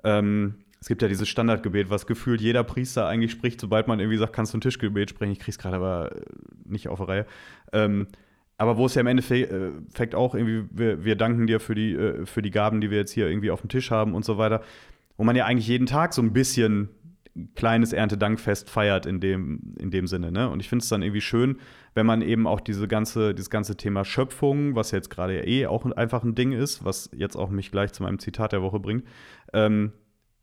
Ähm, 0.04 0.56
es 0.80 0.88
gibt 0.88 1.02
ja 1.02 1.08
dieses 1.08 1.30
Standardgebet, 1.30 1.90
was 1.90 2.08
gefühlt 2.08 2.42
jeder 2.42 2.64
Priester 2.64 3.08
eigentlich 3.08 3.32
spricht, 3.32 3.62
sobald 3.62 3.88
man 3.88 4.00
irgendwie 4.00 4.18
sagt, 4.18 4.34
kannst 4.34 4.54
du 4.54 4.58
ein 4.58 4.62
Tischgebet 4.62 5.12
sprechen. 5.12 5.32
Ich 5.32 5.40
krieg's 5.40 5.60
gerade 5.60 5.76
aber 5.76 6.16
äh, 6.16 6.22
nicht 6.66 6.88
auf 6.88 7.00
die 7.00 7.06
Reihe. 7.06 7.26
Ähm, 7.72 8.08
aber 8.58 8.78
wo 8.78 8.86
es 8.86 8.96
ja 8.96 9.02
im 9.02 9.08
Endeffekt 9.08 10.16
auch 10.16 10.36
irgendwie, 10.36 10.66
wir, 10.72 11.04
wir 11.04 11.16
danken 11.16 11.48
dir 11.48 11.60
für 11.60 11.76
die, 11.76 11.94
äh, 11.94 12.26
für 12.26 12.42
die 12.42 12.52
Gaben, 12.52 12.82
die 12.82 12.92
wir 12.92 12.98
jetzt 12.98 13.12
hier 13.12 13.28
irgendwie 13.28 13.52
auf 13.52 13.62
dem 13.62 13.70
Tisch 13.70 13.92
haben 13.92 14.14
und 14.14 14.24
so 14.24 14.38
weiter, 14.38 14.62
wo 15.18 15.24
man 15.24 15.36
ja 15.36 15.46
eigentlich 15.46 15.68
jeden 15.68 15.88
Tag 15.88 16.14
so 16.14 16.22
ein 16.22 16.34
bisschen 16.34 16.90
kleines 17.56 17.94
Erntedankfest 17.94 18.70
feiert 18.70 19.06
in 19.06 19.20
dem, 19.20 19.76
in 19.80 19.92
dem 19.92 20.08
Sinne. 20.08 20.32
Ne? 20.32 20.50
Und 20.50 20.60
ich 20.60 20.70
finde 20.70 20.84
es 20.84 20.90
dann 20.90 21.02
irgendwie 21.02 21.22
schön, 21.22 21.58
wenn 21.94 22.06
man 22.06 22.22
eben 22.22 22.48
auch 22.48 22.60
diese 22.60 22.88
ganze, 22.88 23.34
dieses 23.34 23.50
ganze 23.50 23.78
Thema 23.78 24.04
Schöpfung, 24.06 24.76
was 24.76 24.92
jetzt 24.92 25.10
gerade 25.10 25.38
ja 25.38 25.46
eh 25.46 25.68
auch 25.68 25.86
einfach 25.86 26.24
ein 26.24 26.36
Ding 26.36 26.52
ist, 26.52 26.84
was 26.84 27.10
jetzt 27.16 27.36
auch 27.36 27.50
mich 27.50 27.72
gleich 27.72 27.94
zu 27.94 28.04
meinem 28.04 28.20
Zitat 28.20 28.52
der 28.52 28.62
Woche 28.62 28.80
bringt, 28.80 29.06
ähm, 29.54 29.94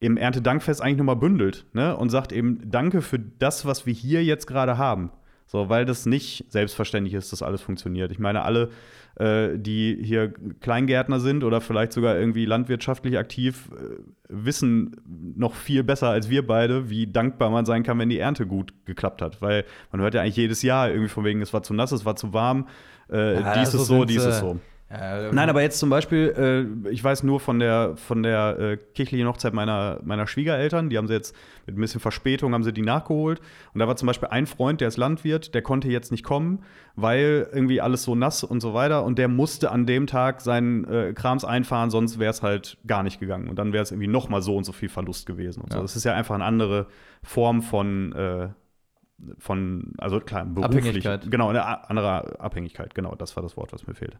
im 0.01 0.17
Erntedankfest 0.17 0.81
eigentlich 0.81 0.99
nochmal 0.99 1.17
bündelt 1.17 1.67
ne? 1.73 1.97
und 1.97 2.11
sagt 2.11 2.33
eben 2.33 2.71
Danke 2.71 3.03
für 3.03 3.19
das, 3.19 3.67
was 3.67 3.85
wir 3.85 3.93
hier 3.93 4.25
jetzt 4.25 4.47
gerade 4.47 4.79
haben. 4.79 5.11
So, 5.51 5.71
weil 5.71 5.87
das 5.87 6.05
nicht 6.05 6.45
selbstverständlich 6.49 7.15
ist, 7.15 7.33
dass 7.33 7.43
alles 7.43 7.63
funktioniert. 7.63 8.13
Ich 8.13 8.19
meine, 8.19 8.43
alle, 8.43 8.69
äh, 9.17 9.59
die 9.59 9.99
hier 10.03 10.31
Kleingärtner 10.61 11.21
sind 11.21 11.43
oder 11.43 11.63
vielleicht 11.63 11.95
sogar 11.95 12.19
irgendwie 12.19 12.45
landwirtschaftlich 12.45 13.17
aktiv, 13.17 13.71
äh, 13.73 13.97
wissen 14.29 14.95
noch 15.07 15.55
viel 15.55 15.83
besser 15.85 16.11
als 16.11 16.29
wir 16.29 16.47
beide, 16.47 16.91
wie 16.91 17.07
dankbar 17.07 17.49
man 17.49 17.65
sein 17.65 17.83
kann, 17.83 17.99
wenn 17.99 18.11
die 18.11 18.19
Ernte 18.19 18.47
gut 18.47 18.75
geklappt 18.85 19.23
hat. 19.23 19.41
Weil 19.41 19.65
man 19.91 20.03
hört 20.03 20.13
ja 20.13 20.21
eigentlich 20.21 20.37
jedes 20.37 20.61
Jahr 20.61 20.91
irgendwie 20.91 21.09
von 21.09 21.25
wegen, 21.25 21.41
es 21.41 21.55
war 21.55 21.63
zu 21.63 21.73
nass, 21.73 21.93
es 21.93 22.05
war 22.05 22.15
zu 22.15 22.35
warm, 22.35 22.69
äh, 23.11 23.41
ja, 23.41 23.55
dies 23.55 23.73
ist 23.73 23.87
so, 23.87 24.05
dies 24.05 24.25
ist 24.25 24.41
so. 24.41 24.61
Ja, 24.91 25.33
Nein, 25.33 25.51
aber 25.51 25.61
jetzt 25.61 25.79
zum 25.79 25.91
Beispiel, 25.91 26.79
äh, 26.85 26.89
ich 26.91 27.05
weiß 27.05 27.23
nur 27.23 27.41
von 27.41 27.59
der, 27.59 27.95
von 27.97 28.23
der 28.23 28.59
äh, 28.59 28.77
kirchlichen 28.95 29.29
Hochzeit 29.29 29.53
meiner, 29.53 30.01
meiner 30.03 30.27
Schwiegereltern, 30.27 30.89
die 30.89 30.97
haben 30.97 31.07
sie 31.07 31.13
jetzt 31.13 31.37
mit 31.67 31.77
ein 31.77 31.81
bisschen 31.81 32.01
Verspätung, 32.01 32.55
haben 32.55 32.65
sie 32.65 32.73
die 32.73 32.81
nachgeholt. 32.81 33.41
Und 33.75 33.81
da 33.81 33.87
war 33.87 33.97
zum 33.97 34.07
Beispiel 34.07 34.29
ein 34.31 34.47
Freund, 34.47 34.81
der 34.81 34.89
ist 34.89 34.97
Landwirt, 34.97 35.53
der 35.55 35.61
konnte 35.61 35.89
jetzt 35.89 36.11
nicht 36.11 36.25
kommen, 36.25 36.65
weil 36.97 37.49
irgendwie 37.53 37.83
alles 37.83 38.03
so 38.05 38.15
nass 38.15 38.43
und 38.43 38.61
so 38.61 38.73
weiter. 38.73 39.05
Und 39.05 39.19
der 39.19 39.29
musste 39.29 39.71
an 39.71 39.85
dem 39.85 40.07
Tag 40.07 40.41
seinen 40.41 40.85
äh, 40.85 41.13
Krams 41.13 41.45
einfahren, 41.45 41.91
sonst 41.91 42.19
wäre 42.19 42.31
es 42.31 42.43
halt 42.43 42.79
gar 42.87 43.03
nicht 43.03 43.21
gegangen. 43.21 43.49
Und 43.49 43.59
dann 43.59 43.75
wäre 43.75 43.83
es 43.83 43.91
irgendwie 43.91 44.09
noch 44.09 44.31
mal 44.31 44.41
so 44.41 44.57
und 44.57 44.65
so 44.65 44.73
viel 44.73 44.89
Verlust 44.89 45.27
gewesen. 45.27 45.61
Und 45.61 45.71
ja. 45.71 45.77
so. 45.77 45.83
Das 45.83 45.97
ist 45.97 46.05
ja 46.05 46.15
einfach 46.15 46.35
eine 46.35 46.45
andere 46.45 46.87
Form 47.23 47.61
von, 47.61 48.13
äh, 48.13 48.49
von, 49.39 49.93
also 49.99 50.21
klar, 50.21 50.45
beruflich. 50.45 50.79
Abhängigkeit. 50.79 51.31
Genau, 51.31 51.49
eine 51.49 51.89
andere 51.91 52.41
Abhängigkeit, 52.41 52.95
genau, 52.95 53.15
das 53.15 53.37
war 53.37 53.43
das 53.43 53.57
Wort, 53.57 53.73
was 53.73 53.87
mir 53.87 53.95
fehlte. 53.95 54.19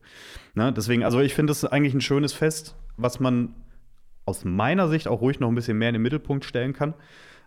Ne? 0.55 0.73
Deswegen, 0.73 1.05
also 1.05 1.21
ich 1.21 1.35
finde 1.35 1.53
es 1.53 1.65
eigentlich 1.65 1.95
ein 1.95 2.01
schönes 2.01 2.33
Fest, 2.33 2.77
was 2.97 3.21
man 3.21 3.55
aus 4.25 4.45
meiner 4.45 4.89
Sicht 4.89 5.09
auch 5.09 5.21
ruhig 5.21 5.41
noch 5.41 5.49
ein 5.49 5.55
bisschen 5.55 5.79
mehr 5.79 5.89
in 5.89 5.95
den 5.95 6.03
Mittelpunkt 6.03 6.45
stellen 6.45 6.73
kann. 6.73 6.95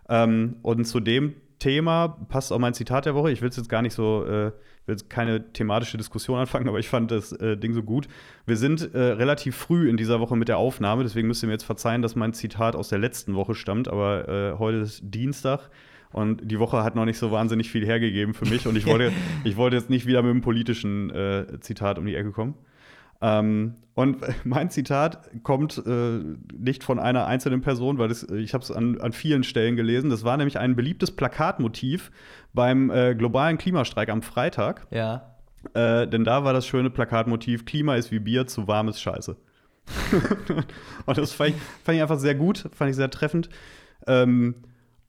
Ähm, 0.08 0.56
und 0.62 0.84
zu 0.84 1.00
dem 1.00 1.34
Thema 1.58 2.08
passt 2.28 2.52
auch 2.52 2.58
mein 2.58 2.74
Zitat 2.74 3.06
der 3.06 3.14
Woche. 3.14 3.30
Ich 3.30 3.40
will 3.40 3.48
es 3.48 3.56
jetzt 3.56 3.68
gar 3.68 3.82
nicht 3.82 3.94
so, 3.94 4.24
äh, 4.26 4.48
ich 4.48 4.88
will 4.88 4.96
keine 5.08 5.52
thematische 5.52 5.96
Diskussion 5.96 6.40
anfangen, 6.40 6.68
aber 6.68 6.80
ich 6.80 6.88
fand 6.88 7.12
das 7.12 7.32
äh, 7.32 7.56
Ding 7.56 7.72
so 7.72 7.84
gut. 7.84 8.08
Wir 8.46 8.56
sind 8.56 8.94
äh, 8.94 8.98
relativ 8.98 9.54
früh 9.54 9.88
in 9.88 9.96
dieser 9.96 10.18
Woche 10.18 10.36
mit 10.36 10.48
der 10.48 10.58
Aufnahme, 10.58 11.04
deswegen 11.04 11.28
müsst 11.28 11.44
ihr 11.44 11.46
mir 11.46 11.52
jetzt 11.52 11.64
verzeihen, 11.64 12.02
dass 12.02 12.16
mein 12.16 12.32
Zitat 12.32 12.74
aus 12.74 12.88
der 12.88 12.98
letzten 12.98 13.36
Woche 13.36 13.54
stammt, 13.54 13.86
aber 13.86 14.28
äh, 14.28 14.58
heute 14.58 14.78
ist 14.78 15.02
Dienstag. 15.04 15.70
Und 16.12 16.50
die 16.50 16.58
Woche 16.58 16.84
hat 16.84 16.94
noch 16.94 17.04
nicht 17.04 17.18
so 17.18 17.30
wahnsinnig 17.30 17.70
viel 17.70 17.86
hergegeben 17.86 18.34
für 18.34 18.46
mich. 18.46 18.66
Und 18.66 18.76
ich 18.76 18.86
wollte, 18.86 19.12
ich 19.44 19.56
wollte 19.56 19.76
jetzt 19.76 19.90
nicht 19.90 20.06
wieder 20.06 20.22
mit 20.22 20.30
einem 20.30 20.40
politischen 20.40 21.10
äh, 21.10 21.60
Zitat 21.60 21.98
um 21.98 22.06
die 22.06 22.14
Ecke 22.14 22.32
kommen. 22.32 22.54
Ähm, 23.20 23.76
und 23.94 24.18
mein 24.44 24.70
Zitat 24.70 25.30
kommt 25.42 25.82
äh, 25.86 26.20
nicht 26.56 26.84
von 26.84 26.98
einer 26.98 27.26
einzelnen 27.26 27.60
Person, 27.60 27.98
weil 27.98 28.08
das, 28.08 28.24
ich 28.24 28.52
habe 28.52 28.64
es 28.64 28.70
an, 28.70 29.00
an 29.00 29.12
vielen 29.12 29.44
Stellen 29.44 29.76
gelesen. 29.76 30.10
Das 30.10 30.24
war 30.24 30.36
nämlich 30.36 30.58
ein 30.58 30.76
beliebtes 30.76 31.10
Plakatmotiv 31.10 32.10
beim 32.52 32.90
äh, 32.90 33.14
globalen 33.14 33.58
Klimastreik 33.58 34.08
am 34.08 34.22
Freitag. 34.22 34.86
Ja. 34.90 35.36
Äh, 35.74 36.08
denn 36.08 36.24
da 36.24 36.44
war 36.44 36.52
das 36.52 36.66
schöne 36.66 36.90
Plakatmotiv: 36.90 37.64
Klima 37.64 37.94
ist 37.94 38.10
wie 38.10 38.18
Bier, 38.18 38.46
zu 38.46 38.66
warm 38.66 38.88
ist 38.88 39.00
Scheiße. 39.00 39.36
und 41.06 41.18
das 41.18 41.32
fand 41.32 41.50
ich, 41.50 41.56
fand 41.84 41.96
ich 41.96 42.02
einfach 42.02 42.18
sehr 42.18 42.34
gut, 42.34 42.68
fand 42.72 42.90
ich 42.90 42.96
sehr 42.96 43.10
treffend. 43.10 43.48
Ähm, 44.06 44.56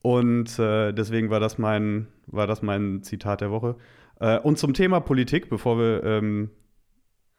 und 0.03 0.59
äh, 0.59 0.91
deswegen 0.91 1.29
war 1.29 1.39
das, 1.39 1.57
mein, 1.57 2.07
war 2.27 2.45
das 2.45 2.61
mein 2.61 3.03
Zitat 3.03 3.39
der 3.39 3.51
Woche. 3.51 3.77
Äh, 4.19 4.37
und 4.37 4.57
zum 4.59 4.73
Thema 4.73 4.99
Politik, 4.99 5.49
bevor 5.49 5.79
wir. 5.79 6.03
Ähm, 6.03 6.49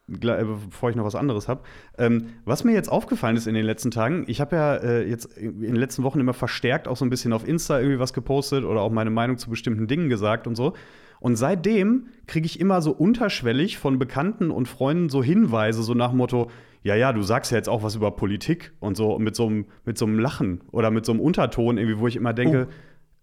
äh, 0.07 0.43
bevor 0.43 0.89
ich 0.89 0.95
noch 0.95 1.05
was 1.05 1.15
anderes 1.15 1.47
habe. 1.47 1.61
Ähm, 1.97 2.27
was 2.43 2.63
mir 2.63 2.73
jetzt 2.73 2.91
aufgefallen 2.91 3.37
ist 3.37 3.47
in 3.47 3.53
den 3.53 3.65
letzten 3.65 3.91
Tagen, 3.91 4.25
ich 4.27 4.41
habe 4.41 4.55
ja 4.55 4.75
äh, 4.75 5.07
jetzt 5.07 5.37
in 5.37 5.61
den 5.61 5.75
letzten 5.75 6.03
Wochen 6.03 6.19
immer 6.19 6.33
verstärkt 6.33 6.87
auch 6.87 6.97
so 6.97 7.05
ein 7.05 7.09
bisschen 7.09 7.33
auf 7.33 7.47
Insta 7.47 7.79
irgendwie 7.79 7.99
was 7.99 8.13
gepostet 8.13 8.65
oder 8.65 8.81
auch 8.81 8.91
meine 8.91 9.09
Meinung 9.09 9.37
zu 9.37 9.49
bestimmten 9.49 9.87
Dingen 9.87 10.09
gesagt 10.09 10.47
und 10.47 10.55
so. 10.55 10.73
Und 11.19 11.35
seitdem 11.37 12.07
kriege 12.27 12.45
ich 12.45 12.59
immer 12.59 12.81
so 12.81 12.91
unterschwellig 12.91 13.77
von 13.77 13.97
Bekannten 13.99 14.51
und 14.51 14.67
Freunden 14.67 15.09
so 15.09 15.23
Hinweise, 15.23 15.81
so 15.81 15.93
nach 15.93 16.09
dem 16.09 16.17
Motto, 16.17 16.51
ja, 16.85 16.93
ja, 16.93 17.11
du 17.13 17.23
sagst 17.23 17.51
ja 17.51 17.57
jetzt 17.57 17.67
auch 17.67 17.81
was 17.81 17.95
über 17.95 18.11
Politik 18.11 18.71
und 18.79 18.95
so 18.95 19.17
mit 19.17 19.35
so 19.35 19.47
einem, 19.47 19.65
mit 19.85 19.97
so 19.97 20.05
einem 20.05 20.19
Lachen 20.19 20.61
oder 20.71 20.91
mit 20.91 21.03
so 21.03 21.13
einem 21.13 21.19
Unterton 21.19 21.79
irgendwie, 21.79 21.97
wo 21.97 22.07
ich 22.07 22.15
immer 22.15 22.31
denke, 22.31 22.67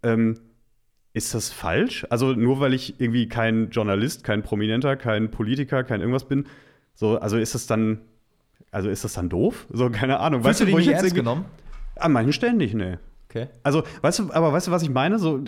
ähm, 0.03 0.37
ist 1.13 1.33
das 1.33 1.49
falsch? 1.49 2.05
Also 2.09 2.33
nur 2.33 2.59
weil 2.59 2.73
ich 2.73 2.99
irgendwie 2.99 3.29
kein 3.29 3.69
Journalist, 3.69 4.25
kein 4.25 4.43
Prominenter, 4.43 4.97
kein 4.97 5.31
Politiker, 5.31 5.85
kein 5.85 6.01
irgendwas 6.01 6.27
bin, 6.27 6.45
so, 6.93 7.17
also 7.17 7.37
ist 7.37 7.55
das 7.55 7.65
dann, 7.65 8.01
also 8.71 8.89
ist 8.89 9.05
das 9.05 9.13
dann 9.13 9.29
doof? 9.29 9.65
So, 9.71 9.89
keine 9.89 10.19
Ahnung. 10.19 10.43
Fühlst 10.43 10.59
du 10.59 10.65
dich 10.65 10.73
wo 10.73 10.79
ich 10.79 10.87
nicht 10.87 10.95
jetzt 10.95 11.03
ernst 11.03 11.15
genommen? 11.15 11.45
An 11.95 12.11
manchen 12.11 12.33
Stellen 12.33 12.57
nicht, 12.57 12.73
nee. 12.73 12.97
Okay. 13.29 13.47
Also, 13.63 13.83
weißt 14.01 14.19
du, 14.19 14.33
aber 14.33 14.51
weißt 14.51 14.67
du, 14.67 14.71
was 14.71 14.83
ich 14.83 14.89
meine? 14.89 15.19
So, 15.19 15.41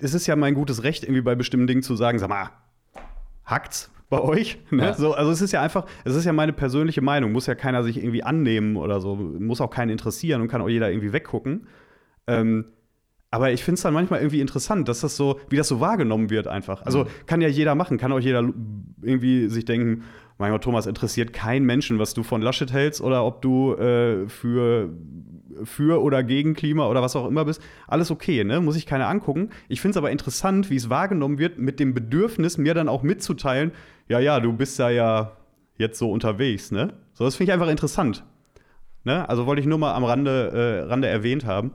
es 0.00 0.12
ist 0.12 0.26
ja 0.26 0.36
mein 0.36 0.52
gutes 0.52 0.82
Recht, 0.82 1.02
irgendwie 1.02 1.22
bei 1.22 1.34
bestimmten 1.34 1.66
Dingen 1.66 1.82
zu 1.82 1.96
sagen, 1.96 2.18
sag 2.18 2.28
mal, 2.28 2.50
hackt's 3.46 3.90
bei 4.16 4.22
euch? 4.22 4.58
Ne? 4.70 4.84
Ja. 4.84 4.94
So, 4.94 5.14
also 5.14 5.30
es 5.30 5.40
ist 5.40 5.52
ja 5.52 5.62
einfach, 5.62 5.86
es 6.04 6.14
ist 6.14 6.24
ja 6.24 6.32
meine 6.32 6.52
persönliche 6.52 7.02
Meinung, 7.02 7.32
muss 7.32 7.46
ja 7.46 7.54
keiner 7.54 7.82
sich 7.82 7.98
irgendwie 7.98 8.22
annehmen 8.22 8.76
oder 8.76 9.00
so, 9.00 9.16
muss 9.16 9.60
auch 9.60 9.70
keinen 9.70 9.90
interessieren 9.90 10.40
und 10.40 10.48
kann 10.48 10.60
auch 10.62 10.68
jeder 10.68 10.90
irgendwie 10.90 11.12
weggucken. 11.12 11.66
Ähm, 12.26 12.66
aber 13.34 13.50
ich 13.50 13.64
finde 13.64 13.74
es 13.74 13.82
dann 13.82 13.94
manchmal 13.94 14.20
irgendwie 14.20 14.40
interessant, 14.40 14.88
dass 14.88 15.00
das 15.00 15.16
so, 15.16 15.40
wie 15.48 15.56
das 15.56 15.66
so 15.66 15.80
wahrgenommen 15.80 16.30
wird 16.30 16.46
einfach. 16.46 16.82
Also 16.86 17.06
kann 17.26 17.40
ja 17.40 17.48
jeder 17.48 17.74
machen, 17.74 17.98
kann 17.98 18.12
auch 18.12 18.20
jeder 18.20 18.48
irgendwie 19.02 19.48
sich 19.48 19.64
denken, 19.64 20.04
mein 20.38 20.52
Gott, 20.52 20.62
Thomas, 20.62 20.86
interessiert 20.86 21.32
kein 21.32 21.64
Menschen, 21.64 21.98
was 21.98 22.14
du 22.14 22.22
von 22.22 22.42
Laschet 22.42 22.72
hältst 22.72 23.00
oder 23.00 23.24
ob 23.24 23.42
du 23.42 23.74
äh, 23.74 24.28
für, 24.28 24.90
für 25.64 26.00
oder 26.00 26.22
gegen 26.22 26.54
Klima 26.54 26.86
oder 26.86 27.02
was 27.02 27.16
auch 27.16 27.26
immer 27.26 27.44
bist. 27.44 27.60
Alles 27.88 28.12
okay, 28.12 28.44
ne? 28.44 28.60
Muss 28.60 28.76
ich 28.76 28.86
keiner 28.86 29.08
angucken. 29.08 29.50
Ich 29.68 29.80
finde 29.80 29.90
es 29.90 29.96
aber 29.96 30.12
interessant, 30.12 30.70
wie 30.70 30.76
es 30.76 30.88
wahrgenommen 30.88 31.38
wird, 31.38 31.58
mit 31.58 31.80
dem 31.80 31.92
Bedürfnis, 31.92 32.56
mir 32.56 32.74
dann 32.74 32.88
auch 32.88 33.02
mitzuteilen, 33.02 33.72
ja, 34.08 34.20
ja, 34.20 34.38
du 34.38 34.52
bist 34.52 34.78
da 34.78 34.90
ja 34.90 35.32
jetzt 35.76 35.98
so 35.98 36.08
unterwegs, 36.08 36.70
ne? 36.70 36.94
So, 37.14 37.24
das 37.24 37.34
finde 37.34 37.50
ich 37.50 37.54
einfach 37.54 37.68
interessant. 37.68 38.24
Ne? 39.02 39.28
Also 39.28 39.46
wollte 39.46 39.60
ich 39.60 39.66
nur 39.66 39.78
mal 39.78 39.94
am 39.94 40.04
Rande, 40.04 40.84
äh, 40.84 40.88
Rande 40.88 41.08
erwähnt 41.08 41.44
haben. 41.44 41.72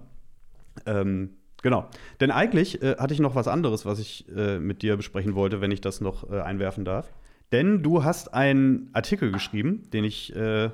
Ähm, 0.86 1.32
genau. 1.62 1.88
Denn 2.20 2.32
eigentlich 2.32 2.82
äh, 2.82 2.96
hatte 2.98 3.14
ich 3.14 3.20
noch 3.20 3.36
was 3.36 3.48
anderes, 3.48 3.86
was 3.86 4.00
ich 4.00 4.26
äh, 4.36 4.60
mit 4.60 4.82
dir 4.82 4.98
besprechen 4.98 5.36
wollte, 5.36 5.62
wenn 5.62 5.72
ich 5.72 5.82
das 5.82 6.02
noch 6.02 6.30
äh, 6.30 6.42
einwerfen 6.42 6.86
darf. 6.86 7.12
Denn 7.52 7.82
du 7.82 8.04
hast 8.04 8.34
einen 8.34 8.90
Artikel 8.94 9.32
geschrieben, 9.32 9.90
den 9.92 10.04
ich 10.04 10.36
äh, 10.36 10.70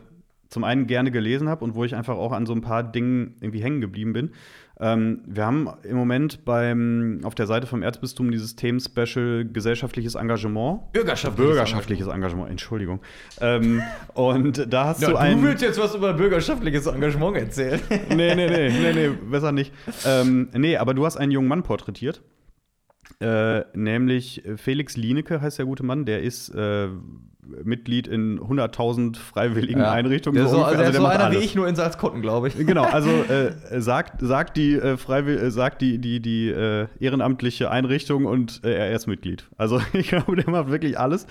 zum 0.50 0.64
einen 0.64 0.88
gerne 0.88 1.12
gelesen 1.12 1.50
habe 1.50 1.64
und 1.64 1.76
wo 1.76 1.84
ich 1.84 1.96
einfach 1.96 2.16
auch 2.16 2.32
an 2.32 2.46
so 2.46 2.54
ein 2.54 2.62
paar 2.62 2.84
Dingen 2.84 3.36
irgendwie 3.40 3.62
hängen 3.62 3.82
geblieben 3.82 4.14
bin. 4.14 4.32
Ähm, 4.80 5.22
wir 5.26 5.46
haben 5.46 5.70
im 5.84 5.96
Moment 5.96 6.44
beim, 6.46 7.22
auf 7.24 7.34
der 7.34 7.48
Seite 7.48 7.66
vom 7.66 7.82
Erzbistum 7.82 8.30
dieses 8.32 8.56
Themen-Special 8.58 9.46
gesellschaftliches 9.46 10.16
Engagement. 10.16 10.92
Bürgerschaftliches 10.92 11.36
Bürgerschaftliches 11.50 12.08
Engagement, 12.08 12.50
Entschuldigung. 12.50 13.00
Ähm, 13.40 13.82
und 14.14 14.72
da 14.74 14.86
hast 14.88 15.02
Ja, 15.02 15.08
du 15.08 15.14
du 15.14 15.20
einen. 15.20 15.44
willst 15.44 15.64
jetzt 15.64 15.80
was 15.80 15.96
über 15.96 16.14
bürgerschaftliches 16.14 16.88
Engagement 16.88 17.38
erzählen. 17.38 17.80
nee, 18.10 18.36
nee, 18.36 18.48
nee, 18.50 18.70
nee, 18.70 18.94
nee, 18.94 19.10
besser 19.30 19.52
nicht. 19.52 19.72
Ähm, 20.06 20.50
nee, 20.54 20.76
aber 20.78 20.94
du 20.94 21.06
hast 21.06 21.18
einen 21.18 21.32
jungen 21.32 21.48
Mann 21.48 21.64
porträtiert. 21.64 22.22
Äh, 23.20 23.64
nämlich 23.74 24.44
Felix 24.58 24.98
Lienecke 24.98 25.42
heißt 25.42 25.58
der 25.58 25.66
gute 25.66 25.84
Mann. 25.84 26.06
Der 26.06 26.22
ist 26.22 26.50
äh, 26.50 26.90
Mitglied 27.64 28.08
in 28.08 28.40
100.000 28.40 29.18
freiwilligen 29.18 29.82
Einrichtungen. 29.82 30.36
Der 30.36 30.46
ist 30.46 30.52
so, 30.52 30.58
ungefähr. 30.58 30.78
der 30.80 30.90
ist 30.90 30.96
so 30.96 31.02
macht 31.02 31.16
einer 31.16 31.32
wie 31.32 31.38
alles. 31.38 31.46
ich, 31.46 31.56
nur 31.56 31.68
in 31.68 31.76
Salzkotten, 31.76 32.22
glaube 32.22 32.48
ich. 32.48 32.58
Genau, 32.58 32.84
also 32.84 33.10
äh, 33.30 33.80
sagt, 33.80 34.22
sagt 34.22 34.58
die 34.58 34.76
äh, 34.76 34.98
Freiwill 34.98 35.38
äh, 35.38 35.52
sagt 35.52 35.82
die, 35.82 36.00
die, 36.00 36.20
die 36.20 36.50
äh, 36.50 36.88
ehrenamtliche 37.00 37.70
Einrichtung 37.72 38.26
und 38.26 38.62
äh, 38.64 38.74
er 38.74 38.92
ist 38.92 39.08
Mitglied. 39.08 39.48
Also 39.58 39.80
ich 39.94 40.10
glaube, 40.10 40.36
der 40.36 40.50
macht 40.50 40.70
wirklich 40.70 41.00
alles. 41.00 41.28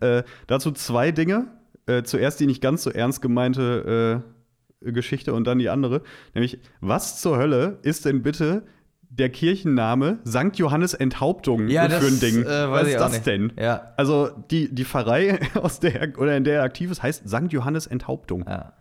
Äh, 0.00 0.22
dazu 0.46 0.72
zwei 0.72 1.12
Dinge. 1.12 1.46
Äh, 1.86 2.02
zuerst 2.02 2.40
die 2.40 2.46
nicht 2.46 2.60
ganz 2.60 2.82
so 2.82 2.90
ernst 2.90 3.22
gemeinte 3.22 4.22
äh, 4.82 4.92
Geschichte 4.92 5.32
und 5.32 5.46
dann 5.46 5.58
die 5.58 5.68
andere. 5.68 6.02
Nämlich, 6.34 6.58
was 6.80 7.20
zur 7.20 7.38
Hölle 7.38 7.78
ist 7.82 8.04
denn 8.04 8.22
bitte 8.22 8.62
der 9.18 9.30
Kirchenname 9.30 10.18
St. 10.26 10.54
Johannes 10.56 10.94
Enthauptung 10.94 11.68
Ja, 11.68 11.82
für 11.84 11.88
das, 11.88 12.04
ein 12.06 12.20
Ding? 12.20 12.42
äh, 12.44 12.70
was 12.70 12.86
ist 12.88 12.98
das 13.00 13.12
nicht. 13.12 13.26
denn? 13.26 13.52
Ja. 13.58 13.92
Also 13.96 14.30
die, 14.50 14.74
die 14.74 14.84
Pfarrei, 14.84 15.38
aus 15.54 15.80
der 15.80 16.00
er- 16.00 16.18
oder 16.18 16.36
in 16.36 16.44
der 16.44 16.56
er 16.58 16.62
aktiv 16.62 16.90
ist, 16.90 17.02
heißt 17.02 17.28
St. 17.28 17.50
Johannes 17.52 17.86
Enthauptung. 17.86 18.44
ja. 18.48 18.72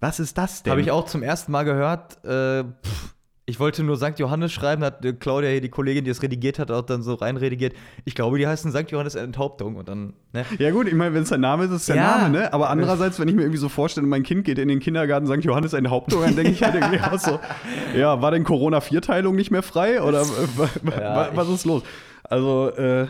Was 0.00 0.18
ist 0.18 0.36
das 0.36 0.64
denn? 0.64 0.72
Habe 0.72 0.80
ich 0.80 0.90
auch 0.90 1.04
zum 1.06 1.22
ersten 1.22 1.52
Mal 1.52 1.62
gehört. 1.62 2.24
Äh, 2.24 2.64
pff, 2.64 3.14
ich 3.44 3.58
wollte 3.58 3.82
nur 3.82 3.96
St. 3.96 4.18
Johannes 4.18 4.52
schreiben, 4.52 4.84
hat 4.84 5.04
äh, 5.04 5.12
Claudia, 5.14 5.50
hier, 5.50 5.60
die 5.60 5.68
Kollegin, 5.68 6.04
die 6.04 6.10
es 6.10 6.22
redigiert 6.22 6.58
hat, 6.60 6.70
auch 6.70 6.82
dann 6.82 7.02
so 7.02 7.14
reinredigiert. 7.14 7.74
Ich 8.04 8.14
glaube, 8.14 8.38
die 8.38 8.46
heißen 8.46 8.70
St. 8.70 8.90
Johannes 8.90 9.14
Enthauptung. 9.16 9.76
Und 9.76 9.88
dann, 9.88 10.12
ne? 10.32 10.44
Ja 10.58 10.70
gut, 10.70 10.86
ich 10.86 10.94
meine, 10.94 11.12
wenn 11.14 11.24
es 11.24 11.28
der 11.30 11.38
Name 11.38 11.64
ist, 11.64 11.70
ist 11.70 11.80
es 11.82 11.86
der 11.86 11.96
Ja. 11.96 12.18
Name, 12.18 12.30
ne? 12.38 12.52
Aber 12.52 12.70
andererseits, 12.70 13.18
wenn 13.18 13.26
ich 13.28 13.34
mir 13.34 13.42
irgendwie 13.42 13.58
so 13.58 13.68
vorstelle, 13.68 14.06
mein 14.06 14.22
Kind 14.22 14.44
geht 14.44 14.58
in 14.58 14.68
den 14.68 14.78
Kindergarten 14.78 15.26
St. 15.26 15.44
Johannes 15.44 15.72
in 15.72 15.90
Hauptung, 15.90 16.22
dann 16.22 16.36
denke 16.36 16.52
ich 16.52 16.62
halt 16.62 16.74
irgendwie 16.76 17.00
auch 17.00 17.18
so, 17.18 17.40
ja, 17.96 18.22
war 18.22 18.30
denn 18.30 18.44
Corona-Vierteilung 18.44 19.34
nicht 19.34 19.50
mehr 19.50 19.62
frei? 19.62 20.00
Oder 20.00 20.22
Ja, 20.22 21.16
wa- 21.16 21.30
was 21.34 21.48
ist 21.48 21.64
los? 21.64 21.82
Also, 22.24 22.70
äh, 22.76 23.06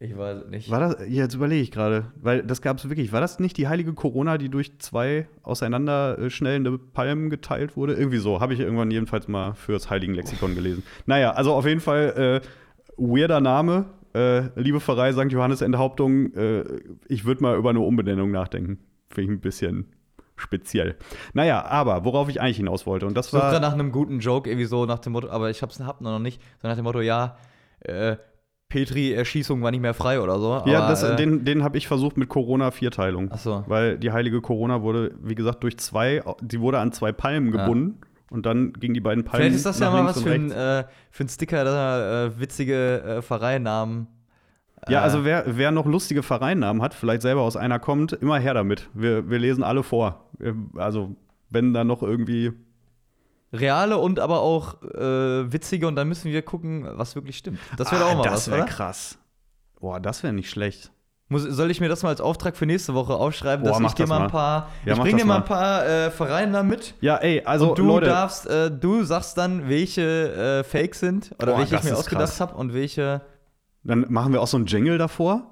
Ich 0.00 0.16
weiß 0.16 0.46
nicht. 0.46 0.70
war 0.70 0.78
das, 0.78 0.96
jetzt 1.08 1.34
überlege 1.34 1.60
ich 1.60 1.72
gerade, 1.72 2.12
weil 2.14 2.44
das 2.44 2.62
gab 2.62 2.78
es 2.78 2.88
wirklich, 2.88 3.12
war 3.12 3.20
das 3.20 3.40
nicht 3.40 3.56
die 3.56 3.66
heilige 3.66 3.92
Corona, 3.94 4.38
die 4.38 4.48
durch 4.48 4.78
zwei 4.78 5.26
auseinanderschnellende 5.42 6.78
Palmen 6.78 7.30
geteilt 7.30 7.76
wurde? 7.76 7.94
Irgendwie 7.94 8.18
so, 8.18 8.40
habe 8.40 8.54
ich 8.54 8.60
irgendwann 8.60 8.90
jedenfalls 8.92 9.26
mal 9.26 9.54
fürs 9.54 9.90
Heiligen 9.90 10.14
Lexikon 10.14 10.54
gelesen. 10.54 10.84
Naja, 11.06 11.32
also 11.32 11.52
auf 11.52 11.66
jeden 11.66 11.80
Fall 11.80 12.42
äh, 12.44 12.48
weirder 12.96 13.40
Name, 13.40 13.86
äh, 14.14 14.42
liebe 14.60 14.78
Pfarrei 14.80 15.12
St. 15.12 15.32
Johannes 15.32 15.62
Enthauptung, 15.62 16.32
äh, 16.34 16.64
ich 17.08 17.24
würde 17.24 17.42
mal 17.42 17.56
über 17.56 17.70
eine 17.70 17.80
Umbenennung 17.80 18.30
nachdenken. 18.30 18.78
Finde 19.10 19.32
ich 19.32 19.38
ein 19.38 19.40
bisschen 19.40 19.86
speziell. 20.36 20.94
Naja, 21.32 21.64
aber 21.64 22.04
worauf 22.04 22.28
ich 22.28 22.40
eigentlich 22.40 22.58
hinaus 22.58 22.86
wollte, 22.86 23.06
und 23.06 23.16
das 23.16 23.28
Ich 23.28 23.32
war. 23.32 23.50
gerade 23.50 23.60
nach 23.60 23.72
einem 23.72 23.90
guten 23.90 24.20
Joke, 24.20 24.48
irgendwie 24.48 24.66
so 24.66 24.86
nach 24.86 25.00
dem 25.00 25.12
Motto, 25.14 25.28
aber 25.28 25.50
ich 25.50 25.60
hab's 25.62 25.80
hab 25.80 26.00
noch 26.00 26.20
nicht, 26.20 26.40
so 26.62 26.68
nach 26.68 26.76
dem 26.76 26.84
Motto, 26.84 27.00
ja, 27.00 27.36
äh, 27.80 28.16
Petri-Erschießung 28.68 29.62
war 29.62 29.70
nicht 29.70 29.80
mehr 29.80 29.94
frei 29.94 30.20
oder 30.20 30.38
so. 30.38 30.62
Ja, 30.66 30.80
aber, 30.80 30.88
das, 30.88 31.02
äh, 31.02 31.16
den, 31.16 31.44
den 31.44 31.62
habe 31.62 31.78
ich 31.78 31.88
versucht 31.88 32.16
mit 32.16 32.28
Corona-Vierteilung. 32.28 33.30
So. 33.36 33.64
Weil 33.66 33.98
die 33.98 34.12
heilige 34.12 34.40
Corona 34.40 34.82
wurde, 34.82 35.12
wie 35.22 35.34
gesagt, 35.34 35.62
durch 35.62 35.78
zwei, 35.78 36.22
die 36.42 36.60
wurde 36.60 36.78
an 36.78 36.92
zwei 36.92 37.12
Palmen 37.12 37.52
Ja. 37.54 37.60
gebunden 37.62 38.00
und 38.30 38.44
dann 38.46 38.72
gingen 38.74 38.94
die 38.94 39.00
beiden 39.00 39.24
Palmen 39.24 39.42
Vielleicht 39.42 39.56
ist 39.56 39.66
das 39.66 39.80
ja 39.80 39.90
mal 39.90 40.04
was 40.04 40.22
für 40.22 40.32
ein, 40.32 40.52
rechts. 40.52 40.54
äh, 40.56 40.84
für 41.10 41.24
ein 41.24 41.28
Sticker, 41.28 41.64
da 41.64 42.26
äh, 42.26 42.40
witzige 42.40 43.02
äh, 43.02 43.22
Vereinnnamen. 43.22 44.06
Ja, 44.88 45.00
äh, 45.00 45.02
also 45.02 45.24
wer, 45.24 45.44
wer 45.46 45.70
noch 45.70 45.86
lustige 45.86 46.22
Vereinnamen 46.22 46.82
hat, 46.82 46.92
vielleicht 46.94 47.22
selber 47.22 47.40
aus 47.42 47.56
einer 47.56 47.78
kommt, 47.78 48.12
immer 48.12 48.38
her 48.38 48.52
damit. 48.54 48.88
Wir, 48.92 49.28
wir 49.30 49.38
lesen 49.38 49.64
alle 49.64 49.82
vor. 49.82 50.26
Wir- 50.38 50.54
Also, 50.76 51.16
wenn 51.50 51.72
da 51.72 51.84
noch 51.84 52.02
irgendwie 52.02 52.52
reale 53.52 53.98
und 53.98 54.20
aber 54.20 54.40
auch 54.40 54.82
äh, 54.82 55.52
witzige 55.52 55.86
und 55.88 55.96
dann 55.96 56.08
müssen 56.08 56.30
wir 56.30 56.42
gucken, 56.42 56.86
was 56.92 57.14
wirklich 57.14 57.38
stimmt. 57.38 57.58
Das 57.76 57.90
wäre 57.92 58.04
Ah, 58.04 58.08
auch 58.08 58.16
mal 58.16 58.22
das 58.24 58.32
was, 58.32 58.50
wäre 58.50 58.62
oder? 58.62 58.66
krass. 58.70 59.18
Boah, 59.80 60.00
das 60.00 60.22
wäre 60.22 60.32
nicht 60.32 60.50
schlecht. 60.50 60.90
Muss, 61.30 61.42
soll 61.42 61.70
ich 61.70 61.78
mir 61.80 61.88
das 61.90 62.02
mal 62.02 62.08
als 62.08 62.22
Auftrag 62.22 62.56
für 62.56 62.64
nächste 62.64 62.94
Woche 62.94 63.14
aufschreiben, 63.14 63.62
Boah, 63.64 63.78
dass 63.80 63.90
ich 63.90 63.94
dir 63.94 64.04
das 64.04 64.08
mal 64.08 64.22
ein 64.22 64.30
paar, 64.30 64.68
Ja, 64.86 64.94
ich 64.94 65.00
bring 65.00 65.12
das 65.12 65.20
dir 65.20 65.26
mal 65.26 65.36
ein 65.36 65.44
paar 65.44 65.86
äh, 65.86 66.10
Vereine 66.10 66.52
da 66.52 66.62
mit 66.62 66.94
Ja, 67.02 67.16
ey, 67.16 67.42
also 67.44 67.70
und 67.70 67.78
du 67.78 67.84
Leute, 67.86 68.06
darfst, 68.06 68.46
äh, 68.46 68.70
du 68.70 69.02
sagst 69.04 69.36
dann, 69.36 69.68
welche 69.68 70.60
äh, 70.60 70.64
Fake 70.64 70.94
sind 70.94 71.32
oder 71.42 71.52
Boah, 71.52 71.58
welche 71.58 71.74
ich 71.74 71.80
das 71.82 71.90
mir 71.90 71.96
ausgedacht 71.98 72.40
habe 72.40 72.54
und 72.54 72.72
welche. 72.72 73.20
dann 73.84 74.06
machen 74.08 74.32
wir 74.32 74.40
auch 74.40 74.46
so 74.46 74.56
einen 74.56 74.64
Jingle 74.66 74.96
davor. 74.96 75.42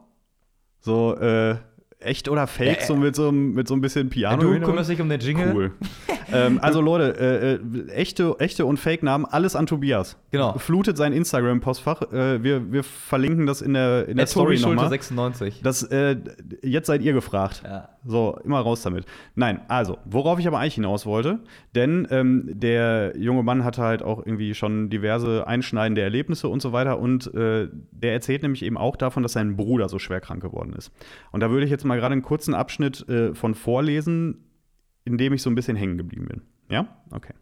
So, 0.80 1.14
äh, 1.18 1.56
echt 2.00 2.28
oder 2.28 2.46
fake, 2.46 2.82
äh, 2.82 2.84
so 2.84 2.96
mit 2.96 3.16
so, 3.16 3.32
mit 3.32 3.68
so 3.68 3.74
ein 3.74 3.80
bisschen 3.80 4.10
Piano. 4.10 4.42
du 4.42 4.60
kümmerst 4.60 4.90
dich 4.90 5.00
um 5.00 5.08
den 5.08 5.20
Jingle. 5.20 5.52
Cool. 5.54 5.72
ähm, 6.32 6.58
also 6.62 6.80
Leute, 6.80 7.18
äh, 7.18 7.54
äh, 7.54 7.92
echte, 7.92 8.36
echte 8.38 8.66
und 8.66 8.78
Fake-Namen, 8.78 9.24
alles 9.24 9.56
an 9.56 9.66
Tobias. 9.66 10.16
Genau. 10.30 10.58
Flutet 10.58 10.96
sein 10.96 11.12
Instagram-Postfach. 11.12 12.12
Äh, 12.12 12.42
wir, 12.42 12.72
wir 12.72 12.84
verlinken 12.84 13.46
das 13.46 13.62
in 13.62 13.74
der, 13.74 14.08
in 14.08 14.16
der 14.16 14.26
Story 14.26 14.58
nochmal. 14.58 14.88
96. 14.88 15.60
Das, 15.62 15.82
äh, 15.84 16.16
jetzt 16.62 16.86
seid 16.86 17.02
ihr 17.02 17.12
gefragt. 17.12 17.62
Ja. 17.64 17.88
So, 18.08 18.38
immer 18.44 18.60
raus 18.60 18.82
damit. 18.82 19.04
Nein, 19.34 19.60
also, 19.66 19.98
worauf 20.04 20.38
ich 20.38 20.46
aber 20.46 20.60
eigentlich 20.60 20.76
hinaus 20.76 21.06
wollte, 21.06 21.40
denn 21.74 22.06
ähm, 22.10 22.44
der 22.46 23.14
junge 23.18 23.42
Mann 23.42 23.64
hatte 23.64 23.82
halt 23.82 24.02
auch 24.02 24.24
irgendwie 24.24 24.54
schon 24.54 24.90
diverse 24.90 25.44
einschneidende 25.46 26.02
Erlebnisse 26.02 26.48
und 26.48 26.62
so 26.62 26.72
weiter 26.72 27.00
und 27.00 27.34
äh, 27.34 27.68
der 27.90 28.12
erzählt 28.12 28.42
nämlich 28.42 28.62
eben 28.62 28.76
auch 28.76 28.94
davon, 28.94 29.24
dass 29.24 29.32
sein 29.32 29.56
Bruder 29.56 29.88
so 29.88 29.98
schwer 29.98 30.20
krank 30.20 30.40
geworden 30.40 30.72
ist. 30.74 30.92
Und 31.32 31.40
da 31.40 31.50
würde 31.50 31.64
ich 31.64 31.70
jetzt 31.70 31.84
mal 31.84 31.98
gerade 31.98 32.12
einen 32.12 32.22
kurzen 32.22 32.54
Abschnitt 32.54 33.08
äh, 33.08 33.34
von 33.34 33.56
vorlesen, 33.56 34.44
in 35.04 35.18
dem 35.18 35.32
ich 35.32 35.42
so 35.42 35.50
ein 35.50 35.56
bisschen 35.56 35.76
hängen 35.76 35.98
geblieben 35.98 36.26
bin. 36.26 36.42
Ja? 36.70 36.86
Okay. 37.10 37.34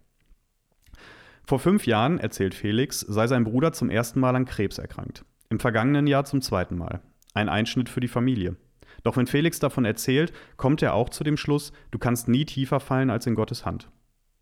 Vor 1.47 1.59
fünf 1.59 1.87
Jahren, 1.87 2.19
erzählt 2.19 2.55
Felix, 2.55 3.01
sei 3.01 3.27
sein 3.27 3.45
Bruder 3.45 3.73
zum 3.73 3.91
ersten 3.91 4.19
Mal 4.19 4.35
an 4.35 4.47
Krebs 4.47 4.79
erkrankt. 4.79 5.27
Im 5.51 5.61
vergangenen 5.61 6.07
Jahr 6.07 6.25
zum 6.25 6.41
zweiten 6.41 6.79
Mal. 6.79 7.01
Ein 7.35 7.51
Einschnitt 7.51 7.91
für 7.91 8.01
die 8.01 8.09
Familie. 8.09 8.57
Doch 9.05 9.17
wenn 9.17 9.27
Felix 9.27 9.61
davon 9.61 9.85
erzählt, 9.85 10.33
kommt 10.57 10.83
er 10.83 10.95
auch 10.95 11.11
zu 11.11 11.23
dem 11.23 11.37
Schluss, 11.37 11.73
du 11.93 11.99
kannst 11.99 12.27
nie 12.27 12.45
tiefer 12.45 12.81
fallen 12.81 13.11
als 13.11 13.27
in 13.27 13.37
Gottes 13.37 13.65
Hand. 13.65 13.89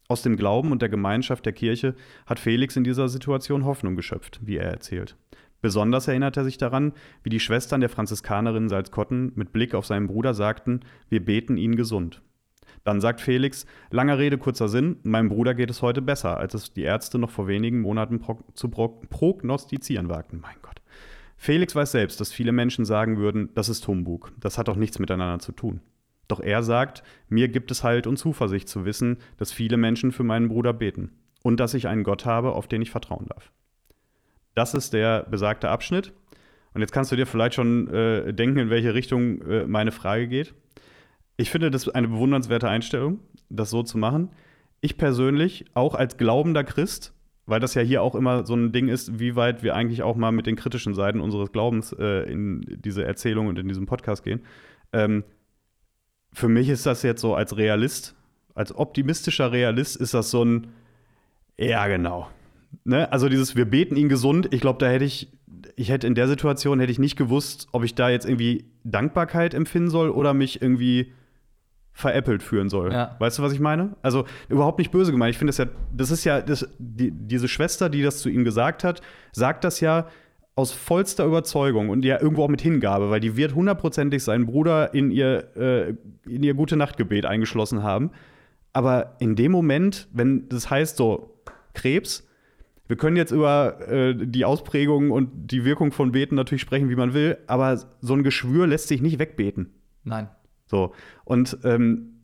Aus 0.09 0.23
dem 0.23 0.37
Glauben 0.37 0.73
und 0.73 0.83
der 0.83 0.89
Gemeinschaft 0.89 1.45
der 1.45 1.53
Kirche 1.53 1.95
hat 2.27 2.39
Felix 2.39 2.77
in 2.77 2.85
dieser 2.85 3.09
Situation 3.09 3.65
Hoffnung 3.65 3.97
geschöpft, 3.97 4.41
wie 4.43 4.57
er 4.57 4.71
erzählt. 4.71 5.17
Besonders 5.61 6.09
erinnert 6.09 6.37
er 6.37 6.45
sich 6.45 6.59
daran, 6.59 6.93
wie 7.23 7.31
die 7.31 7.41
Schwestern 7.41 7.81
der 7.81 7.89
Franziskanerin 7.89 8.69
Salzkotten 8.69 9.33
mit 9.37 9.53
Blick 9.53 9.75
auf 9.75 9.87
seinen 9.87 10.09
Bruder 10.09 10.35
sagten, 10.35 10.81
wir 11.09 11.25
beten 11.25 11.57
ihn 11.57 11.77
gesund. 11.77 12.21
Dann 12.85 13.01
sagt 13.01 13.21
Felix, 13.21 13.65
langer 13.91 14.19
Rede, 14.19 14.39
kurzer 14.39 14.69
Sinn, 14.69 14.97
meinem 15.05 15.29
Bruder 15.29 15.55
geht 15.55 15.71
es 15.71 15.83
heute 15.83 16.03
besser, 16.03 16.37
als 16.37 16.55
es 16.55 16.73
die 16.73 16.83
Ärzte 16.83 17.19
noch 17.19 17.31
vor 17.31 17.47
wenigen 17.47 17.81
Monaten 17.81 18.19
pro 18.19 18.41
zu 18.55 18.69
pro 18.69 18.89
prognostizieren 18.89 20.09
wagten. 20.09 20.41
Mein 20.41 20.57
Gott. 20.63 20.82
Felix 21.43 21.75
weiß 21.75 21.91
selbst, 21.91 22.21
dass 22.21 22.31
viele 22.31 22.53
Menschen 22.53 22.85
sagen 22.85 23.17
würden, 23.19 23.49
das 23.57 23.69
ist 23.69 23.89
Humbug, 23.89 24.33
das 24.39 24.59
hat 24.59 24.69
doch 24.69 24.77
nichts 24.77 25.01
miteinander 25.01 25.41
zu 25.41 25.51
tun. 25.51 25.81
Doch 26.29 26.39
er 26.39 26.63
sagt, 26.63 27.03
mir 27.29 27.49
gibt 27.49 27.73
es 27.73 27.83
Halt 27.83 28.07
und 28.07 28.17
Zuversicht 28.17 28.69
zu 28.69 28.85
wissen, 28.85 29.17
dass 29.39 29.51
viele 29.51 29.77
Menschen 29.77 30.13
für 30.13 30.23
meinen 30.23 30.47
Bruder 30.47 30.73
beten 30.73 31.11
und 31.43 31.59
dass 31.59 31.75
ich 31.75 31.89
einen 31.89 32.05
Gott 32.05 32.27
habe, 32.27 32.53
auf 32.53 32.69
den 32.69 32.81
ich 32.81 32.93
vertrauen 32.93 33.27
darf. 33.27 33.51
Das 34.55 34.73
ist 34.73 34.93
der 34.93 35.25
besagte 35.25 35.69
Abschnitt. 35.69 36.13
Und 36.75 36.81
jetzt 36.81 36.93
kannst 36.93 37.11
du 37.11 37.17
dir 37.17 37.27
vielleicht 37.27 37.55
schon 37.55 37.89
äh, 37.89 38.33
denken, 38.33 38.61
in 38.61 38.71
welche 38.71 38.95
Richtung 38.95 39.43
äh, 39.43 39.67
meine 39.67 39.91
Frage 39.91 40.29
geht. 40.29 40.55
Ich 41.37 41.51
finde 41.51 41.73
das 41.73 41.89
eine 41.89 42.07
bewundernswerte 42.07 42.69
Einstellung, 42.69 43.19
das 43.49 43.69
so 43.69 43.83
zu 43.83 43.99
machen. 43.99 44.31
Ich 44.81 44.97
persönlich, 44.97 45.65
auch 45.75 45.97
als 45.97 46.19
glaubender 46.19 46.63
Christ, 46.63 47.13
weil 47.53 47.61
das 47.61 47.75
ja 47.75 47.83
hier 47.83 48.03
auch 48.03 48.15
immer 48.15 48.47
so 48.47 48.55
ein 48.55 48.73
Ding 48.73 48.89
ist, 48.89 49.19
wie 49.21 49.37
weit 49.37 49.63
wir 49.63 49.77
eigentlich 49.77 50.03
auch 50.03 50.17
mal 50.17 50.33
mit 50.33 50.47
den 50.47 50.57
kritischen 50.57 50.95
Seiten 50.95 51.21
unseres 51.21 51.53
Glaubens 51.53 51.93
äh, 51.93 52.23
in 52.23 52.65
diese 52.83 53.05
Erzählung 53.05 53.47
und 53.47 53.59
in 53.59 53.69
diesem 53.69 53.85
Podcast 53.85 54.25
gehen. 54.25 54.41
Ähm, 54.95 55.23
für 56.33 56.49
mich 56.49 56.71
ist 56.71 56.87
das 56.87 57.03
jetzt 57.03 57.21
so 57.21 57.35
als 57.35 57.59
Realist, 57.59 58.15
als 58.55 58.75
optimistischer 58.75 59.53
Realist 59.53 59.97
ist 59.97 60.15
das 60.15 60.31
so 60.31 60.43
ein, 60.43 60.69
ja 61.59 61.87
genau. 61.89 62.31
Ne? 62.85 63.13
Also 63.13 63.29
dieses, 63.29 63.55
wir 63.55 63.67
beten 63.67 63.97
ihn 63.97 64.09
gesund, 64.09 64.49
ich 64.51 64.63
glaube, 64.63 64.79
da 64.79 64.89
hätte 64.89 65.05
ich, 65.05 65.29
ich 65.77 65.91
hätte 65.91 66.07
in 66.07 66.15
der 66.15 66.29
Situation, 66.29 66.81
hätte 66.81 66.93
ich 66.93 66.99
nicht 66.99 67.17
gewusst, 67.17 67.69
ob 67.73 67.85
ich 67.85 67.95
da 67.95 68.09
jetzt 68.09 68.25
irgendwie 68.25 68.65
Dankbarkeit 68.83 69.53
empfinden 69.53 69.91
soll 69.91 70.09
oder 70.09 70.33
mich 70.33 70.63
irgendwie 70.63 71.13
veräppelt 71.93 72.43
fühlen 72.43 72.69
soll. 72.69 72.93
Ja. 72.93 73.17
Weißt 73.19 73.39
du, 73.39 73.43
was 73.43 73.53
ich 73.53 73.61
meine? 73.61 73.97
Also 74.03 74.25
überhaupt 74.49 74.79
nicht 74.79 74.91
böse 74.91 75.13
gemeint. 75.13 75.33
Ich 75.33 75.39
finde 75.39 75.51
das 75.51 75.59
ja, 75.59 75.67
das 75.95 76.11
ist 76.11 76.25
ja, 76.25 76.41
das, 76.41 76.67
die, 76.79 77.11
diese 77.11 77.49
Schwester, 77.49 77.89
die 77.89 78.03
das 78.03 78.19
zu 78.19 78.29
ihm 78.29 78.45
gesagt 78.45 78.83
hat, 78.83 79.03
sagt 79.33 79.65
das 79.65 79.81
ja 79.81 80.07
aus 80.55 80.73
vollster 80.73 81.25
Überzeugung 81.25 81.89
und 81.89 82.05
ja 82.05 82.21
irgendwo 82.21 82.45
auch 82.45 82.49
mit 82.49 82.61
Hingabe, 82.61 83.11
weil 83.11 83.21
die 83.21 83.37
wird 83.37 83.55
hundertprozentig 83.55 84.23
seinen 84.23 84.47
Bruder 84.47 84.93
in 84.95 85.11
ihr, 85.11 85.57
äh, 85.57 85.95
in 86.27 86.43
ihr 86.43 86.55
gute 86.55 86.77
Nachtgebet 86.77 87.25
eingeschlossen 87.25 87.83
haben. 87.83 88.11
Aber 88.73 89.17
in 89.19 89.37
dem 89.37 89.53
Moment, 89.53 90.09
wenn 90.13 90.49
das 90.49 90.71
heißt 90.71 90.97
so, 90.97 91.43
Krebs, 91.75 92.27
wir 92.87 92.97
können 92.97 93.17
jetzt 93.17 93.31
über 93.31 93.89
äh, 93.89 94.15
die 94.15 94.45
Ausprägung 94.45 95.11
und 95.11 95.31
die 95.51 95.65
Wirkung 95.65 95.93
von 95.93 96.13
Beten 96.13 96.35
natürlich 96.35 96.61
sprechen, 96.61 96.91
wie 96.91 96.97
man 96.97 97.15
will, 97.15 97.39
aber 97.47 97.79
so 98.01 98.15
ein 98.15 98.23
Geschwür 98.23 98.67
lässt 98.67 98.89
sich 98.89 99.01
nicht 99.01 99.19
wegbeten. 99.19 99.71
Nein. 100.05 100.29
So. 100.73 100.95
Und 101.25 101.59
ähm, 101.65 102.15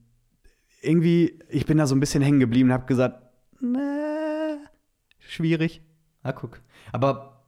irgendwie, 0.81 1.39
ich 1.51 1.67
bin 1.67 1.77
da 1.77 1.87
so 1.87 1.95
ein 1.95 2.01
bisschen 2.01 2.23
hängen 2.23 2.41
geblieben 2.41 2.71
und 2.71 2.73
habe 2.73 2.87
gesagt, 2.87 3.23
na, 3.61 4.57
schwierig. 5.19 5.83
Ah, 6.23 6.33
guck. 6.33 6.63
Aber 6.91 7.45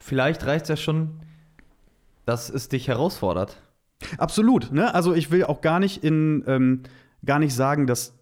vielleicht 0.00 0.44
reicht 0.46 0.64
es 0.64 0.68
ja 0.68 0.76
schon, 0.76 1.20
dass 2.26 2.50
es 2.50 2.68
dich 2.68 2.88
herausfordert. 2.88 3.62
Absolut, 4.18 4.72
ne? 4.72 4.92
Also 4.96 5.14
ich 5.14 5.30
will 5.30 5.44
auch 5.44 5.60
gar 5.60 5.78
nicht 5.78 6.02
in 6.02 6.42
ähm, 6.48 6.82
gar 7.24 7.38
nicht 7.38 7.54
sagen, 7.54 7.86
dass 7.86 8.18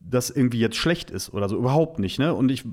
das 0.00 0.30
irgendwie 0.30 0.58
jetzt 0.58 0.74
schlecht 0.74 1.12
ist 1.12 1.32
oder 1.32 1.48
so, 1.48 1.56
überhaupt 1.56 2.00
nicht, 2.00 2.18
ne? 2.18 2.34
Und 2.34 2.50
ich 2.50 2.64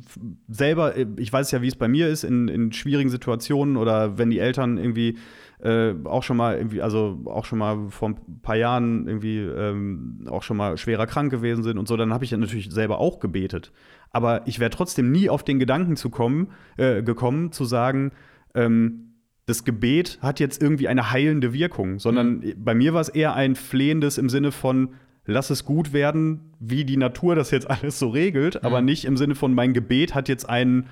selber, 0.47 0.95
äh, 0.97 1.05
ich 1.17 1.31
weiß 1.31 1.51
ja, 1.51 1.61
wie 1.61 1.67
es 1.67 1.75
bei 1.75 1.87
mir 1.87 2.07
ist 2.07 2.23
in, 2.23 2.47
in 2.47 2.71
schwierigen 2.71 3.11
Situationen 3.11 3.77
oder 3.77 4.17
wenn 4.17 4.31
die 4.31 4.39
Eltern 4.39 4.79
irgendwie 4.79 5.19
äh, 5.61 5.93
auch 6.05 6.23
schon 6.23 6.37
mal 6.37 6.57
irgendwie, 6.57 6.81
also 6.81 7.19
auch 7.25 7.45
schon 7.45 7.59
mal 7.59 7.89
vor 7.89 8.09
ein 8.09 8.41
paar 8.41 8.55
Jahren 8.55 9.07
irgendwie 9.07 9.39
ähm, 9.39 10.25
auch 10.29 10.43
schon 10.43 10.57
mal 10.57 10.77
schwerer 10.77 11.05
krank 11.05 11.31
gewesen 11.31 11.63
sind 11.63 11.77
und 11.77 11.87
so, 11.87 11.97
dann 11.97 12.13
habe 12.13 12.23
ich 12.23 12.31
ja 12.31 12.37
natürlich 12.37 12.71
selber 12.71 12.99
auch 12.99 13.19
gebetet. 13.19 13.71
Aber 14.11 14.47
ich 14.47 14.59
wäre 14.59 14.69
trotzdem 14.69 15.11
nie 15.11 15.29
auf 15.29 15.43
den 15.43 15.59
Gedanken 15.59 15.95
zu 15.95 16.09
kommen, 16.09 16.51
äh, 16.77 17.03
gekommen, 17.03 17.51
zu 17.51 17.65
sagen, 17.65 18.11
ähm, 18.55 19.09
das 19.45 19.65
Gebet 19.65 20.19
hat 20.21 20.39
jetzt 20.39 20.61
irgendwie 20.61 20.87
eine 20.87 21.11
heilende 21.11 21.53
Wirkung, 21.53 21.99
sondern 21.99 22.43
bei 22.57 22.75
mir 22.75 22.93
war 22.93 23.01
es 23.01 23.09
eher 23.09 23.33
ein 23.33 23.55
flehendes 23.55 24.17
im 24.17 24.29
Sinne 24.29 24.51
von, 24.51 24.89
lass 25.25 25.49
es 25.49 25.65
gut 25.65 25.91
werden, 25.91 26.53
wie 26.59 26.85
die 26.85 26.97
Natur 26.97 27.35
das 27.35 27.51
jetzt 27.51 27.69
alles 27.69 27.99
so 27.99 28.09
regelt, 28.09 28.63
aber 28.63 28.81
nicht 28.81 29.05
im 29.05 29.17
Sinne 29.17 29.35
von, 29.35 29.53
mein 29.53 29.73
Gebet 29.73 30.15
hat 30.15 30.29
jetzt 30.29 30.47
einen 30.47 30.87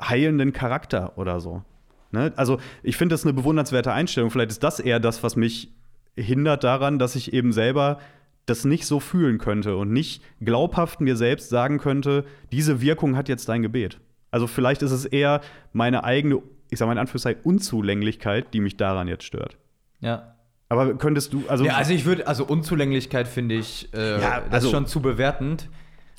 heilenden 0.00 0.52
Charakter 0.52 1.18
oder 1.18 1.40
so. 1.40 1.62
Ne? 2.10 2.32
Also 2.36 2.58
ich 2.82 2.96
finde 2.96 3.14
das 3.14 3.24
eine 3.24 3.32
bewundernswerte 3.32 3.92
Einstellung. 3.92 4.30
Vielleicht 4.30 4.50
ist 4.50 4.62
das 4.62 4.80
eher 4.80 5.00
das, 5.00 5.22
was 5.22 5.36
mich 5.36 5.72
hindert 6.16 6.64
daran, 6.64 6.98
dass 6.98 7.14
ich 7.16 7.32
eben 7.32 7.52
selber 7.52 7.98
das 8.46 8.64
nicht 8.64 8.86
so 8.86 8.98
fühlen 8.98 9.38
könnte 9.38 9.76
und 9.76 9.92
nicht 9.92 10.22
glaubhaft 10.40 11.00
mir 11.00 11.16
selbst 11.16 11.50
sagen 11.50 11.78
könnte, 11.78 12.24
diese 12.50 12.80
Wirkung 12.80 13.16
hat 13.16 13.28
jetzt 13.28 13.48
dein 13.48 13.62
Gebet. 13.62 14.00
Also 14.30 14.46
vielleicht 14.46 14.82
ist 14.82 14.90
es 14.90 15.04
eher 15.04 15.40
meine 15.72 16.04
eigene, 16.04 16.42
ich 16.70 16.78
sage 16.78 16.86
mal 16.86 16.92
in 16.92 16.98
Anführungszeichen, 16.98 17.42
Unzulänglichkeit, 17.44 18.52
die 18.54 18.60
mich 18.60 18.76
daran 18.76 19.06
jetzt 19.06 19.24
stört. 19.24 19.58
Ja. 20.00 20.34
Aber 20.70 20.94
könntest 20.96 21.32
du, 21.32 21.44
also, 21.48 21.64
ja, 21.64 21.76
also 21.76 21.92
ich 21.92 22.04
würde, 22.04 22.26
also 22.26 22.44
Unzulänglichkeit 22.44 23.26
finde 23.28 23.54
ich, 23.54 23.92
äh, 23.94 24.20
Ja, 24.20 24.40
das 24.40 24.52
also- 24.52 24.68
ist 24.68 24.72
schon 24.72 24.86
zu 24.86 25.00
bewertend. 25.00 25.68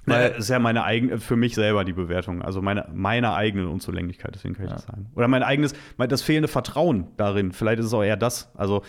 Weil 0.10 0.30
das 0.30 0.40
ist 0.40 0.50
ja 0.50 0.60
meine 0.60 0.84
eigene, 0.84 1.20
für 1.20 1.36
mich 1.36 1.56
selber 1.56 1.84
die 1.86 1.94
Bewertung, 1.94 2.42
also 2.42 2.62
meine, 2.62 2.88
meine 2.94 3.34
eigenen 3.34 3.68
Unzulänglichkeit, 3.68 4.36
deswegen 4.36 4.56
kann 4.56 4.66
ich 4.66 4.72
Ja. 4.72 4.76
das 4.78 4.86
sagen. 4.86 5.12
Oder 5.16 5.28
mein 5.28 5.44
eigenes, 5.44 5.74
mein, 5.98 6.10
das 6.10 6.22
fehlende 6.22 6.48
Vertrauen 6.48 7.08
darin, 7.18 7.52
vielleicht 7.52 7.80
ist 7.80 7.86
es 7.88 7.94
auch 7.94 8.04
eher 8.04 8.18
das. 8.18 8.52
Also, 8.56 8.84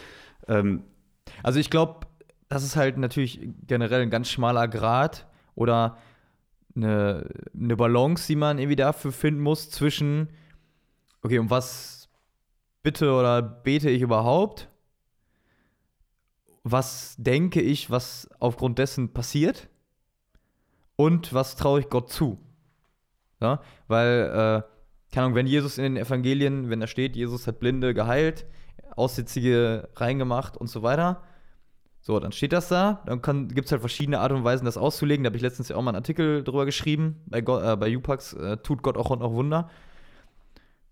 ähm, 0.48 0.84
also 1.42 1.58
ich 1.60 1.70
glaube, 1.70 2.06
das 2.48 2.64
ist 2.64 2.76
halt 2.76 2.96
natürlich 2.98 3.40
generell 3.66 4.02
ein 4.02 4.10
ganz 4.10 4.28
schmaler 4.28 4.66
Grad 4.68 5.26
oder 5.54 5.98
eine, 6.74 7.28
eine 7.54 7.76
Balance, 7.76 8.26
die 8.26 8.36
man 8.36 8.58
irgendwie 8.58 8.76
dafür 8.76 9.12
finden 9.12 9.40
muss 9.40 9.70
zwischen, 9.70 10.28
okay, 11.22 11.38
um 11.38 11.50
was 11.50 12.08
bitte 12.82 13.12
oder 13.12 13.42
bete 13.42 13.90
ich 13.90 14.02
überhaupt? 14.02 14.68
Was 16.62 17.14
denke 17.18 17.60
ich, 17.60 17.90
was 17.90 18.28
aufgrund 18.38 18.78
dessen 18.78 19.12
passiert? 19.12 19.68
Und 21.01 21.32
was 21.32 21.57
traue 21.57 21.80
ich 21.80 21.88
Gott 21.88 22.11
zu? 22.11 22.38
Ja, 23.40 23.62
weil, 23.88 24.20
äh, 24.24 24.62
keine 25.14 25.24
Ahnung, 25.24 25.34
wenn 25.34 25.46
Jesus 25.46 25.78
in 25.78 25.84
den 25.84 25.96
Evangelien, 25.96 26.68
wenn 26.68 26.80
da 26.80 26.86
steht, 26.86 27.16
Jesus 27.16 27.46
hat 27.46 27.59
Blinde 27.59 27.94
geheilt, 27.94 28.44
Aussitzige 28.96 29.88
reingemacht 29.96 30.59
und 30.59 30.68
so 30.68 30.82
weiter, 30.82 31.22
So, 32.03 32.18
dann 32.18 32.32
steht 32.32 32.53
das 32.53 32.68
da. 32.68 33.03
Dann 33.07 33.20
gibt 33.48 33.66
es 33.66 33.72
halt 33.72 33.80
verschiedene 33.82 34.20
Arten 34.20 34.36
und 34.36 34.44
Weisen, 34.44 34.64
das 34.64 34.78
auszulegen. 34.78 35.22
Da 35.24 35.28
habe 35.28 35.36
ich 35.36 35.42
letztens 35.42 35.68
ja 35.68 35.76
auch 35.76 35.82
mal 35.82 35.90
einen 35.90 35.96
Artikel 35.96 36.42
drüber 36.42 36.64
geschrieben, 36.64 37.22
bei, 37.26 37.40
Gott, 37.42 37.62
äh, 37.62 37.76
bei 37.76 37.94
Upax, 37.94 38.32
äh, 38.32 38.57
tut 38.59 38.82
Gott 38.82 38.96
auch 38.96 39.11
und 39.11 39.22
auch 39.22 39.32
Wunder. 39.32 39.70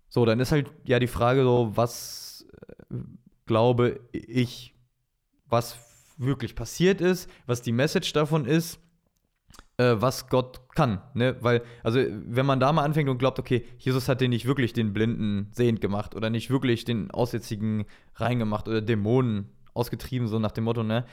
So, 0.07 0.25
dann 0.25 0.39
ist 0.39 0.51
halt 0.51 0.71
ja 0.85 0.99
die 0.99 1.07
Frage 1.07 1.43
so, 1.43 1.71
was 1.75 2.47
äh, 2.91 2.95
glaube 3.45 3.99
ich, 4.11 4.75
was 5.47 5.77
wirklich 6.17 6.55
passiert 6.55 7.01
ist, 7.01 7.29
was 7.47 7.61
die 7.61 7.71
Message 7.71 8.13
davon 8.13 8.45
ist, 8.45 8.79
äh, 9.79 10.01
was 10.01 10.27
Gott 10.27 10.59
kann. 10.75 11.01
Ne? 11.13 11.37
Weil, 11.39 11.63
also, 11.83 11.99
wenn 11.99 12.45
man 12.45 12.59
da 12.59 12.73
mal 12.73 12.83
anfängt 12.83 13.09
und 13.09 13.17
glaubt, 13.17 13.39
okay, 13.39 13.65
Jesus 13.77 14.09
hat 14.09 14.19
den 14.19 14.31
nicht 14.31 14.45
wirklich 14.45 14.73
den 14.73 14.91
Blinden 14.91 15.47
sehend 15.53 15.79
gemacht 15.79 16.15
oder 16.15 16.29
nicht 16.29 16.49
wirklich 16.49 16.83
den 16.83 17.09
Aussätzigen 17.11 17.85
reingemacht 18.15 18.67
oder 18.67 18.81
Dämonen 18.81 19.49
ausgetrieben, 19.73 20.27
so 20.27 20.37
nach 20.37 20.51
dem 20.51 20.65
Motto, 20.65 20.83
ne? 20.83 21.05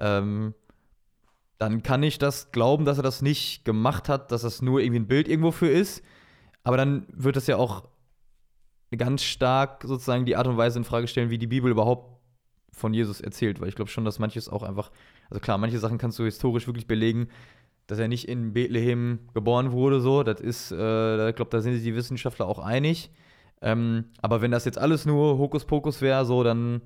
Ähm, 0.00 0.54
dann 1.58 1.82
kann 1.82 2.02
ich 2.02 2.18
das 2.18 2.52
glauben, 2.52 2.84
dass 2.84 2.96
er 2.96 3.02
das 3.02 3.22
nicht 3.22 3.64
gemacht 3.64 4.08
hat, 4.08 4.32
dass 4.32 4.42
das 4.42 4.60
nur 4.60 4.80
irgendwie 4.80 5.00
ein 5.00 5.06
Bild 5.06 5.28
irgendwo 5.28 5.52
für 5.52 5.68
ist. 5.68 6.02
Aber 6.64 6.76
dann 6.76 7.06
wird 7.12 7.36
das 7.36 7.46
ja 7.46 7.58
auch 7.58 7.88
ganz 8.96 9.22
stark 9.22 9.84
sozusagen 9.84 10.24
die 10.24 10.36
Art 10.36 10.46
und 10.48 10.56
Weise 10.56 10.78
in 10.78 10.84
Frage 10.84 11.06
stellen, 11.06 11.30
wie 11.30 11.38
die 11.38 11.46
Bibel 11.46 11.70
überhaupt 11.70 12.18
von 12.72 12.94
Jesus 12.94 13.20
erzählt, 13.20 13.60
weil 13.60 13.68
ich 13.68 13.74
glaube 13.74 13.90
schon, 13.90 14.04
dass 14.04 14.18
manches 14.18 14.48
auch 14.48 14.62
einfach, 14.62 14.90
also 15.28 15.40
klar, 15.40 15.58
manche 15.58 15.78
Sachen 15.78 15.98
kannst 15.98 16.18
du 16.18 16.24
historisch 16.24 16.66
wirklich 16.66 16.86
belegen, 16.86 17.28
dass 17.90 17.98
er 17.98 18.06
nicht 18.06 18.28
in 18.28 18.52
Bethlehem 18.52 19.18
geboren 19.34 19.72
wurde, 19.72 20.00
so, 20.00 20.22
das 20.22 20.40
ist, 20.40 20.70
äh, 20.70 21.28
ich 21.28 21.34
glaube, 21.34 21.50
da 21.50 21.60
sind 21.60 21.74
sich 21.74 21.82
die 21.82 21.96
Wissenschaftler 21.96 22.46
auch 22.46 22.60
einig. 22.60 23.10
Ähm, 23.60 24.04
aber 24.22 24.40
wenn 24.40 24.52
das 24.52 24.64
jetzt 24.64 24.78
alles 24.78 25.06
nur 25.06 25.38
Hokuspokus 25.38 26.00
wäre, 26.00 26.24
so, 26.24 26.44
dann 26.44 26.82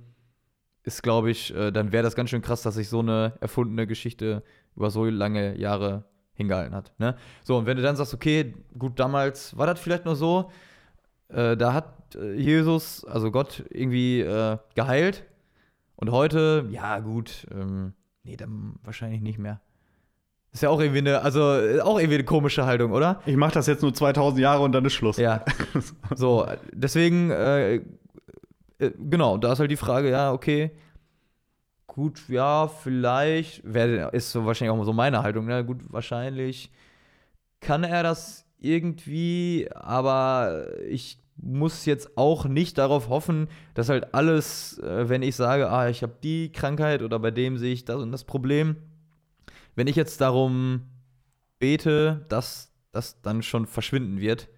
ist, 0.82 1.02
glaube 1.02 1.30
ich, 1.30 1.54
äh, 1.54 1.70
dann 1.72 1.92
wäre 1.92 2.02
das 2.02 2.16
ganz 2.16 2.30
schön 2.30 2.40
krass, 2.40 2.62
dass 2.62 2.76
sich 2.76 2.88
so 2.88 3.00
eine 3.00 3.34
erfundene 3.40 3.86
Geschichte 3.86 4.42
über 4.76 4.90
so 4.90 5.04
lange 5.04 5.58
Jahre 5.58 6.04
hingehalten 6.32 6.74
hat. 6.74 6.92
Ne? 6.98 7.16
So, 7.42 7.58
und 7.58 7.66
wenn 7.66 7.76
du 7.76 7.82
dann 7.82 7.96
sagst, 7.96 8.14
okay, 8.14 8.54
gut, 8.78 8.98
damals 8.98 9.56
war 9.58 9.66
das 9.66 9.78
vielleicht 9.78 10.06
nur 10.06 10.16
so, 10.16 10.50
äh, 11.28 11.54
da 11.54 11.74
hat 11.74 12.16
äh, 12.16 12.32
Jesus, 12.32 13.04
also 13.04 13.30
Gott, 13.30 13.62
irgendwie 13.68 14.20
äh, 14.20 14.56
geheilt. 14.74 15.24
Und 15.96 16.10
heute, 16.10 16.66
ja, 16.70 16.98
gut, 17.00 17.46
ähm, 17.52 17.92
nee, 18.22 18.36
dann 18.36 18.76
wahrscheinlich 18.82 19.20
nicht 19.20 19.38
mehr. 19.38 19.60
Ist 20.54 20.62
ja 20.62 20.70
auch 20.70 20.80
irgendwie 20.80 21.00
eine, 21.00 21.20
also 21.20 21.40
auch 21.82 21.98
irgendwie 21.98 22.14
eine 22.14 22.24
komische 22.24 22.64
Haltung, 22.64 22.92
oder? 22.92 23.20
Ich 23.26 23.36
mache 23.36 23.54
das 23.54 23.66
jetzt 23.66 23.82
nur 23.82 23.92
2000 23.92 24.40
Jahre 24.40 24.62
und 24.62 24.70
dann 24.70 24.84
ist 24.84 24.92
Schluss. 24.92 25.16
Ja. 25.16 25.44
so, 26.14 26.46
deswegen, 26.72 27.32
äh, 27.32 27.74
äh, 27.74 27.82
genau, 28.78 29.36
da 29.36 29.52
ist 29.52 29.58
halt 29.58 29.72
die 29.72 29.76
Frage, 29.76 30.10
ja, 30.10 30.32
okay, 30.32 30.70
gut, 31.88 32.28
ja, 32.28 32.68
vielleicht, 32.68 33.62
wär, 33.64 34.14
ist 34.14 34.30
so 34.30 34.46
wahrscheinlich 34.46 34.78
auch 34.78 34.84
so 34.84 34.92
meine 34.92 35.24
Haltung, 35.24 35.46
ne? 35.46 35.64
Gut, 35.64 35.80
wahrscheinlich 35.88 36.70
kann 37.58 37.82
er 37.82 38.04
das 38.04 38.46
irgendwie, 38.60 39.68
aber 39.74 40.68
ich 40.88 41.18
muss 41.36 41.84
jetzt 41.84 42.16
auch 42.16 42.44
nicht 42.44 42.78
darauf 42.78 43.08
hoffen, 43.08 43.48
dass 43.74 43.88
halt 43.88 44.14
alles, 44.14 44.78
äh, 44.78 45.08
wenn 45.08 45.22
ich 45.22 45.34
sage, 45.34 45.68
ah, 45.68 45.88
ich 45.88 46.04
habe 46.04 46.14
die 46.22 46.52
Krankheit 46.52 47.02
oder 47.02 47.18
bei 47.18 47.32
dem 47.32 47.58
sehe 47.58 47.72
ich 47.72 47.84
das 47.84 47.96
und 47.96 48.12
das 48.12 48.22
Problem, 48.22 48.76
wenn 49.74 49.86
ich 49.86 49.96
jetzt 49.96 50.20
darum 50.20 50.82
bete, 51.58 52.26
dass 52.28 52.72
das 52.92 53.20
dann 53.22 53.42
schon 53.42 53.66
verschwinden 53.66 54.20
wird, 54.20 54.48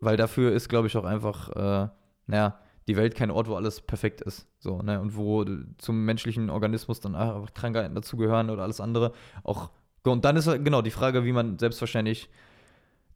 weil 0.00 0.16
dafür 0.16 0.52
ist, 0.52 0.68
glaube 0.68 0.88
ich, 0.88 0.96
auch 0.96 1.04
einfach, 1.04 1.50
äh, 1.50 1.88
naja, 2.26 2.58
die 2.88 2.96
Welt 2.96 3.14
kein 3.14 3.30
Ort, 3.30 3.48
wo 3.48 3.56
alles 3.56 3.80
perfekt 3.80 4.20
ist. 4.20 4.46
So, 4.58 4.80
ne? 4.82 5.00
Und 5.00 5.16
wo 5.16 5.44
zum 5.78 6.04
menschlichen 6.04 6.50
Organismus 6.50 7.00
dann 7.00 7.14
einfach 7.14 7.52
Krankheiten 7.54 7.94
dazugehören 7.94 8.50
oder 8.50 8.62
alles 8.62 8.80
andere. 8.80 9.12
Auch, 9.42 9.70
und 10.04 10.24
dann 10.24 10.36
ist 10.36 10.46
genau 10.46 10.82
die 10.82 10.90
Frage, 10.90 11.24
wie 11.24 11.32
man 11.32 11.58
selbstverständlich 11.58 12.28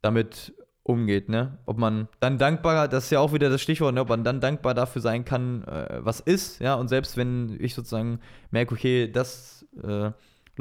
damit 0.03 0.55
umgeht, 0.83 1.29
ne? 1.29 1.59
Ob 1.67 1.79
man 1.79 2.09
dann 2.21 2.39
dankbar, 2.39 2.89
das 2.89 3.05
ist 3.05 3.11
ja 3.11 3.21
auch 3.21 3.33
wieder 3.33 3.51
das 3.51 3.61
Stichwort, 3.61 3.95
ne? 3.95 4.01
ob 4.01 4.09
man 4.09 4.25
dann 4.25 4.41
dankbar 4.41 4.75
dafür 4.75 5.03
sein 5.03 5.25
kann, 5.25 5.63
äh, 5.65 6.01
was 6.01 6.21
ist, 6.21 6.59
ja, 6.61 6.75
und 6.75 6.89
selbst 6.89 7.17
wenn 7.17 7.57
ich 7.61 7.75
sozusagen 7.75 8.19
merke, 8.51 8.75
okay, 8.75 9.11
das 9.11 9.67
äh, 9.83 10.11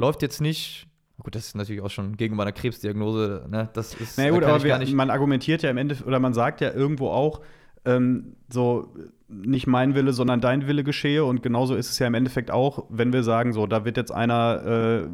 läuft 0.00 0.22
jetzt 0.22 0.40
nicht, 0.40 0.86
gut, 1.22 1.34
das 1.34 1.46
ist 1.46 1.56
natürlich 1.56 1.82
auch 1.82 1.90
schon 1.90 2.16
gegenüber 2.16 2.42
einer 2.42 2.52
Krebsdiagnose, 2.52 3.46
ne? 3.48 3.68
Das 3.74 3.94
ist 3.94 4.18
naja, 4.18 4.30
gut, 4.30 4.44
aber 4.44 4.62
wir, 4.64 4.94
man 4.94 5.10
argumentiert 5.10 5.62
ja 5.62 5.70
im 5.70 5.76
Ende, 5.76 5.96
oder 6.04 6.18
man 6.18 6.34
sagt 6.34 6.60
ja 6.60 6.72
irgendwo 6.72 7.08
auch, 7.08 7.40
ähm, 7.84 8.36
so 8.48 8.94
nicht 9.28 9.66
mein 9.66 9.94
Wille, 9.94 10.12
sondern 10.12 10.40
dein 10.40 10.66
Wille 10.66 10.84
geschehe. 10.84 11.24
Und 11.24 11.42
genauso 11.42 11.74
ist 11.74 11.90
es 11.90 11.98
ja 11.98 12.06
im 12.06 12.14
Endeffekt 12.14 12.50
auch, 12.50 12.86
wenn 12.90 13.12
wir 13.12 13.22
sagen, 13.22 13.52
so, 13.52 13.66
da 13.66 13.84
wird 13.84 13.96
jetzt 13.96 14.12
einer 14.12 15.08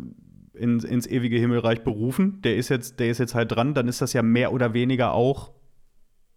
äh, 0.55 0.59
in, 0.59 0.81
ins 0.81 1.07
ewige 1.07 1.37
Himmelreich 1.39 1.85
berufen, 1.85 2.41
der 2.43 2.57
ist 2.57 2.71
jetzt, 2.71 2.99
der 2.99 3.11
ist 3.11 3.19
jetzt 3.19 3.35
halt 3.35 3.53
dran, 3.53 3.75
dann 3.75 3.89
ist 3.89 4.01
das 4.01 4.13
ja 4.15 4.23
mehr 4.23 4.53
oder 4.53 4.73
weniger 4.73 5.13
auch 5.13 5.53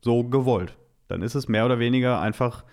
so 0.01 0.23
gewollt. 0.25 0.77
Dann 1.07 1.21
ist 1.21 1.35
es 1.35 1.47
mehr 1.47 1.65
oder 1.65 1.79
weniger 1.79 2.19
einfach, 2.19 2.63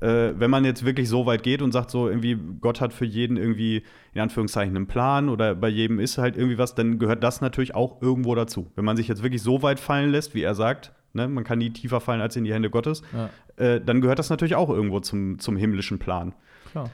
äh, 0.00 0.32
wenn 0.38 0.50
man 0.50 0.64
jetzt 0.64 0.84
wirklich 0.84 1.08
so 1.08 1.26
weit 1.26 1.42
geht 1.42 1.62
und 1.62 1.72
sagt, 1.72 1.90
so 1.90 2.08
irgendwie, 2.08 2.36
Gott 2.60 2.80
hat 2.80 2.92
für 2.92 3.04
jeden 3.04 3.36
irgendwie 3.36 3.82
in 4.12 4.20
Anführungszeichen 4.20 4.76
einen 4.76 4.86
Plan 4.86 5.28
oder 5.28 5.54
bei 5.54 5.68
jedem 5.68 5.98
ist 5.98 6.18
halt 6.18 6.36
irgendwie 6.36 6.58
was, 6.58 6.74
dann 6.74 6.98
gehört 6.98 7.24
das 7.24 7.40
natürlich 7.40 7.74
auch 7.74 8.02
irgendwo 8.02 8.34
dazu. 8.34 8.70
Wenn 8.74 8.84
man 8.84 8.96
sich 8.96 9.08
jetzt 9.08 9.22
wirklich 9.22 9.42
so 9.42 9.62
weit 9.62 9.80
fallen 9.80 10.10
lässt, 10.10 10.34
wie 10.34 10.42
er 10.42 10.54
sagt, 10.54 10.92
ne, 11.12 11.28
man 11.28 11.44
kann 11.44 11.58
nie 11.58 11.70
tiefer 11.70 12.00
fallen 12.00 12.20
als 12.20 12.36
in 12.36 12.44
die 12.44 12.52
Hände 12.52 12.70
Gottes, 12.70 13.02
ja. 13.12 13.30
äh, 13.64 13.80
dann 13.80 14.00
gehört 14.00 14.18
das 14.18 14.30
natürlich 14.30 14.54
auch 14.54 14.68
irgendwo 14.70 15.00
zum, 15.00 15.38
zum 15.38 15.56
himmlischen 15.56 15.98
Plan. 15.98 16.34
Klar. 16.70 16.90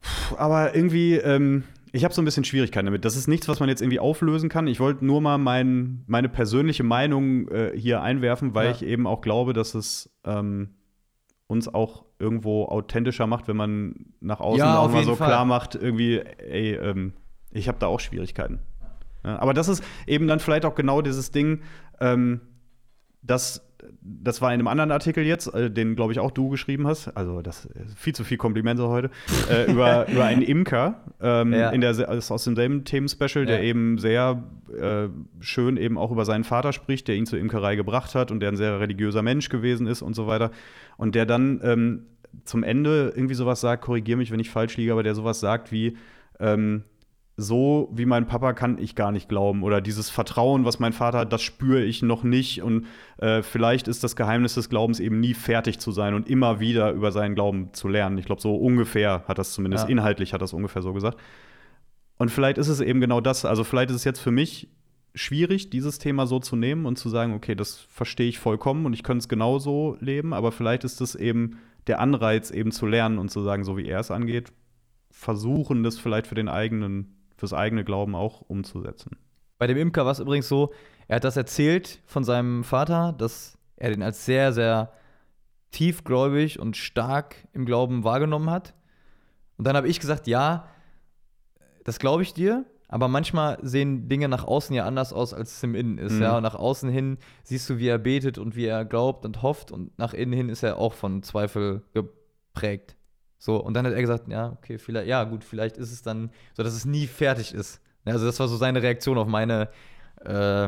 Puh, 0.00 0.36
aber 0.36 0.74
irgendwie, 0.74 1.14
ähm, 1.14 1.64
ich 1.92 2.04
habe 2.04 2.14
so 2.14 2.20
ein 2.22 2.24
bisschen 2.24 2.44
Schwierigkeiten 2.44 2.86
damit. 2.86 3.04
Das 3.04 3.16
ist 3.16 3.28
nichts, 3.28 3.48
was 3.48 3.60
man 3.60 3.68
jetzt 3.68 3.80
irgendwie 3.80 3.98
auflösen 3.98 4.48
kann. 4.48 4.66
Ich 4.66 4.78
wollte 4.78 5.04
nur 5.04 5.20
mal 5.20 5.38
mein, 5.38 6.04
meine 6.06 6.28
persönliche 6.28 6.84
Meinung 6.84 7.48
äh, 7.48 7.72
hier 7.74 8.02
einwerfen, 8.02 8.54
weil 8.54 8.66
ja. 8.66 8.72
ich 8.72 8.82
eben 8.82 9.06
auch 9.06 9.22
glaube, 9.22 9.54
dass 9.54 9.74
es 9.74 10.10
ähm, 10.24 10.74
uns 11.48 11.66
auch 11.66 12.04
irgendwo 12.18 12.66
authentischer 12.66 13.26
macht, 13.26 13.48
wenn 13.48 13.56
man 13.56 13.94
nach 14.20 14.40
außen 14.40 14.58
ja, 14.58 14.78
auch 14.78 14.92
mal 14.92 15.02
so 15.02 15.16
Fall. 15.16 15.28
klar 15.28 15.44
macht, 15.44 15.74
irgendwie, 15.74 16.18
ey, 16.18 16.74
ähm, 16.74 17.14
ich 17.50 17.68
habe 17.68 17.78
da 17.80 17.86
auch 17.86 18.00
Schwierigkeiten. 18.00 18.60
Ja, 19.24 19.38
aber 19.40 19.54
das 19.54 19.66
ist 19.68 19.82
eben 20.06 20.28
dann 20.28 20.40
vielleicht 20.40 20.64
auch 20.64 20.74
genau 20.74 21.02
dieses 21.02 21.30
Ding, 21.30 21.62
ähm, 22.00 22.42
dass 23.22 23.67
das 24.00 24.40
war 24.40 24.50
in 24.50 24.60
einem 24.60 24.68
anderen 24.68 24.90
Artikel 24.90 25.24
jetzt, 25.24 25.52
äh, 25.54 25.70
den 25.70 25.96
glaube 25.96 26.12
ich 26.12 26.20
auch 26.20 26.30
du 26.30 26.48
geschrieben 26.48 26.86
hast. 26.86 27.08
Also 27.16 27.42
das 27.42 27.66
ist 27.66 27.98
viel 27.98 28.14
zu 28.14 28.24
viel 28.24 28.36
Komplimente 28.36 28.86
heute 28.88 29.10
äh, 29.50 29.64
über, 29.70 30.08
über 30.08 30.24
einen 30.24 30.42
Imker 30.42 31.00
ähm, 31.20 31.52
ja. 31.52 31.70
in 31.70 31.80
der 31.80 31.90
also 32.08 32.34
aus 32.34 32.44
demselben 32.44 32.84
Themenspecial, 32.84 33.46
der 33.46 33.58
ja. 33.58 33.64
eben 33.64 33.98
sehr 33.98 34.42
äh, 34.72 35.08
schön 35.40 35.76
eben 35.76 35.98
auch 35.98 36.10
über 36.10 36.24
seinen 36.24 36.44
Vater 36.44 36.72
spricht, 36.72 37.08
der 37.08 37.16
ihn 37.16 37.26
zur 37.26 37.38
Imkerei 37.38 37.76
gebracht 37.76 38.14
hat 38.14 38.30
und 38.30 38.40
der 38.40 38.50
ein 38.50 38.56
sehr 38.56 38.80
religiöser 38.80 39.22
Mensch 39.22 39.48
gewesen 39.48 39.86
ist 39.86 40.02
und 40.02 40.14
so 40.14 40.26
weiter. 40.26 40.50
Und 40.96 41.14
der 41.14 41.26
dann 41.26 41.60
ähm, 41.62 42.06
zum 42.44 42.62
Ende 42.62 43.12
irgendwie 43.14 43.34
sowas 43.34 43.60
sagt, 43.60 43.84
korrigiere 43.84 44.18
mich, 44.18 44.30
wenn 44.30 44.40
ich 44.40 44.50
falsch 44.50 44.76
liege, 44.76 44.92
aber 44.92 45.02
der 45.02 45.14
sowas 45.14 45.40
sagt 45.40 45.72
wie 45.72 45.96
ähm, 46.40 46.84
so 47.40 47.88
wie 47.92 48.04
mein 48.04 48.26
Papa 48.26 48.52
kann 48.52 48.78
ich 48.78 48.96
gar 48.96 49.12
nicht 49.12 49.28
glauben. 49.28 49.62
Oder 49.62 49.80
dieses 49.80 50.10
Vertrauen, 50.10 50.64
was 50.64 50.80
mein 50.80 50.92
Vater 50.92 51.18
hat, 51.18 51.32
das 51.32 51.40
spüre 51.40 51.84
ich 51.84 52.02
noch 52.02 52.24
nicht. 52.24 52.62
Und 52.64 52.86
äh, 53.18 53.42
vielleicht 53.42 53.86
ist 53.86 54.02
das 54.02 54.16
Geheimnis 54.16 54.54
des 54.54 54.68
Glaubens 54.68 54.98
eben 54.98 55.20
nie 55.20 55.34
fertig 55.34 55.78
zu 55.78 55.92
sein 55.92 56.14
und 56.14 56.28
immer 56.28 56.58
wieder 56.58 56.90
über 56.90 57.12
seinen 57.12 57.36
Glauben 57.36 57.72
zu 57.72 57.86
lernen. 57.86 58.18
Ich 58.18 58.26
glaube, 58.26 58.42
so 58.42 58.56
ungefähr 58.56 59.22
hat 59.28 59.38
das 59.38 59.52
zumindest, 59.52 59.84
ja. 59.84 59.90
inhaltlich 59.90 60.32
hat 60.32 60.42
das 60.42 60.52
ungefähr 60.52 60.82
so 60.82 60.92
gesagt. 60.92 61.16
Und 62.18 62.32
vielleicht 62.32 62.58
ist 62.58 62.66
es 62.66 62.80
eben 62.80 63.00
genau 63.00 63.20
das. 63.20 63.44
Also 63.44 63.62
vielleicht 63.62 63.90
ist 63.90 63.96
es 63.96 64.04
jetzt 64.04 64.18
für 64.18 64.32
mich 64.32 64.68
schwierig, 65.14 65.70
dieses 65.70 66.00
Thema 66.00 66.26
so 66.26 66.40
zu 66.40 66.56
nehmen 66.56 66.86
und 66.86 66.98
zu 66.98 67.08
sagen, 67.08 67.34
okay, 67.34 67.54
das 67.54 67.76
verstehe 67.76 68.28
ich 68.28 68.40
vollkommen 68.40 68.84
und 68.84 68.94
ich 68.94 69.04
könnte 69.04 69.22
es 69.22 69.28
genauso 69.28 69.96
leben, 70.00 70.32
aber 70.32 70.50
vielleicht 70.50 70.82
ist 70.82 71.00
es 71.00 71.14
eben 71.14 71.58
der 71.86 72.00
Anreiz, 72.00 72.50
eben 72.50 72.72
zu 72.72 72.84
lernen 72.84 73.18
und 73.18 73.30
zu 73.30 73.42
sagen, 73.42 73.62
so 73.62 73.76
wie 73.76 73.86
er 73.86 74.00
es 74.00 74.10
angeht, 74.10 74.52
versuchen, 75.12 75.84
das 75.84 75.98
vielleicht 75.98 76.26
für 76.26 76.34
den 76.34 76.48
eigenen 76.48 77.17
fürs 77.38 77.54
eigene 77.54 77.84
Glauben 77.84 78.14
auch 78.14 78.42
umzusetzen. 78.42 79.16
Bei 79.58 79.66
dem 79.66 79.78
Imker 79.78 80.04
war 80.04 80.12
es 80.12 80.18
übrigens 80.18 80.48
so, 80.48 80.72
er 81.06 81.16
hat 81.16 81.24
das 81.24 81.36
erzählt 81.36 82.00
von 82.04 82.24
seinem 82.24 82.64
Vater, 82.64 83.14
dass 83.16 83.56
er 83.76 83.90
den 83.90 84.02
als 84.02 84.26
sehr, 84.26 84.52
sehr 84.52 84.92
tiefgläubig 85.70 86.58
und 86.58 86.76
stark 86.76 87.36
im 87.52 87.64
Glauben 87.64 88.04
wahrgenommen 88.04 88.50
hat. 88.50 88.74
Und 89.56 89.66
dann 89.66 89.76
habe 89.76 89.88
ich 89.88 90.00
gesagt, 90.00 90.26
ja, 90.26 90.68
das 91.84 91.98
glaube 91.98 92.22
ich 92.22 92.34
dir, 92.34 92.66
aber 92.88 93.08
manchmal 93.08 93.58
sehen 93.62 94.08
Dinge 94.08 94.28
nach 94.28 94.44
außen 94.44 94.74
ja 94.74 94.84
anders 94.84 95.12
aus, 95.12 95.34
als 95.34 95.56
es 95.56 95.62
im 95.62 95.74
Innen 95.74 95.98
ist. 95.98 96.14
Mhm. 96.14 96.22
Ja, 96.22 96.36
und 96.38 96.42
nach 96.42 96.54
außen 96.54 96.90
hin 96.90 97.18
siehst 97.42 97.68
du, 97.70 97.78
wie 97.78 97.88
er 97.88 97.98
betet 97.98 98.38
und 98.38 98.56
wie 98.56 98.66
er 98.66 98.84
glaubt 98.84 99.24
und 99.24 99.42
hofft, 99.42 99.70
und 99.70 99.96
nach 99.98 100.14
innen 100.14 100.32
hin 100.32 100.48
ist 100.48 100.62
er 100.62 100.78
auch 100.78 100.94
von 100.94 101.22
Zweifel 101.22 101.82
geprägt. 101.92 102.96
So, 103.38 103.56
und 103.56 103.74
dann 103.74 103.86
hat 103.86 103.92
er 103.94 104.00
gesagt, 104.00 104.28
ja, 104.28 104.50
okay, 104.52 104.78
vielleicht, 104.78 105.06
ja, 105.08 105.22
gut, 105.24 105.44
vielleicht 105.44 105.76
ist 105.76 105.92
es 105.92 106.02
dann 106.02 106.30
so, 106.54 106.62
dass 106.62 106.74
es 106.74 106.84
nie 106.84 107.06
fertig 107.06 107.54
ist. 107.54 107.80
Also, 108.04 108.26
das 108.26 108.40
war 108.40 108.48
so 108.48 108.56
seine 108.56 108.82
Reaktion 108.82 109.16
auf 109.18 109.28
meine 109.28 109.68
äh, 110.24 110.64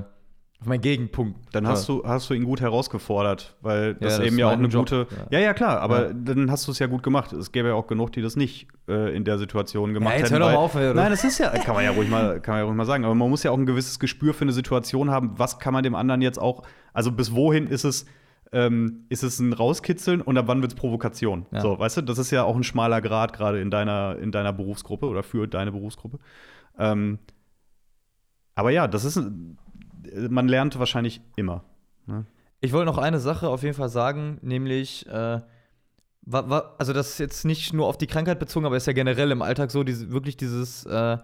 Auf 0.61 0.67
meinen 0.67 0.83
Gegenpunkt. 0.83 1.39
Dann 1.55 1.67
hast, 1.67 1.89
du, 1.89 2.05
hast 2.07 2.29
du 2.29 2.35
ihn 2.35 2.45
gut 2.45 2.61
herausgefordert, 2.61 3.57
weil 3.63 3.95
das 3.95 4.19
das 4.19 4.27
eben 4.27 4.39
ja 4.39 4.49
auch 4.49 4.53
eine 4.53 4.69
Job, 4.69 4.83
gute. 4.91 5.07
ja. 5.31 5.39
Ja, 5.39 5.45
ja, 5.47 5.55
klar, 5.55 5.81
aber 5.81 6.09
Ja. 6.09 6.13
dann 6.13 6.51
hast 6.51 6.67
du 6.69 6.73
es 6.73 6.79
ja 6.79 6.87
gut 6.87 7.03
gemacht. 7.03 7.33
Es 7.33 7.51
gäbe 7.51 7.69
ja 7.69 7.75
auch 7.75 7.87
genug, 7.87 8.13
die 8.13 8.21
das 8.21 8.37
nicht 8.37 8.69
äh, 8.87 9.17
in 9.17 9.25
der 9.25 9.39
Situation 9.39 9.95
gemacht 9.95 10.17
jetzt 10.19 10.31
hätten. 10.31 10.43
hör 10.43 10.53
doch 10.53 10.59
auf, 10.59 10.73
du- 10.75 10.93
Nein, 10.95 11.11
das 11.11 11.25
ist 11.25 11.39
ja, 11.39 11.49
kann 11.51 11.75
man 11.75 11.83
ja 11.85 11.91
ruhig 11.93 12.11
mal, 12.11 12.41
kann 12.41 12.53
man 12.53 12.59
ja 12.61 12.65
ruhig 12.67 12.77
mal 12.77 12.85
sagen. 12.85 13.05
Aber 13.05 13.15
man 13.15 13.31
muss 13.31 13.43
ja 13.43 13.51
auch 13.51 13.59
ein 13.59 13.65
gewisses 13.67 13.99
Gespür 13.99 14.35
für 14.35 14.43
eine 14.43 14.53
Situation 14.53 15.11
haben. 15.11 15.33
Was 15.39 15.59
kann 15.59 15.73
man 15.73 15.83
dem 15.83 15.95
anderen 15.95 16.21
jetzt 16.21 16.39
auch, 16.39 16.63
also 16.93 17.11
bis 17.11 17.35
wohin 17.35 17.67
ist 17.67 17.85
es, 17.85 18.05
ähm, 18.53 19.05
ist 19.09 19.23
es 19.23 19.39
ein 19.39 19.53
Rauskitzeln 19.53 20.21
und 20.21 20.37
ab 20.37 20.47
wann 20.49 20.61
wird 20.61 20.73
es 20.73 20.77
Provokation? 20.77 21.47
Ja. 21.53 21.61
So, 21.61 21.79
weißt 21.79 21.99
du, 21.99 22.03
das 22.03 22.19
ist 22.19 22.31
ja 22.31 22.45
auch 22.45 22.57
ein 22.57 22.65
schmaler 22.65 23.01
Grad 23.01 23.33
gerade 23.33 23.61
in 23.61 23.71
deiner, 23.71 24.17
in 24.19 24.33
deiner 24.33 24.53
Berufsgruppe 24.53 25.07
oder 25.07 25.23
für 25.23 25.47
deine 25.47 25.73
Berufsgruppe. 25.73 26.19
Ähm, 26.79 27.19
aber 28.55 28.71
ja, 28.71 28.89
das 28.89 29.05
ist, 29.05 29.21
man 30.29 30.49
lernt 30.49 30.79
wahrscheinlich 30.79 31.21
immer. 31.37 31.65
Ne? 32.07 32.27
Ich 32.61 32.73
wollte 32.73 32.87
noch 32.87 32.99
eine 32.99 33.21
Sache 33.21 33.49
auf 33.49 33.63
jeden 33.63 33.75
Fall 33.75 33.89
sagen, 33.89 34.39
nämlich, 34.43 35.07
äh, 35.07 35.41
wa, 36.23 36.51
wa, 36.51 36.75
also 36.79 36.93
das 36.93 37.11
ist 37.11 37.19
jetzt 37.19 37.45
nicht 37.45 37.73
nur 37.73 37.87
auf 37.87 37.99
die 37.99 38.07
Krankheit 38.07 38.39
bezogen, 38.39 38.67
aber 38.67 38.77
ist 38.77 38.87
ja 38.87 38.93
generell 38.93 39.31
im 39.31 39.43
Alltag 39.43 39.71
so, 39.71 39.85
diese, 39.85 40.11
wirklich 40.11 40.37
dieses, 40.37 40.85
äh, 40.87 41.19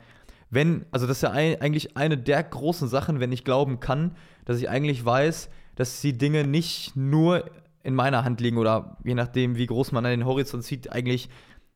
wenn, 0.48 0.86
also 0.92 1.06
das 1.06 1.18
ist 1.18 1.22
ja 1.22 1.32
ein, 1.32 1.60
eigentlich 1.60 1.96
eine 1.96 2.16
der 2.16 2.42
großen 2.42 2.88
Sachen, 2.88 3.20
wenn 3.20 3.32
ich 3.32 3.44
glauben 3.44 3.80
kann, 3.80 4.16
dass 4.44 4.58
ich 4.58 4.70
eigentlich 4.70 5.04
weiß, 5.04 5.50
dass 5.76 6.00
die 6.00 6.16
Dinge 6.18 6.46
nicht 6.46 6.96
nur 6.96 7.44
in 7.82 7.94
meiner 7.94 8.24
Hand 8.24 8.40
liegen 8.40 8.58
oder 8.58 8.96
je 9.04 9.14
nachdem, 9.14 9.56
wie 9.56 9.66
groß 9.66 9.92
man 9.92 10.04
an 10.04 10.10
den 10.10 10.24
Horizont 10.26 10.64
sieht, 10.64 10.90
eigentlich 10.90 11.28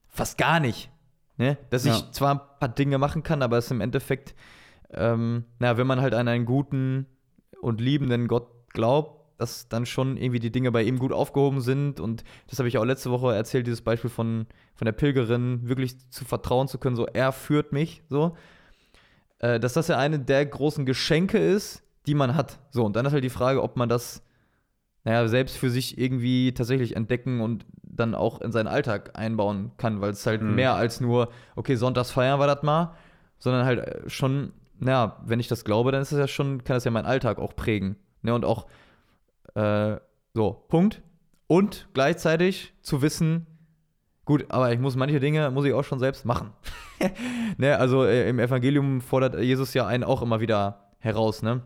fast 0.09 0.37
gar 0.39 0.59
nicht. 0.59 0.91
Ne? 1.37 1.57
Dass 1.71 1.85
Ja. 1.85 1.95
ich 1.97 2.11
zwar 2.11 2.35
ein 2.35 2.41
paar 2.59 2.69
Dinge 2.69 2.99
machen 2.99 3.23
kann, 3.23 3.43
aber 3.43 3.59
es 3.59 3.71
im 3.71 3.81
Endeffekt, 3.81 4.35
ähm, 4.91 5.45
na, 5.61 5.77
wenn 5.77 5.87
man 5.87 6.01
halt 6.01 6.15
an 6.15 6.27
einen 6.27 6.47
guten 6.47 7.07
und 7.61 7.81
liebenden 7.81 8.27
Gott 8.27 8.49
glaubt, 8.71 9.21
dass 9.41 9.69
dann 9.69 9.87
schon 9.87 10.17
irgendwie 10.19 10.39
die 10.41 10.51
Dinge 10.53 10.71
bei 10.71 10.83
ihm 10.83 10.99
gut 10.99 11.13
aufgehoben 11.13 11.61
sind. 11.63 11.99
Und 12.01 12.25
das 12.49 12.59
habe 12.59 12.69
ich 12.69 12.77
auch 12.77 12.85
letzte 12.85 13.11
Woche 13.11 13.35
erzählt, 13.35 13.67
dieses 13.67 13.81
Beispiel 13.81 14.11
von, 14.11 14.47
von 14.75 14.85
der 14.85 14.93
Pilgerin, 14.93 15.67
wirklich 15.69 15.97
zu 16.11 16.25
vertrauen 16.25 16.69
zu 16.69 16.77
können, 16.79 16.97
so 16.97 17.07
er 17.07 17.33
führt 17.33 17.73
mich, 17.73 18.03
so. 18.09 18.37
Äh, 19.39 19.59
dass 19.59 19.73
das 19.73 19.89
ja 19.89 19.97
eine 19.97 20.19
der 20.19 20.45
großen 20.45 20.85
Geschenke 20.85 21.39
ist, 21.39 21.83
die 22.07 22.15
man 22.15 22.35
hat. 22.35 22.59
So, 22.71 22.85
und 22.85 22.97
dann 22.97 23.07
ist 23.07 23.13
halt 23.13 23.25
die 23.25 23.31
Frage, 23.31 23.63
ob 23.63 23.77
man 23.77 23.89
das, 23.89 24.23
naja, 25.05 25.29
selbst 25.29 25.57
für 25.57 25.71
sich 25.71 25.99
irgendwie 25.99 26.53
tatsächlich 26.53 26.97
entdecken 26.97 27.41
und 27.41 27.67
dann 27.83 28.15
auch 28.15 28.41
in 28.41 28.53
seinen 28.53 28.69
Alltag 28.69 29.19
einbauen 29.19 29.73
kann, 29.77 30.01
weil 30.01 30.11
es 30.11 30.27
halt 30.27 30.43
Mhm. 30.43 30.55
mehr 30.55 30.75
als 30.75 31.01
nur, 31.01 31.29
okay, 31.57 31.75
sonntags 31.75 32.11
feiern 32.11 32.41
wir 32.41 32.47
das 32.47 32.63
mal, 32.63 32.95
sondern 33.39 33.65
halt 33.65 33.81
äh, 33.81 34.09
schon, 34.09 34.53
naja, 34.79 35.21
wenn 35.25 35.41
ich 35.41 35.49
das 35.49 35.65
glaube, 35.65 35.93
dann 35.93 36.03
ist 36.03 36.13
es 36.13 36.19
ja 36.19 36.29
schon, 36.29 36.65
kann 36.65 36.77
das 36.77 36.85
ja 36.85 36.91
meinen 36.91 37.07
Alltag 37.07 37.39
auch 37.39 37.55
prägen. 37.55 37.97
Ne, 38.23 38.35
und 38.35 38.45
auch, 38.45 38.67
äh, 39.55 39.97
so, 40.35 40.65
Punkt. 40.69 41.03
Und 41.47 41.89
gleichzeitig 41.95 42.75
zu 42.83 43.03
wissen, 43.03 43.47
gut, 44.25 44.45
aber 44.51 44.73
ich 44.73 44.79
muss 44.79 44.95
manche 44.95 45.19
Dinge, 45.21 45.51
muss 45.51 45.65
ich 45.65 45.73
auch 45.73 45.85
schon 45.85 45.99
selbst 45.99 46.25
machen. 46.25 46.53
ne, 47.57 47.77
also 47.79 48.05
äh, 48.05 48.29
im 48.29 48.39
Evangelium 48.39 49.01
fordert 49.01 49.39
Jesus 49.41 49.75
ja 49.75 49.87
einen 49.87 50.05
auch 50.05 50.23
immer 50.23 50.41
wieder 50.41 50.93
heraus, 50.99 51.43
ne? 51.43 51.63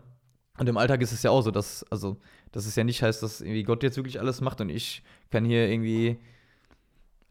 Und 0.57 0.69
im 0.69 0.77
Alltag 0.77 1.01
ist 1.01 1.11
es 1.11 1.23
ja 1.23 1.31
auch 1.31 1.41
so, 1.41 1.51
dass, 1.51 1.83
also, 1.91 2.17
dass 2.51 2.65
es 2.65 2.75
ja 2.75 2.83
nicht 2.83 3.03
heißt, 3.03 3.21
dass 3.21 3.41
irgendwie 3.41 3.63
Gott 3.63 3.83
jetzt 3.83 3.97
wirklich 3.97 4.19
alles 4.19 4.41
macht 4.41 4.61
und 4.61 4.69
ich 4.69 5.03
kann 5.29 5.43
hier 5.43 5.67
irgendwie 5.67 6.17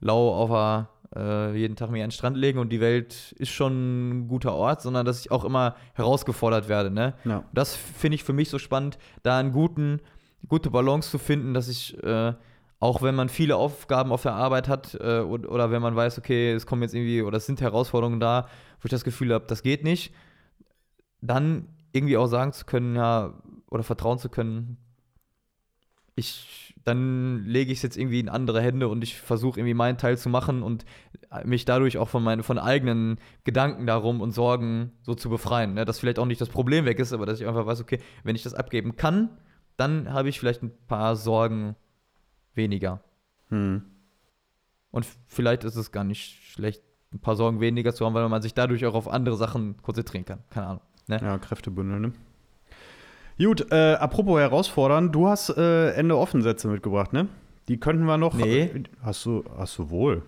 lau 0.00 0.34
auf 0.34 0.50
der, 0.50 0.88
äh, 1.16 1.56
jeden 1.56 1.76
Tag 1.76 1.90
mir 1.90 2.04
an 2.04 2.08
den 2.08 2.12
Strand 2.12 2.36
legen 2.36 2.58
und 2.58 2.70
die 2.70 2.80
Welt 2.80 3.32
ist 3.38 3.50
schon 3.50 4.10
ein 4.10 4.28
guter 4.28 4.52
Ort, 4.52 4.82
sondern 4.82 5.06
dass 5.06 5.20
ich 5.20 5.30
auch 5.30 5.44
immer 5.44 5.76
herausgefordert 5.94 6.68
werde, 6.68 6.90
ne? 6.90 7.14
Ja. 7.24 7.44
Das 7.52 7.74
finde 7.74 8.16
ich 8.16 8.24
für 8.24 8.32
mich 8.32 8.50
so 8.50 8.58
spannend, 8.58 8.98
da 9.22 9.38
einen 9.38 9.52
guten, 9.52 10.00
gute 10.48 10.70
Balance 10.70 11.10
zu 11.10 11.18
finden, 11.18 11.54
dass 11.54 11.68
ich, 11.68 12.02
äh, 12.02 12.34
auch 12.80 13.00
wenn 13.00 13.14
man 13.14 13.30
viele 13.30 13.56
Aufgaben 13.56 14.12
auf 14.12 14.22
der 14.22 14.34
Arbeit 14.34 14.68
hat 14.68 14.94
äh, 15.00 15.20
oder, 15.20 15.50
oder 15.50 15.70
wenn 15.70 15.80
man 15.80 15.96
weiß, 15.96 16.18
okay, 16.18 16.52
es 16.52 16.66
kommen 16.66 16.82
jetzt 16.82 16.94
irgendwie 16.94 17.22
oder 17.22 17.38
es 17.38 17.46
sind 17.46 17.62
Herausforderungen 17.62 18.20
da, 18.20 18.48
wo 18.80 18.86
ich 18.86 18.90
das 18.90 19.04
Gefühl 19.04 19.32
habe, 19.32 19.46
das 19.46 19.62
geht 19.62 19.84
nicht, 19.84 20.12
dann 21.22 21.68
irgendwie 21.94 22.16
auch 22.16 22.26
sagen 22.26 22.52
zu 22.52 22.64
können, 22.66 22.96
ja, 22.96 23.34
oder 23.70 23.82
vertrauen 23.82 24.18
zu 24.18 24.28
können, 24.28 24.78
ich, 26.16 26.74
dann 26.84 27.44
lege 27.44 27.72
ich 27.72 27.78
es 27.78 27.82
jetzt 27.82 27.96
irgendwie 27.96 28.20
in 28.20 28.28
andere 28.28 28.60
Hände 28.60 28.88
und 28.88 29.02
ich 29.02 29.16
versuche 29.16 29.58
irgendwie 29.58 29.74
meinen 29.74 29.98
Teil 29.98 30.16
zu 30.18 30.28
machen 30.28 30.62
und 30.62 30.84
mich 31.44 31.64
dadurch 31.64 31.98
auch 31.98 32.08
von 32.08 32.22
meinen 32.22 32.42
von 32.42 32.58
eigenen 32.58 33.18
Gedanken 33.42 33.86
darum 33.86 34.20
und 34.20 34.32
Sorgen 34.32 34.92
so 35.02 35.14
zu 35.14 35.28
befreien. 35.28 35.74
Ne? 35.74 35.84
Dass 35.84 35.98
vielleicht 35.98 36.18
auch 36.18 36.26
nicht 36.26 36.40
das 36.40 36.48
Problem 36.48 36.84
weg 36.84 36.98
ist, 36.98 37.12
aber 37.12 37.26
dass 37.26 37.40
ich 37.40 37.46
einfach 37.46 37.66
weiß, 37.66 37.80
okay, 37.80 37.98
wenn 38.22 38.36
ich 38.36 38.44
das 38.44 38.54
abgeben 38.54 38.96
kann, 38.96 39.30
dann 39.76 40.12
habe 40.12 40.28
ich 40.28 40.38
vielleicht 40.38 40.62
ein 40.62 40.72
paar 40.86 41.16
Sorgen 41.16 41.74
weniger. 42.54 43.02
Hm. 43.48 43.82
Und 44.90 45.06
vielleicht 45.26 45.64
ist 45.64 45.74
es 45.74 45.90
gar 45.90 46.04
nicht 46.04 46.52
schlecht, 46.52 46.82
ein 47.12 47.18
paar 47.18 47.34
Sorgen 47.34 47.60
weniger 47.60 47.92
zu 47.92 48.06
haben, 48.06 48.14
weil 48.14 48.28
man 48.28 48.42
sich 48.42 48.54
dadurch 48.54 48.86
auch 48.86 48.94
auf 48.94 49.08
andere 49.08 49.36
Sachen 49.36 49.76
konzentrieren 49.82 50.24
kann. 50.24 50.44
Keine 50.50 50.66
Ahnung. 50.66 50.82
Ne? 51.06 51.20
Ja, 51.22 51.38
Kräftebündel, 51.38 52.00
ne? 52.00 52.12
Gut, 53.38 53.66
äh, 53.72 53.94
apropos 53.94 54.38
herausfordern, 54.38 55.10
du 55.10 55.28
hast 55.28 55.50
äh, 55.50 55.90
Ende 55.92 56.16
Offensätze 56.16 56.68
mitgebracht, 56.68 57.12
ne? 57.12 57.28
Die 57.68 57.80
könnten 57.80 58.04
wir 58.04 58.16
noch. 58.16 58.34
Nee. 58.34 58.70
Hast 59.02 59.24
du, 59.24 59.44
hast 59.56 59.78
du 59.78 59.90
wohl. 59.90 60.22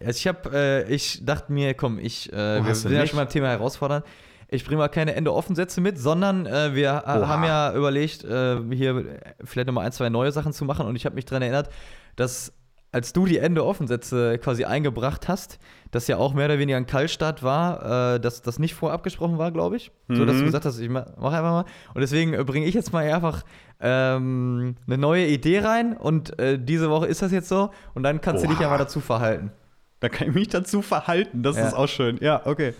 Also 0.00 0.10
ich 0.10 0.26
habe, 0.28 0.50
äh, 0.52 0.92
ich 0.92 1.24
dachte 1.24 1.52
mir, 1.52 1.74
komm, 1.74 1.98
ich, 1.98 2.32
äh, 2.32 2.36
wir 2.36 2.64
hast 2.64 2.84
du 2.84 2.88
sind 2.88 2.98
ja 2.98 3.06
schon 3.06 3.16
beim 3.16 3.28
Thema 3.28 3.48
herausfordern. 3.48 4.02
Ich 4.48 4.64
bringe 4.64 4.78
mal 4.78 4.88
keine 4.88 5.14
Ende-Offen-Sätze 5.14 5.80
mit, 5.80 5.98
sondern 5.98 6.46
äh, 6.46 6.74
wir 6.74 6.90
äh, 7.06 7.18
Oha. 7.18 7.28
haben 7.28 7.44
ja 7.44 7.74
überlegt, 7.74 8.22
äh, 8.22 8.60
hier 8.70 9.20
vielleicht 9.42 9.66
nochmal 9.66 9.86
ein, 9.86 9.92
zwei 9.92 10.10
neue 10.10 10.30
Sachen 10.30 10.52
zu 10.52 10.64
machen 10.64 10.86
und 10.86 10.94
ich 10.94 11.06
habe 11.06 11.14
mich 11.14 11.24
daran 11.24 11.42
erinnert, 11.42 11.70
dass 12.16 12.52
als 12.92 13.12
du 13.14 13.24
die 13.26 13.38
Ende-Offen-Sätze 13.38 14.38
quasi 14.38 14.64
eingebracht 14.64 15.26
hast, 15.26 15.58
das 15.90 16.06
ja 16.08 16.18
auch 16.18 16.34
mehr 16.34 16.44
oder 16.44 16.58
weniger 16.58 16.76
ein 16.76 16.86
Kaltstart 16.86 17.42
war, 17.42 18.14
äh, 18.14 18.20
dass 18.20 18.42
das 18.42 18.58
nicht 18.58 18.74
vorab 18.74 19.02
gesprochen 19.02 19.38
war, 19.38 19.50
glaube 19.50 19.76
ich. 19.76 19.90
So, 20.08 20.24
dass 20.26 20.36
du 20.36 20.42
Mhm. 20.42 20.46
gesagt 20.46 20.64
hast, 20.66 20.78
ich 20.78 20.88
ma- 20.90 21.06
mach 21.18 21.32
einfach 21.32 21.50
mal. 21.52 21.64
Und 21.94 22.00
deswegen 22.02 22.34
äh, 22.34 22.44
bringe 22.44 22.66
ich 22.66 22.74
jetzt 22.74 22.92
mal 22.92 23.10
einfach 23.10 23.42
ähm, 23.80 24.76
eine 24.86 24.98
neue 24.98 25.26
Idee 25.26 25.60
rein 25.60 25.96
und 25.96 26.38
äh, 26.38 26.58
diese 26.58 26.88
Woche 26.90 27.06
ist 27.06 27.22
das 27.22 27.32
jetzt 27.32 27.48
so 27.48 27.70
und 27.94 28.02
dann 28.02 28.20
kannst 28.20 28.44
du 28.44 28.48
dich 28.48 28.60
ja 28.60 28.68
mal 28.68 28.78
dazu 28.78 29.00
verhalten. 29.00 29.50
Da 30.00 30.08
kann 30.08 30.28
ich 30.28 30.34
mich 30.34 30.48
dazu 30.48 30.82
verhalten, 30.82 31.42
das 31.42 31.56
Ja. 31.56 31.68
ist 31.68 31.74
auch 31.74 31.88
schön. 31.88 32.18
Ja, 32.20 32.42
okay. 32.44 32.74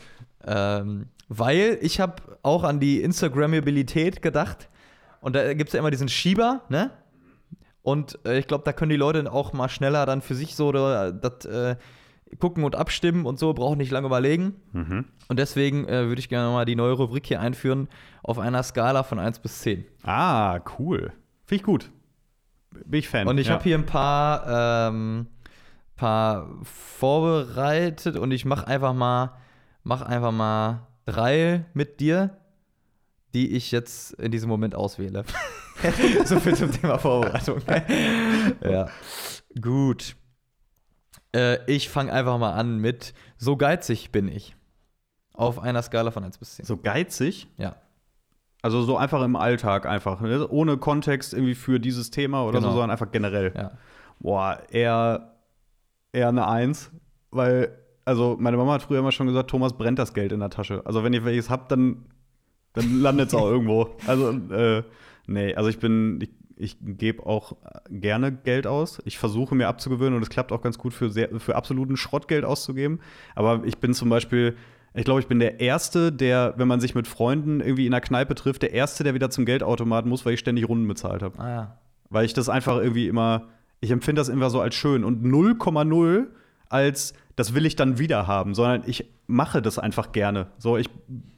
Ähm, 0.46 1.06
weil 1.28 1.78
ich 1.80 2.00
habe 2.00 2.16
auch 2.42 2.64
an 2.64 2.80
die 2.80 3.00
Instagrammabilität 3.02 4.22
gedacht. 4.22 4.68
Und 5.20 5.36
da 5.36 5.54
gibt 5.54 5.68
es 5.68 5.72
ja 5.74 5.78
immer 5.80 5.90
diesen 5.92 6.08
Schieber, 6.08 6.62
ne? 6.68 6.90
Und 7.83 8.18
äh, 8.24 8.39
ich 8.39 8.47
glaube, 8.47 8.64
da 8.64 8.72
können 8.72 8.91
die 8.91 8.97
Leute 8.97 9.30
auch 9.30 9.53
mal 9.53 9.68
schneller 9.68 10.07
dann 10.07 10.22
für 10.22 10.35
sich 10.35 10.55
so 10.55 10.68
oder, 10.68 11.12
das 11.12 11.45
äh, 11.45 11.76
gucken 12.39 12.64
und 12.64 12.76
abstimmen 12.76 13.26
und 13.26 13.39
so, 13.39 13.53
brauchen 13.53 13.78
nicht 13.78 13.91
lange 13.91 14.07
überlegen. 14.07 14.55
Mhm. 14.72 15.05
Und 15.28 15.39
deswegen 15.39 15.87
äh, 15.89 16.07
würde 16.07 16.20
ich 16.20 16.28
gerne 16.28 16.51
mal 16.53 16.64
die 16.64 16.76
neue 16.76 16.93
Rubrik 16.93 17.26
hier 17.26 17.41
einführen 17.41 17.89
auf 18.22 18.39
einer 18.39 18.62
Skala 18.62 19.03
von 19.03 19.18
1 19.18 19.41
bis 19.41 19.61
10. 19.61 19.85
Ah, 20.03 20.61
cool. 20.78 21.12
Finde 21.45 21.61
ich 21.61 21.62
gut. 21.62 21.91
Bin 22.70 22.99
ich 22.99 23.09
Fan. 23.09 23.28
Und 23.28 23.39
ich 23.39 23.49
ja. 23.49 23.55
habe 23.55 23.64
hier 23.64 23.76
ein 23.76 23.87
paar, 23.87 24.89
ähm, 24.89 25.26
paar 25.97 26.49
vorbereitet 26.62 28.16
und 28.16 28.30
ich 28.30 28.45
mache 28.45 28.66
einfach 28.66 28.95
mal, 28.95 29.37
mach 29.83 30.03
einfach 30.03 30.33
mal 30.33 30.87
drei 31.05 31.66
mit 31.74 32.01
dir, 32.01 32.39
die 33.35 33.53
ich 33.53 33.72
jetzt 33.72 34.12
in 34.14 34.30
diesem 34.30 34.49
Moment 34.49 34.74
auswähle. 34.74 35.24
so 36.25 36.39
viel 36.41 36.55
zum 36.55 36.70
Thema 36.73 36.99
Vorbereitung. 36.99 37.61
ja, 38.62 38.89
gut. 39.61 40.16
Äh, 41.35 41.59
ich 41.70 41.89
fange 41.89 42.12
einfach 42.12 42.39
mal 42.39 42.53
an 42.53 42.79
mit 42.79 43.14
So 43.39 43.57
geizig 43.57 44.11
bin 44.12 44.29
ich. 44.29 44.55
Auf 45.35 45.59
einer 45.59 45.83
Skala 45.83 46.11
von 46.11 46.25
1 46.25 46.39
bis 46.39 46.57
10. 46.57 46.66
So 46.66 46.77
geizig? 46.77 47.49
Ja. 47.57 47.77
Also 48.61 48.83
so 48.83 48.97
einfach 48.97 49.23
im 49.23 49.35
Alltag 49.35 49.87
einfach. 49.87 50.20
Ne? 50.20 50.47
Ohne 50.49 50.77
Kontext 50.77 51.33
irgendwie 51.33 51.55
für 51.55 51.81
dieses 51.81 52.11
Thema 52.11 52.45
oder 52.45 52.59
Genau. 52.59 52.68
so, 52.68 52.75
sondern 52.75 52.91
einfach 52.91 53.11
generell. 53.11 53.53
Ja. 53.57 53.73
Boah, 54.20 54.59
eher, 54.70 55.33
eher 56.12 56.29
eine 56.29 56.47
Eins, 56.47 56.91
weil, 57.31 57.77
also 58.05 58.37
meine 58.39 58.57
Mama 58.57 58.75
hat 58.75 58.83
früher 58.83 59.01
immer 59.01 59.11
schon 59.11 59.27
gesagt, 59.27 59.51
Thomas 59.51 59.73
brennt 59.73 59.99
das 59.99 60.14
Geld 60.14 60.31
in 60.33 60.41
der 60.41 60.51
Tasche. 60.51 60.83
Also 60.85 61.03
wenn 61.03 61.12
ihr 61.12 61.25
welches 61.25 61.51
habt, 61.51 61.73
dann, 61.73 62.05
dann 62.75 63.01
landet 63.01 63.29
es 63.29 63.35
auch 63.35 63.47
irgendwo. 63.51 63.97
Also, 64.07 64.31
äh, 64.31 64.85
nee, 65.27 65.55
also 65.55 65.68
ich 65.68 65.79
bin, 65.79 66.20
ich, 66.20 66.31
ich 66.57 66.77
gebe 66.81 67.27
auch 67.27 67.57
gerne 67.89 68.33
Geld 68.33 68.66
aus. 68.66 69.01
Ich 69.05 69.18
versuche 69.18 69.55
mir 69.55 69.68
abzugewöhnen 69.68 70.14
und 70.14 70.23
es 70.23 70.31
klappt 70.31 70.53
auch 70.53 70.62
ganz 70.62 70.79
gut 70.79 70.95
für, 70.95 71.11
sehr, 71.11 71.29
für 71.41 71.57
absoluten 71.57 71.97
Schrottgeld 71.97 72.45
auszugeben. 72.45 73.01
Aber 73.35 73.62
ich 73.64 73.79
bin 73.79 73.95
zum 73.95 74.09
Beispiel, 74.09 74.57
ich 74.95 75.05
glaube, 75.05 75.20
ich 75.20 75.27
bin 75.27 75.39
der 75.39 75.61
Erste, 75.61 76.12
der, 76.12 76.55
wenn 76.57 76.68
man 76.68 76.81
sich 76.81 76.95
mit 76.95 77.07
Freunden 77.07 77.61
irgendwie 77.61 77.87
in 77.87 77.93
der 77.93 78.01
Kneipe 78.01 78.35
trifft, 78.35 78.62
der 78.62 78.73
Erste, 78.73 79.05
der 79.05 79.14
wieder 79.14 79.31
zum 79.31 79.45
Geldautomaten 79.45 80.09
muss, 80.09 80.25
weil 80.27 80.35
ich 80.35 80.41
ständig 80.41 80.68
Runden 80.68 80.87
bezahlt 80.87 81.23
habe. 81.23 81.39
Ah 81.39 81.51
ja. 81.51 81.79
Weil 82.11 82.27
ich 82.27 82.35
das 82.35 82.49
einfach 82.49 82.77
irgendwie 82.77 83.09
immer, 83.09 83.49
ich 83.81 83.91
empfinde 83.91 84.20
das 84.20 84.29
immer 84.29 84.51
so 84.51 84.61
als 84.61 84.75
schön 84.75 85.05
und 85.05 85.25
0,0 85.25 86.27
als 86.68 87.14
das 87.37 87.55
will 87.55 87.66
ich 87.66 87.77
dann 87.77 87.99
wieder 87.99 88.27
haben, 88.27 88.55
sondern 88.55 88.83
ich 88.87 89.11
mache 89.27 89.62
das 89.62 89.79
einfach 89.79 90.12
gerne. 90.12 90.49
So, 90.59 90.77
ich 90.77 90.89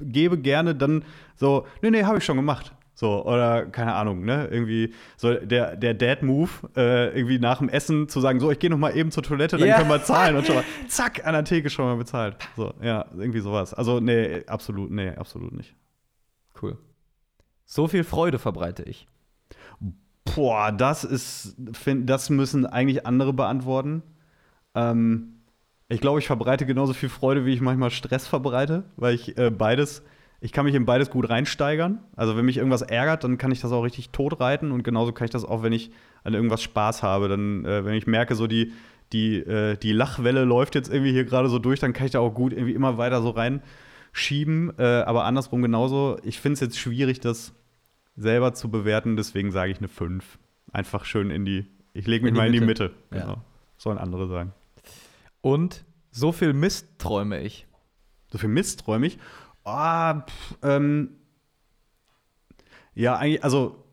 gebe 0.01 0.39
gerne 0.39 0.74
dann 0.74 1.05
so, 1.37 1.66
nee, 1.82 1.91
nee, 1.91 2.05
habe 2.05 2.18
ich 2.18 2.24
schon 2.24 2.37
gemacht. 2.37 2.72
So, 2.97 3.24
oder 3.26 3.66
keine 3.66 3.95
Ahnung, 3.95 4.24
ne? 4.24 4.47
Irgendwie 4.51 4.95
so 5.16 5.34
der, 5.34 5.74
der 5.76 5.95
Dad-Move, 5.95 6.51
äh, 6.76 7.09
irgendwie 7.18 7.40
nach 7.40 7.59
dem 7.59 7.68
Essen 7.68 8.09
zu 8.09 8.20
sagen, 8.20 8.38
so, 8.38 8.51
ich 8.53 8.59
gehe 8.61 8.70
noch 8.70 8.78
mal 8.78 8.97
eben 8.97 9.11
zur 9.11 9.22
Toilette, 9.24 9.57
dann 9.57 9.68
Ja. 9.68 9.78
können 9.78 9.88
wir 9.90 10.03
zahlen 10.05 10.36
und 10.36 10.47
schon 10.47 10.55
mal, 10.55 10.64
zack, 10.88 11.26
an 11.26 11.32
der 11.32 11.45
Theke 11.45 11.70
schon 11.70 11.86
mal 11.86 11.97
bezahlt. 11.97 12.36
So, 12.57 12.72
ja, 12.82 13.05
irgendwie 13.18 13.40
sowas. 13.40 13.74
Also, 13.74 13.99
nee, 13.99 14.45
absolut, 14.47 14.90
nee, 14.92 15.11
absolut 15.11 15.53
nicht. 15.53 15.74
Cool. 16.62 16.78
So 17.64 17.88
viel 17.88 18.05
Freude 18.05 18.38
verbreite 18.38 18.84
ich. 18.84 19.09
Boah, 20.36 20.70
das 20.72 21.03
ist, 21.05 21.57
find, 21.72 22.09
das 22.09 22.30
müssen 22.30 22.64
eigentlich 22.64 23.07
andere 23.07 23.32
beantworten. 23.32 24.03
Ähm, 24.74 25.40
ich 25.88 26.01
glaube, 26.01 26.18
ich 26.20 26.26
verbreite 26.26 26.64
genauso 26.64 26.92
viel 26.92 27.09
Freude, 27.09 27.45
wie 27.45 27.53
ich 27.55 27.61
manchmal 27.61 27.90
Stress 27.90 28.26
verbreite, 28.26 28.84
weil 28.97 29.14
ich 29.14 29.36
äh, 29.36 29.51
beides, 29.51 30.03
ich 30.45 30.53
kann 30.53 30.66
mich 30.66 30.74
in 30.74 30.84
beides 30.84 31.09
gut 31.09 31.30
reinsteigern. 31.30 32.01
Also 32.16 32.36
wenn 32.36 32.45
mich 32.45 32.59
irgendwas 32.59 32.82
ärgert, 32.82 33.24
dann 33.24 33.38
kann 33.38 33.51
ich 33.51 33.62
das 33.62 33.72
auch 33.72 33.80
richtig 33.80 34.11
totreiten 34.11 34.72
und 34.72 34.82
genauso 34.82 35.12
kann 35.12 35.24
ich 35.24 35.30
das 35.30 35.42
auch, 35.42 35.62
wenn 35.62 35.72
ich 35.72 35.90
an 36.22 36.34
irgendwas 36.34 36.62
Spaß 36.62 37.03
habe. 37.03 37.30
Dann, 37.30 37.64
äh, 37.64 37.86
wenn 37.86 37.95
ich 37.95 38.07
merke, 38.07 38.34
so 38.34 38.47
die, 38.47 38.74
die, 39.14 39.36
äh, 39.36 39.78
die 39.78 39.92
Lachwelle 39.92 40.45
läuft 40.45 40.74
jetzt 40.74 40.92
irgendwie 40.92 41.12
hier 41.12 41.24
gerade 41.24 41.49
so 41.49 41.59
durch, 41.59 41.80
dann 41.80 41.95
kann 41.95 42.05
ich 42.05 42.12
da 42.12 42.18
auch 42.18 42.34
gut 42.34 42.53
irgendwie 42.53 42.74
immer 42.74 42.99
weiter 42.99 43.22
so 43.22 43.30
reinschieben. 43.30 44.78
Äh, 44.78 44.82
aber 45.07 45.24
andersrum 45.24 45.62
genauso, 45.62 46.18
ich 46.24 46.38
finde 46.40 46.55
es 46.55 46.61
jetzt 46.61 46.78
schwierig, 46.78 47.20
das 47.20 47.55
selber 48.14 48.53
zu 48.53 48.70
bewerten, 48.70 49.16
deswegen 49.16 49.51
sage 49.51 49.72
ich 49.72 49.78
eine 49.78 49.88
5. 49.88 50.38
Einfach 50.72 51.07
schön 51.07 51.30
in 51.30 51.47
die, 51.47 51.64
ich 51.95 52.07
lege 52.07 52.22
mich 52.22 52.34
mal 52.34 52.49
in 52.49 52.53
die 52.53 52.61
Mitte. 52.61 52.92
Mitte. 53.11 53.16
Ja. 53.16 53.20
Genau. 53.22 53.36
Sollen 53.78 53.97
andere 53.97 54.28
sagen. 54.28 54.53
Und 55.40 55.86
so 56.11 56.32
viel 56.32 56.53
Mist 56.53 56.99
träume 56.99 57.40
ich. 57.40 57.66
So 58.30 58.36
viel 58.36 58.51
Mist 58.51 58.80
träume 58.80 59.07
ich. 59.07 59.18
Ah, 59.64 60.20
pff, 60.20 60.58
ähm, 60.62 61.10
ja, 62.94 63.16
eigentlich, 63.16 63.42
also 63.42 63.84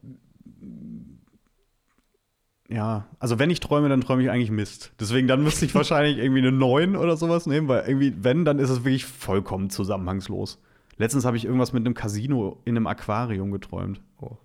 ja, 2.71 3.05
also 3.19 3.37
wenn 3.37 3.49
ich 3.49 3.59
träume, 3.59 3.89
dann 3.89 3.99
träume 3.99 4.23
ich 4.23 4.29
eigentlich 4.29 4.51
Mist. 4.51 4.93
Deswegen 4.99 5.27
dann 5.27 5.43
müsste 5.43 5.65
ich 5.65 5.75
wahrscheinlich 5.75 6.17
irgendwie 6.17 6.39
eine 6.39 6.51
9 6.53 6.95
oder 6.95 7.17
sowas 7.17 7.45
nehmen, 7.45 7.67
weil 7.67 7.83
irgendwie, 7.85 8.13
wenn, 8.21 8.45
dann 8.45 8.59
ist 8.59 8.69
es 8.69 8.79
wirklich 8.79 9.05
vollkommen 9.05 9.69
zusammenhangslos. 9.69 10.59
Letztens 10.97 11.25
habe 11.25 11.35
ich 11.35 11.45
irgendwas 11.45 11.73
mit 11.73 11.85
einem 11.85 11.95
Casino 11.95 12.61
in 12.63 12.77
einem 12.77 12.87
Aquarium 12.87 13.51
geträumt. 13.51 14.01
Oh. 14.19 14.37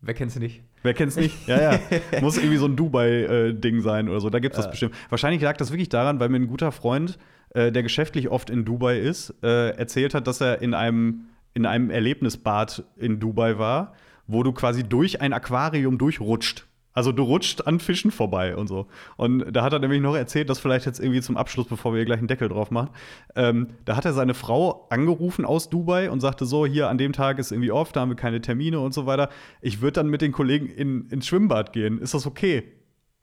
Wer 0.00 0.14
kennt's 0.14 0.36
nicht? 0.38 0.62
Wer 0.82 0.94
kennt's 0.94 1.16
nicht? 1.16 1.46
Ja, 1.46 1.72
ja. 1.72 1.80
Muss 2.20 2.36
irgendwie 2.38 2.56
so 2.56 2.66
ein 2.66 2.76
Dubai-Ding 2.76 3.80
sein 3.80 4.08
oder 4.08 4.20
so. 4.20 4.30
Da 4.30 4.38
gibt's 4.38 4.56
das 4.56 4.70
bestimmt. 4.70 4.94
Wahrscheinlich 5.10 5.42
lag 5.42 5.56
das 5.56 5.70
wirklich 5.70 5.88
daran, 5.88 6.18
weil 6.18 6.28
mir 6.28 6.38
ein 6.38 6.46
guter 6.46 6.72
Freund, 6.72 7.18
äh, 7.50 7.72
der 7.72 7.82
geschäftlich 7.82 8.28
oft 8.28 8.50
in 8.50 8.64
Dubai 8.64 8.98
ist, 8.98 9.34
äh, 9.42 9.70
erzählt 9.70 10.14
hat, 10.14 10.26
dass 10.26 10.40
er 10.40 10.62
in 10.62 10.74
einem, 10.74 11.26
in 11.54 11.66
einem 11.66 11.90
Erlebnisbad 11.90 12.84
in 12.96 13.20
Dubai 13.20 13.58
war, 13.58 13.94
wo 14.26 14.42
du 14.42 14.52
quasi 14.52 14.84
durch 14.84 15.20
ein 15.20 15.32
Aquarium 15.32 15.98
durchrutscht. 15.98 16.66
Also 16.98 17.12
du 17.12 17.22
rutscht 17.22 17.64
an 17.64 17.78
Fischen 17.78 18.10
vorbei 18.10 18.56
und 18.56 18.66
so. 18.66 18.88
Und 19.16 19.52
da 19.52 19.62
hat 19.62 19.72
er 19.72 19.78
nämlich 19.78 20.00
noch 20.00 20.16
erzählt, 20.16 20.50
dass 20.50 20.58
vielleicht 20.58 20.84
jetzt 20.84 20.98
irgendwie 20.98 21.20
zum 21.20 21.36
Abschluss, 21.36 21.68
bevor 21.68 21.92
wir 21.92 21.98
hier 21.98 22.06
gleich 22.06 22.18
einen 22.18 22.26
Deckel 22.26 22.48
drauf 22.48 22.72
machen, 22.72 22.90
ähm, 23.36 23.68
da 23.84 23.96
hat 23.96 24.04
er 24.04 24.12
seine 24.14 24.34
Frau 24.34 24.88
angerufen 24.90 25.44
aus 25.44 25.70
Dubai 25.70 26.10
und 26.10 26.18
sagte 26.18 26.44
so, 26.44 26.66
hier 26.66 26.88
an 26.88 26.98
dem 26.98 27.12
Tag 27.12 27.38
ist 27.38 27.52
irgendwie 27.52 27.70
off, 27.70 27.92
da 27.92 28.00
haben 28.00 28.08
wir 28.08 28.16
keine 28.16 28.40
Termine 28.40 28.80
und 28.80 28.94
so 28.94 29.06
weiter. 29.06 29.28
Ich 29.60 29.80
würde 29.80 29.92
dann 29.92 30.08
mit 30.08 30.22
den 30.22 30.32
Kollegen 30.32 30.66
in, 30.66 31.08
ins 31.08 31.28
Schwimmbad 31.28 31.72
gehen. 31.72 32.00
Ist 32.00 32.14
das 32.14 32.26
okay? 32.26 32.64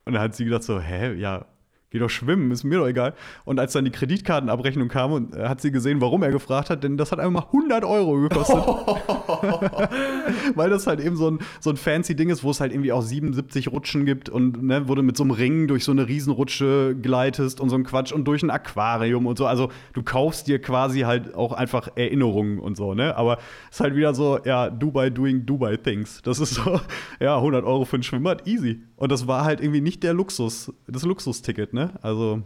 Und 0.05 0.13
dann 0.13 0.21
hat 0.21 0.35
sie 0.35 0.45
gedacht 0.45 0.63
so, 0.63 0.79
hä, 0.79 1.13
ja, 1.15 1.45
geh 1.95 1.99
doch 1.99 2.09
schwimmen, 2.09 2.51
ist 2.51 2.65
mir 2.65 2.79
doch 2.79 2.87
egal. 2.87 3.13
Und 3.45 3.57
als 3.57 3.71
dann 3.71 3.85
die 3.85 3.91
Kreditkartenabrechnung 3.91 4.89
kam, 4.89 5.13
und, 5.13 5.33
hat 5.33 5.61
sie 5.61 5.71
gesehen, 5.71 6.01
warum 6.01 6.23
er 6.23 6.31
gefragt 6.31 6.69
hat, 6.69 6.83
denn 6.83 6.97
das 6.97 7.13
hat 7.13 7.19
einfach 7.19 7.31
mal 7.31 7.45
100 7.45 7.85
Euro 7.85 8.19
gekostet. 8.19 8.57
Weil 10.55 10.69
das 10.69 10.87
halt 10.87 10.99
eben 10.99 11.15
so 11.15 11.31
ein, 11.31 11.39
so 11.61 11.69
ein 11.69 11.77
fancy 11.77 12.13
Ding 12.13 12.29
ist, 12.29 12.43
wo 12.43 12.51
es 12.51 12.59
halt 12.59 12.73
irgendwie 12.73 12.91
auch 12.91 13.01
77 13.01 13.71
Rutschen 13.71 14.05
gibt 14.05 14.27
und 14.27 14.61
ne, 14.61 14.89
wo 14.89 14.95
du 14.95 15.03
mit 15.03 15.15
so 15.15 15.23
einem 15.23 15.31
Ring 15.31 15.69
durch 15.69 15.85
so 15.85 15.93
eine 15.93 16.05
Riesenrutsche 16.05 16.97
gleitest 17.01 17.61
und 17.61 17.69
so 17.69 17.77
ein 17.77 17.85
Quatsch 17.85 18.11
und 18.11 18.25
durch 18.25 18.43
ein 18.43 18.49
Aquarium 18.49 19.25
und 19.25 19.37
so. 19.37 19.45
Also 19.45 19.69
du 19.93 20.03
kaufst 20.03 20.47
dir 20.47 20.59
quasi 20.59 21.01
halt 21.01 21.33
auch 21.33 21.53
einfach 21.53 21.87
Erinnerungen 21.95 22.59
und 22.59 22.75
so, 22.75 22.93
ne? 22.93 23.15
Aber 23.15 23.37
es 23.69 23.77
ist 23.77 23.79
halt 23.79 23.95
wieder 23.95 24.13
so, 24.13 24.37
ja, 24.43 24.69
Dubai 24.69 25.11
doing 25.11 25.45
Dubai 25.45 25.77
things. 25.77 26.21
Das 26.23 26.39
ist 26.39 26.55
so, 26.55 26.81
ja, 27.21 27.37
100 27.37 27.63
Euro 27.63 27.85
für 27.85 27.95
ein 27.95 28.03
Schwimmbad, 28.03 28.45
easy. 28.45 28.81
Und 28.97 29.11
das 29.11 29.27
war 29.27 29.43
halt 29.45 29.61
irgendwie 29.61 29.81
nicht 29.81 30.03
der 30.03 30.13
Luxus, 30.13 30.71
das 30.87 31.03
Luxusticket, 31.03 31.73
ne? 31.73 31.91
Also 32.01 32.41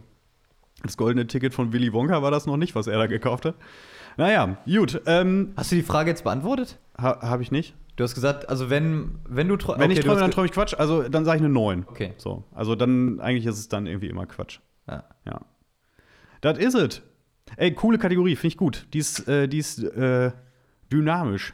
das 0.82 0.96
goldene 0.96 1.26
Ticket 1.26 1.54
von 1.54 1.72
Willy 1.72 1.92
Wonka 1.92 2.22
war 2.22 2.30
das 2.30 2.46
noch 2.46 2.56
nicht, 2.56 2.74
was 2.74 2.86
er 2.86 2.98
da 2.98 3.06
gekauft 3.06 3.44
hat. 3.44 3.54
Naja, 4.16 4.58
gut. 4.66 5.00
Ähm, 5.06 5.52
Hast 5.56 5.70
du 5.70 5.76
die 5.76 5.82
Frage 5.82 6.10
jetzt 6.10 6.24
beantwortet? 6.24 6.78
ha, 6.98 7.20
Habe 7.22 7.42
ich 7.42 7.50
nicht. 7.52 7.74
Du 7.96 8.04
hast 8.04 8.14
gesagt, 8.14 8.48
also 8.48 8.70
wenn, 8.70 9.18
wenn 9.28 9.46
du 9.48 9.56
träumst. 9.56 9.80
Wenn 9.80 9.90
ich 9.90 10.00
träume, 10.00 10.20
dann 10.20 10.30
träume 10.30 10.46
ich 10.46 10.52
Quatsch. 10.52 10.74
Also 10.74 11.02
dann 11.08 11.24
sage 11.24 11.36
ich 11.38 11.44
eine 11.44 11.52
9. 11.52 11.84
Okay. 11.86 12.14
So, 12.16 12.44
also 12.52 12.74
dann, 12.74 13.20
eigentlich 13.20 13.46
ist 13.46 13.58
es 13.58 13.68
dann 13.68 13.86
irgendwie 13.86 14.08
immer 14.08 14.26
Quatsch. 14.26 14.60
Ja. 14.88 15.04
Ja. 15.26 15.40
Das 16.40 16.58
is 16.58 16.74
it. 16.74 17.02
Ey, 17.56 17.74
coole 17.74 17.98
Kategorie, 17.98 18.36
finde 18.36 18.48
ich 18.48 18.56
gut. 18.56 18.86
Die 18.94 18.98
ist, 18.98 19.28
äh, 19.28 19.48
die 19.48 19.58
ist 19.58 19.82
äh, 19.82 20.30
dynamisch. 20.90 21.52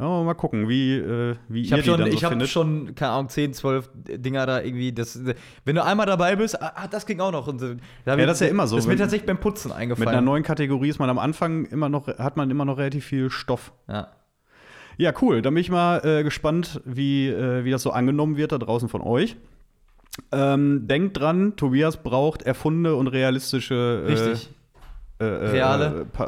Ja. 0.00 0.18
Ja, 0.18 0.22
mal 0.24 0.34
gucken, 0.34 0.68
wie, 0.68 0.96
äh, 0.96 1.36
wie 1.48 1.60
Ich 1.62 1.70
ihr 1.70 1.72
habe 1.72 1.82
die 1.82 1.88
schon, 1.90 1.98
dann 2.00 2.10
so 2.10 2.16
ich 2.16 2.24
hab 2.24 2.30
findet. 2.30 2.48
schon, 2.48 2.94
keine 2.94 3.12
Ahnung, 3.12 3.28
10, 3.28 3.52
12 3.52 3.90
Dinger 3.94 4.46
da 4.46 4.60
irgendwie. 4.62 4.92
Das, 4.92 5.20
wenn 5.64 5.76
du 5.76 5.84
einmal 5.84 6.06
dabei 6.06 6.36
bist, 6.36 6.60
ah, 6.60 6.88
das 6.90 7.04
ging 7.06 7.20
auch 7.20 7.32
noch. 7.32 7.46
Und. 7.46 7.60
Da 8.04 8.16
Ja, 8.16 8.26
das 8.26 8.40
ist 8.40 8.46
ja 8.46 8.48
immer 8.48 8.66
so, 8.66 8.76
Das 8.76 8.86
ist 8.86 8.88
mir 8.88 8.96
tatsächlich 8.96 9.26
beim 9.26 9.38
Putzen 9.38 9.68
Mit 9.68 9.76
eingefallen. 9.76 10.08
einer 10.08 10.20
neuen 10.22 10.42
Kategorie 10.42 10.88
ist 10.88 10.98
man 10.98 11.10
am 11.10 11.18
Anfang 11.18 11.66
immer 11.66 11.88
noch, 11.88 12.08
hat 12.08 12.36
man 12.36 12.50
immer 12.50 12.64
noch 12.64 12.78
relativ 12.78 13.04
viel 13.04 13.30
Stoff. 13.30 13.72
ja. 13.88 14.08
Ja, 14.98 15.14
cool. 15.22 15.40
Dann 15.40 15.54
bin 15.54 15.62
ich 15.62 15.70
mal 15.70 16.04
äh, 16.04 16.22
gespannt, 16.22 16.82
wie, 16.84 17.28
äh, 17.28 17.64
wie 17.64 17.70
das 17.70 17.80
so 17.82 17.90
angenommen 17.90 18.36
wird 18.36 18.52
da 18.52 18.58
draußen 18.58 18.90
von 18.90 19.00
euch. 19.00 19.36
Ähm, 20.30 20.86
denkt 20.88 21.18
dran, 21.18 21.56
Tobias 21.56 21.96
braucht 22.02 22.42
erfundene 22.42 22.94
und 22.94 23.06
realistische 23.06 24.04
äh, 24.06 24.12
Richtig. 24.12 24.50
Äh, 25.20 25.24
äh, 25.24 25.50
Reale. 25.50 26.06
äh, 26.18 26.22
äh, 26.22 26.26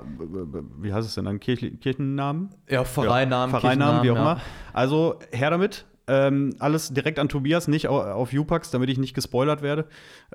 wie 0.81 0.93
heißt 0.93 1.09
es 1.09 1.15
denn 1.15 1.25
dann? 1.25 1.41
Kirchli 1.41 1.71
Kirchennamen? 1.77 2.51
ja, 2.69 2.85
Vereinnamen, 2.85 3.55
ja, 3.55 3.61
Vereinnamen, 3.61 4.03
wie 4.03 4.11
auch 4.11 4.17
immer. 4.17 4.41
Also 4.73 5.19
her 5.31 5.51
damit. 5.51 5.87
Ähm, 6.09 6.57
alles 6.59 6.93
direkt 6.93 7.21
an 7.21 7.29
Tobias, 7.29 7.69
nicht 7.69 7.89
au 7.89 8.01
auf 8.01 8.33
Upax, 8.33 8.73
damit 8.73 8.91
ich 8.91 8.99
nicht 8.99 9.15
gespoilert 9.15 9.63
werde. 9.63 9.87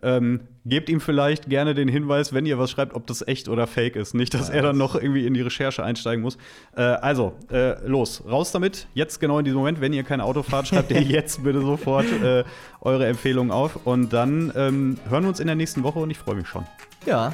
Ähm, 0.02 0.42
gebt 0.66 0.88
ihm 0.90 1.02
vielleicht 1.02 1.50
gerne 1.50 1.76
den 1.76 1.90
Hinweis, 1.90 2.34
wenn 2.34 2.46
ihr 2.46 2.58
was 2.58 2.72
schreibt, 2.72 2.96
ob 2.96 3.06
das 3.06 3.28
echt 3.28 3.50
oder 3.50 3.68
fake 3.68 3.98
ist. 3.98 4.14
Nicht, 4.14 4.34
dass 4.34 4.50
er 4.50 4.62
dann 4.62 4.78
noch 4.78 4.96
irgendwie 4.96 5.28
in 5.28 5.34
die 5.34 5.42
Recherche 5.42 5.84
einsteigen 5.84 6.22
muss. 6.24 6.38
Äh, 6.76 6.84
also, 6.84 7.34
äh, 7.52 7.86
los, 7.86 8.24
raus 8.26 8.54
damit. 8.54 8.88
Jetzt 8.94 9.20
genau 9.20 9.40
in 9.40 9.46
diesem 9.46 9.58
Moment, 9.58 9.82
wenn 9.82 9.92
ihr 9.92 10.04
kein 10.04 10.22
Auto 10.22 10.42
fahrt, 10.42 10.68
schreibt 10.70 10.90
ihr 10.90 11.02
jetzt 11.02 11.44
bitte 11.44 11.60
sofort 11.60 12.08
äh, 12.24 12.46
eure 12.80 13.06
Empfehlungen 13.06 13.52
auf. 13.52 13.86
Und 13.86 14.14
dann 14.14 14.54
ähm, 14.56 14.98
hören 15.10 15.24
wir 15.24 15.30
uns 15.30 15.42
in 15.42 15.48
der 15.48 15.58
nächsten 15.58 15.84
Woche 15.84 16.00
und 16.00 16.10
ich 16.10 16.18
freue 16.18 16.36
mich 16.36 16.48
schon. 16.48 16.66
Ja, 17.06 17.34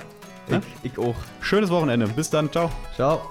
Ja? 0.49 0.61
ich, 0.83 0.91
ich 0.91 0.99
auch. 0.99 1.15
Schönes 1.41 1.69
Wochenende. 1.69 2.07
Bis 2.07 2.29
dann. 2.29 2.51
Ciao. 2.51 2.71
Ciao. 2.95 3.21